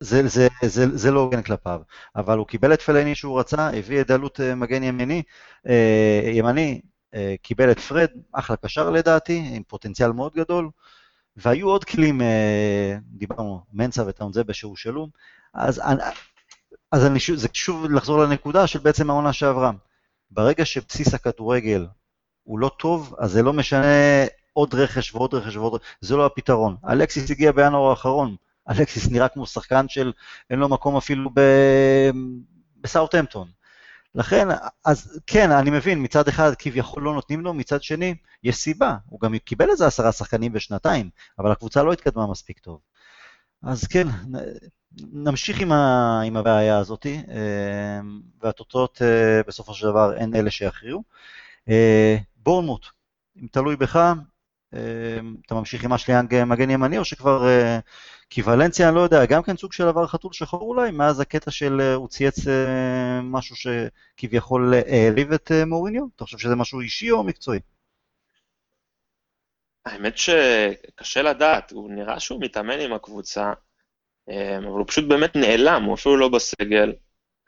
זה, 0.00 0.28
זה, 0.28 0.48
זה, 0.64 0.96
זה 0.98 1.10
לא 1.10 1.20
הוגן 1.20 1.42
כלפיו, 1.42 1.80
אבל 2.16 2.38
הוא 2.38 2.46
קיבל 2.46 2.74
את 2.74 2.82
פלני 2.82 3.14
שהוא 3.14 3.40
רצה, 3.40 3.68
הביא 3.68 4.00
את 4.00 4.06
דלות 4.06 4.40
אה, 4.40 4.54
מגן 4.54 4.82
ימיני, 4.82 5.22
אה, 5.68 6.30
ימני, 6.32 6.80
אה, 7.14 7.34
קיבל 7.42 7.70
את 7.70 7.80
פרד, 7.80 8.08
אחלה 8.32 8.56
קשר 8.56 8.90
לדעתי, 8.90 9.42
עם 9.54 9.62
פוטנציאל 9.62 10.12
מאוד 10.12 10.32
גדול, 10.34 10.70
והיו 11.36 11.68
עוד 11.68 11.84
כלים, 11.84 12.20
דיברנו, 13.02 13.60
מנסה 13.72 14.02
וטאונזבה 14.06 14.52
שהושאלו, 14.52 15.08
אז, 15.54 15.80
אז 16.94 17.06
אני, 17.06 17.18
זה 17.34 17.48
שוב 17.52 17.90
לחזור 17.90 18.18
לנקודה 18.18 18.66
של 18.66 18.78
בעצם 18.78 19.10
העונה 19.10 19.32
שעברה. 19.32 19.70
ברגע 20.30 20.64
שבסיס 20.64 21.14
הכדורגל 21.14 21.86
הוא 22.42 22.58
לא 22.58 22.70
טוב, 22.78 23.14
אז 23.18 23.30
זה 23.30 23.42
לא 23.42 23.52
משנה 23.52 23.86
עוד 24.52 24.74
רכש 24.74 25.14
ועוד 25.14 25.34
רכש 25.34 25.56
ועוד 25.56 25.74
רכש, 25.74 25.84
זה 26.00 26.16
לא 26.16 26.26
הפתרון. 26.26 26.76
אלקסיס 26.88 27.30
הגיע 27.30 27.52
בינואר 27.52 27.90
האחרון, 27.90 28.36
אלקסיס 28.70 29.10
נראה 29.10 29.28
כמו 29.28 29.46
שחקן 29.46 29.88
של 29.88 30.12
אין 30.50 30.58
לו 30.58 30.68
מקום 30.68 30.96
אפילו 30.96 31.30
ב... 31.34 31.40
בסאוטהמפטון. 32.80 33.48
לכן, 34.14 34.48
אז 34.84 35.20
כן, 35.26 35.50
אני 35.50 35.70
מבין, 35.70 36.02
מצד 36.02 36.28
אחד 36.28 36.54
כביכול 36.58 37.02
לא 37.02 37.14
נותנים 37.14 37.40
לו, 37.40 37.54
מצד 37.54 37.82
שני, 37.82 38.14
יש 38.42 38.56
סיבה, 38.56 38.96
הוא 39.08 39.20
גם 39.20 39.38
קיבל 39.38 39.70
איזה 39.70 39.86
עשרה 39.86 40.12
שחקנים 40.12 40.52
בשנתיים, 40.52 41.10
אבל 41.38 41.52
הקבוצה 41.52 41.82
לא 41.82 41.92
התקדמה 41.92 42.26
מספיק 42.26 42.58
טוב. 42.58 42.80
אז 43.66 43.86
כן, 43.86 44.08
נמשיך 45.12 45.60
עם, 45.60 45.72
ה, 45.72 46.20
עם 46.26 46.36
הבעיה 46.36 46.78
הזאת, 46.78 47.06
אה, 47.06 48.00
והתוצאות 48.42 49.02
אה, 49.02 49.42
בסופו 49.46 49.74
של 49.74 49.86
דבר 49.86 50.12
הן 50.18 50.34
אלה 50.34 50.50
שיכריעו. 50.50 51.02
אה, 51.68 52.16
בורנמוט, 52.36 52.86
אם 53.42 53.46
תלוי 53.50 53.76
בך, 53.76 54.12
אתה 55.46 55.54
ממשיך 55.54 55.84
עם 55.84 55.92
אשליאנג 55.92 56.44
מגן 56.44 56.70
ימני, 56.70 56.98
או 56.98 57.04
שכבר, 57.04 57.46
כי 58.30 58.42
ולנסיה, 58.42 58.88
אני 58.88 58.96
לא 58.96 59.00
יודע, 59.00 59.24
גם 59.24 59.42
כן 59.42 59.56
סוג 59.56 59.72
של 59.72 59.88
עבר 59.88 60.06
חתול 60.06 60.32
שחור 60.32 60.60
אולי, 60.60 60.90
מאז 60.90 61.20
הקטע 61.20 61.50
של 61.50 61.80
הוא 61.94 62.08
צייץ 62.08 62.36
משהו 63.22 63.56
שכביכול 63.56 64.74
העליב 64.74 65.32
את 65.32 65.52
מוריניו? 65.66 66.04
אתה 66.16 66.24
חושב 66.24 66.38
שזה 66.38 66.56
משהו 66.56 66.80
אישי 66.80 67.10
או 67.10 67.24
מקצועי? 67.24 67.60
האמת 69.86 70.18
שקשה 70.18 71.22
לדעת, 71.22 71.70
הוא 71.70 71.90
נראה 71.90 72.20
שהוא 72.20 72.40
מתאמן 72.40 72.80
עם 72.80 72.92
הקבוצה, 72.92 73.52
אמ, 74.28 74.64
אבל 74.64 74.78
הוא 74.78 74.86
פשוט 74.86 75.04
באמת 75.08 75.36
נעלם, 75.36 75.82
הוא 75.82 75.94
אפילו 75.94 76.16
לא 76.16 76.28
בסגל. 76.28 76.92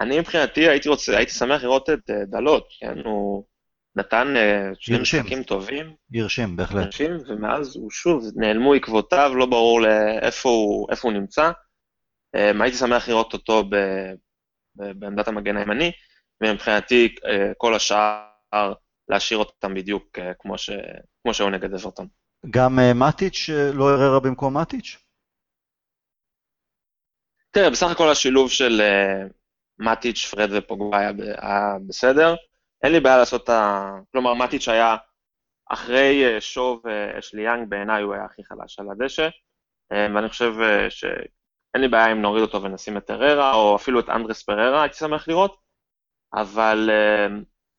אני 0.01 0.19
מבחינתי 0.19 0.69
הייתי 0.69 0.89
רוצה, 0.89 1.17
הייתי 1.17 1.33
שמח 1.33 1.63
לראות 1.63 1.91
את 1.91 2.11
אה, 2.11 2.25
דלות, 2.25 2.69
כן, 2.81 2.99
הוא 3.05 3.45
נתן 3.97 4.37
אה, 4.37 4.71
שני 4.79 4.99
משחקים 4.99 5.43
טובים. 5.43 5.95
ירשים, 6.13 6.57
בהחלט. 6.57 6.85
ירשים, 6.85 7.11
ומאז 7.29 7.77
הוא 7.77 7.91
שוב, 7.91 8.25
נעלמו 8.37 8.75
עקבותיו, 8.75 9.33
לא 9.35 9.47
ברור 9.47 9.81
לאיפה 9.81 10.49
הוא, 10.49 10.89
הוא 11.03 11.13
נמצא. 11.13 11.51
אמ, 12.37 12.63
הייתי 12.63 12.77
שמח 12.77 13.09
לראות 13.09 13.33
אותו 13.33 13.65
ב, 13.65 13.77
ב, 14.77 14.93
בעמדת 14.99 15.29
המגן 15.29 15.57
הימני, 15.57 15.93
ומבחינתי 16.43 17.15
אה, 17.27 17.53
כל 17.57 17.75
השאר, 17.75 18.73
להשאיר 19.09 19.39
אותם 19.39 19.75
בדיוק 19.75 20.19
כמו, 20.39 20.59
ש, 20.59 20.71
כמו 21.23 21.35
שהיו 21.35 21.51
נגד 21.51 21.75
אברטון. 21.75 22.07
גם 22.51 22.79
מטיץ' 22.95 23.51
לא 23.75 23.91
הררה 23.91 24.21
במקום 24.21 24.57
מטיץ'? 24.57 24.97
תראה, 27.51 27.71
בסך 27.71 27.87
הכל 27.91 28.09
השילוב 28.09 28.51
של 28.51 28.81
מטיץ', 29.79 30.27
פרד 30.31 30.49
ופוגבה 30.53 30.99
היה, 30.99 31.13
בסדר. 31.89 32.35
אין 32.83 32.93
לי 32.93 33.01
בעיה 33.01 33.17
לעשות 33.19 33.45
את 33.45 33.49
ה... 33.49 33.91
כלומר, 34.13 34.35
מטיץ' 34.35 34.69
היה 34.69 34.97
אחרי 35.71 36.41
שוב 36.41 36.83
אשלי 37.19 37.43
יאנג, 37.43 37.69
בעיניי 37.69 38.03
הוא 38.03 38.15
היה 38.15 38.25
הכי 38.25 38.45
חלש 38.45 38.79
על 38.79 38.87
הדשא, 38.91 39.29
ואני 39.93 40.29
חושב 40.29 40.53
שאין 40.89 41.83
לי 41.83 41.89
בעיה 41.89 42.13
אם 42.13 42.23
נוריד 42.23 42.43
אותו 42.43 42.63
ונשים 42.63 42.97
את 42.97 43.11
אררה, 43.11 43.55
או 43.55 43.77
אפילו 43.77 44.01
את 44.01 44.09
אנדרס 44.09 44.43
פררה, 44.43 44.83
הייתי 44.83 44.97
שמח 44.97 45.29
לראות, 45.29 45.57
אבל 46.35 46.91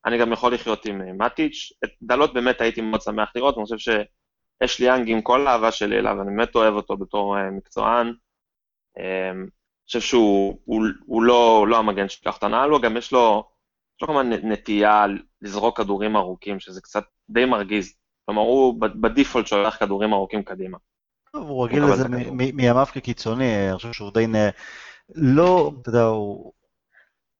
אני 0.05 0.17
גם 0.19 0.31
יכול 0.31 0.53
לחיות 0.53 0.85
עם 0.85 1.17
מטיץ'. 1.17 1.71
את 1.83 1.89
דלות 2.01 2.33
באמת 2.33 2.61
הייתי 2.61 2.81
מאוד 2.81 3.01
שמח 3.01 3.31
לראות, 3.35 3.57
אני 3.57 3.63
חושב 3.63 3.77
שאשלי 4.63 4.85
יאנג, 4.85 5.09
עם 5.09 5.21
כל 5.21 5.47
האהבה 5.47 5.71
שלי 5.71 5.99
אליו, 5.99 6.21
אני 6.21 6.35
באמת 6.35 6.55
אוהב 6.55 6.73
אותו 6.73 6.97
בתור 6.97 7.37
uh, 7.37 7.39
מקצוען. 7.51 8.13
Um, 8.97 9.01
חושב 9.87 10.01
שהוא 10.01 10.59
הוא, 10.65 10.85
הוא 11.05 11.23
לא, 11.23 11.65
לא 11.69 11.77
המגן 11.77 12.09
שיקח 12.09 12.37
את 12.37 12.43
הנעל, 12.43 12.69
הוא 12.69 12.81
גם 12.81 12.97
יש 12.97 13.11
לו, 13.11 13.43
יש 13.95 14.01
לו 14.01 14.07
כמובן 14.07 14.33
נטייה 14.33 15.05
לזרוק 15.41 15.77
כדורים 15.77 16.15
ארוכים, 16.15 16.59
שזה 16.59 16.81
קצת 16.81 17.03
די 17.29 17.45
מרגיז. 17.45 17.93
כלומר, 18.25 18.41
הוא 18.41 18.81
בדיפולט 18.81 19.47
שולח 19.47 19.77
כדורים 19.77 20.13
ארוכים 20.13 20.43
קדימה. 20.43 20.77
הוא 21.33 21.65
רגיל 21.65 21.83
לזה 21.83 22.07
מימיו 22.33 22.85
כקיצוני, 22.93 23.69
אני 23.69 23.75
חושב 23.75 23.93
שהוא 23.93 24.11
די... 24.11 24.25
לא, 25.15 25.71
אתה 25.81 25.89
יודע, 25.89 26.03
הוא... 26.03 26.53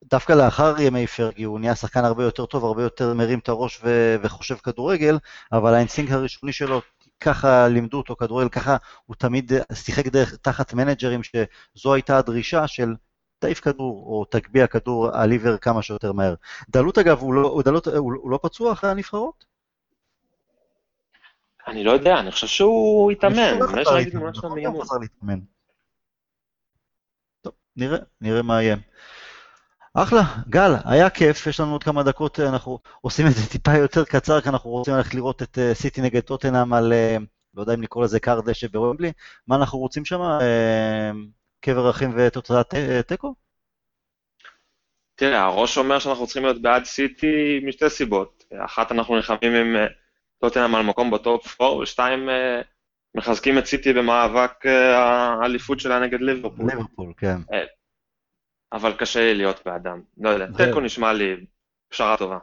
דווקא 0.04 0.34
לאחר 0.34 0.82
ימי 0.82 1.08
פרגי 1.08 1.44
הוא 1.44 1.60
נהיה 1.60 1.76
שחקן 1.76 2.06
הרבה 2.06 2.24
יותר 2.24 2.46
טוב, 2.46 2.66
הרבה 2.66 2.84
יותר 2.84 3.14
מרים 3.14 3.40
את 3.40 3.50
הראש 3.50 3.80
ו... 3.84 4.16
וחושב 4.24 4.56
כדורגל, 4.56 5.18
אבל 5.52 5.74
האינסטינקט 5.74 6.12
הראשוני 6.12 6.54
שלו 6.54 6.82
ככה 7.20 7.68
לימדו 7.68 7.98
אותו 7.98 8.16
כדורגל, 8.16 8.50
ככה 8.50 8.78
הוא 9.06 9.16
תמיד 9.16 9.52
שיחק 9.74 10.08
דרך, 10.08 10.36
תחת 10.36 10.74
מנג'רים, 10.74 11.22
שזו 11.24 11.94
הייתה 11.94 12.18
הדרישה 12.18 12.68
של 12.68 12.96
תעיף 13.40 13.60
כדור, 13.60 14.04
או 14.06 14.26
תגביה 14.26 14.68
כדור 14.68 15.10
על 15.14 15.32
עיוור 15.32 15.58
כמה 15.58 15.82
שיותר 15.82 16.12
מהר. 16.12 16.36
דלות 16.70 16.98
אגב, 16.98 17.20
הוא 17.20 17.34
לא, 17.34 17.62
דלות, 17.66 17.88
הוא, 17.88 18.14
הוא 18.16 18.32
לא 18.32 18.40
פצוע 18.42 18.72
אחרי 18.72 18.90
הנבחרות? 18.90 19.46
אני 21.68 21.84
לא 21.84 21.92
יודע, 21.92 22.20
אני 22.20 22.32
חושב 22.32 22.48
שהוא 22.48 23.12
התאמן. 23.12 23.60
טוב, 27.42 27.54
נראה, 27.76 27.98
נראה 28.22 28.42
מה 28.42 28.64
יהיה. 28.64 28.76
אחלה, 30.04 30.22
גל, 30.50 30.72
היה 30.86 31.10
כיף, 31.10 31.48
יש 31.48 31.60
לנו 31.60 31.72
עוד 31.72 31.84
כמה 31.84 32.04
דקות, 32.04 32.40
אנחנו 32.40 32.80
עושים 33.02 33.28
את 33.28 33.32
זה 33.32 33.50
טיפה 33.50 33.72
יותר 33.78 34.06
קצר, 34.06 34.42
כי 34.42 34.50
אנחנו 34.50 34.70
רוצים 34.70 34.94
ללכת 34.94 35.14
לראות 35.14 35.42
את 35.42 35.58
אה, 35.58 35.74
סיטי 35.74 36.02
נגד 36.02 36.20
טוטנאם 36.20 36.74
על, 36.74 36.94
אה, 36.94 37.18
לא 37.54 37.62
יודע 37.62 37.74
אם 37.74 37.82
לקרוא 37.82 38.04
לזה 38.04 38.20
קר 38.20 38.42
דשא 38.42 38.68
בוומבלי, 38.68 39.12
מה 39.48 39.56
אנחנו 39.56 39.80
רוצים 39.80 40.06
שם? 40.06 40.22
אה, 40.22 41.12
קבר 41.62 41.90
אחים 41.90 42.14
ותוצאת 42.16 42.74
תיקו? 43.08 43.36
תראה, 45.16 45.42
הראש 45.42 45.78
אומר 45.78 46.00
שאנחנו 46.00 46.26
צריכים 46.26 46.44
להיות 46.44 46.62
בעד 46.62 46.86
סיטי 46.86 47.60
משתי 47.68 47.90
סיבות. 47.90 48.44
אחת, 48.66 48.92
אנחנו 48.92 49.16
נלחמים 49.16 49.54
עם 49.54 49.76
טוטנאם 50.40 50.76
על 50.76 50.84
מקום 50.84 51.12
בטופ 51.12 51.62
4, 51.62 51.76
ושתיים, 51.76 52.30
מחזקים 53.16 53.58
את 53.58 53.66
סיטי 53.66 53.94
במאבק 53.94 54.66
האליפות 54.66 55.80
שלה 55.80 56.00
נגד 56.00 56.22
ליברפול. 56.22 56.66
ליברפול, 56.70 57.14
כן. 57.18 57.38
אבל 58.74 58.94
קשה 58.94 59.20
לי 59.20 59.34
להיות 59.34 59.62
באדם. 59.66 60.02
לא 60.18 60.30
יודע, 60.30 60.48
תיקו 60.58 60.80
נשמע 60.80 61.14
לי 61.14 61.36
פשרה 61.90 62.18
טובה. 62.18 62.38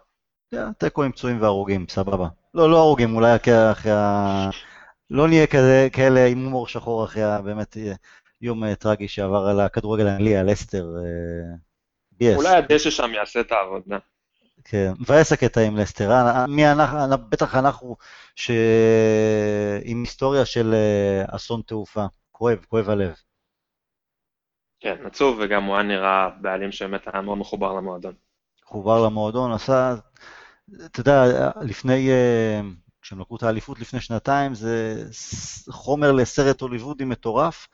תיקו 0.79 1.03
עם 1.03 1.13
פצועים 1.13 1.43
והרוגים, 1.43 1.87
סבבה. 1.89 2.29
לא, 2.55 2.71
לא 2.71 2.79
הרוגים, 2.79 3.17
אולי 3.17 3.37
אחרי 3.73 3.93
ה... 3.93 4.51
לא 5.11 5.29
נהיה 5.29 5.47
כאלה 5.93 6.27
עם 6.27 6.45
הומור 6.45 6.69
שחור 6.69 7.05
אחרי 7.05 7.23
באמת 7.45 7.77
יום 8.41 8.65
אה, 8.65 8.75
טרגי 8.75 9.09
שעבר 9.09 9.47
על 9.47 9.61
הכדורגל 9.61 10.07
האנגלי, 10.07 10.37
על 10.37 10.53
אסטר. 10.53 10.85
אה, 10.99 11.57
ביאס. 12.13 12.37
אולי 12.37 12.57
הדשא 12.57 12.91
שם 12.91 13.11
יעשה 13.15 13.41
את 13.41 13.53
העבודה. 13.53 13.99
כן, 14.65 14.93
מבאס 15.01 15.33
הקטע 15.33 15.61
עם 15.61 15.77
לסטר, 15.77 16.11
אה, 16.11 16.47
מי 16.47 16.73
אנחנו, 16.73 17.19
בטח 17.29 17.55
אנחנו, 17.55 17.97
עם 19.85 20.01
היסטוריה 20.01 20.45
של 20.45 20.75
אסון 21.29 21.63
תעופה, 21.67 22.05
כואב, 22.33 22.65
כואב 22.69 22.91
הלב. 22.91 23.15
כן, 24.85 25.07
עצוב, 25.07 25.39
וגם 25.41 25.65
הוא 25.65 25.75
היה 25.75 25.83
נראה 25.83 26.29
בעלים 26.41 26.73
שבאמת 26.73 27.01
היה 27.13 27.23
מאוד 27.23 27.39
מחובר 27.39 27.73
למועדון. 27.73 28.15
מחובר 28.65 29.05
למועדון, 29.07 29.53
עשה, 29.53 29.95
אתה 30.85 31.01
יודע, 31.01 31.51
לפני, 31.61 32.11
אה, 32.11 32.61
כשהם 33.03 33.21
לקחו 33.21 33.37
את 33.37 33.43
האליפות 33.43 33.81
לפני 33.81 34.01
שנתיים, 34.01 34.55
זה 34.55 35.05
חומר 35.71 36.13
לסרט 36.13 36.61
הוליוודי 36.61 37.05
מטורף, 37.05 37.69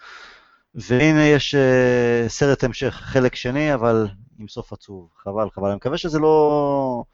והנה 0.75 1.25
יש 1.25 1.55
אה, 1.55 2.25
סרט 2.29 2.65
המשך, 2.65 2.95
חלק 2.95 3.35
שני, 3.35 3.75
אבל 3.75 4.09
עם 4.39 4.49
סוף 4.49 4.73
עצוב, 4.73 5.09
חבל, 5.17 5.51
חבל. 5.51 5.67
אני 5.67 5.77
מקווה 5.77 5.99
שזה 5.99 6.19
לא, 6.19 7.05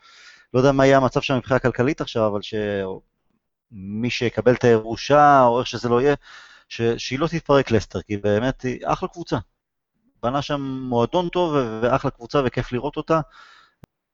לא 0.54 0.58
יודע 0.58 0.72
מה 0.72 0.86
יהיה 0.86 0.96
המצב 0.96 1.20
שם 1.20 1.36
מבחינה 1.36 1.58
כלכלית 1.58 2.00
עכשיו, 2.00 2.26
אבל 2.26 2.40
שמי 2.42 4.10
שיקבל 4.10 4.54
את 4.54 4.64
הירושה, 4.64 5.42
או 5.42 5.60
איך 5.60 5.66
שזה 5.66 5.88
לא 5.88 6.00
יהיה, 6.00 6.14
ש... 6.68 6.82
שהיא 6.82 7.18
לא 7.18 7.26
תתפרק 7.26 7.70
לסטר, 7.70 8.02
כי 8.02 8.16
באמת 8.16 8.62
היא 8.62 8.78
אחלה 8.84 9.08
קבוצה. 9.08 9.36
בנה 10.22 10.42
שם 10.42 10.60
מועדון 10.60 11.28
טוב 11.28 11.54
ואחלה 11.82 12.10
קבוצה 12.10 12.40
וכיף 12.44 12.72
לראות 12.72 12.96
אותה. 12.96 13.20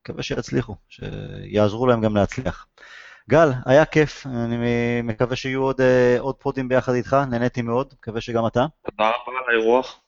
מקווה 0.03 0.23
שיצליחו, 0.23 0.77
שיעזרו 0.89 1.87
להם 1.87 2.01
גם 2.01 2.17
להצליח. 2.17 2.67
גל, 3.31 3.51
היה 3.67 3.85
כיף, 3.85 4.27
אני 4.27 4.57
מקווה 5.03 5.37
שיהיו 5.37 5.63
עוד, 5.63 5.81
אה, 5.81 6.17
עוד 6.19 6.35
פודים 6.35 6.69
ביחד 6.69 6.93
איתך, 6.93 7.17
נהניתי 7.31 7.63
מאוד, 7.63 7.95
מקווה 7.99 8.21
שגם 8.21 8.47
אתה. 8.47 8.67
תודה 8.91 9.09
רבה 9.09 9.39
על 9.47 9.55
האירוח. 9.55 9.99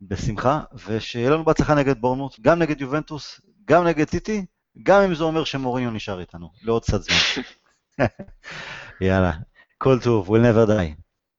בשמחה, 0.00 0.60
ושיהיה 0.86 1.30
לנו 1.30 1.44
בהצלחה 1.44 1.74
נגד 1.74 2.00
בורנות, 2.00 2.40
גם 2.40 2.58
נגד 2.58 2.80
יובנטוס, 2.80 3.40
גם 3.64 3.84
נגד 3.84 4.04
טיטי, 4.04 4.46
גם 4.82 5.02
אם 5.02 5.14
זה 5.14 5.24
אומר 5.24 5.44
שמוריניו 5.44 5.90
נשאר 5.90 6.20
איתנו, 6.20 6.50
לעוד 6.62 6.82
קצת 6.82 7.02
זמן. 7.02 7.42
יאללה, 9.00 9.32
כל 9.78 9.98
טוב, 10.04 10.28
we'll 10.28 10.40
never 10.40 10.70
die. 10.70 11.07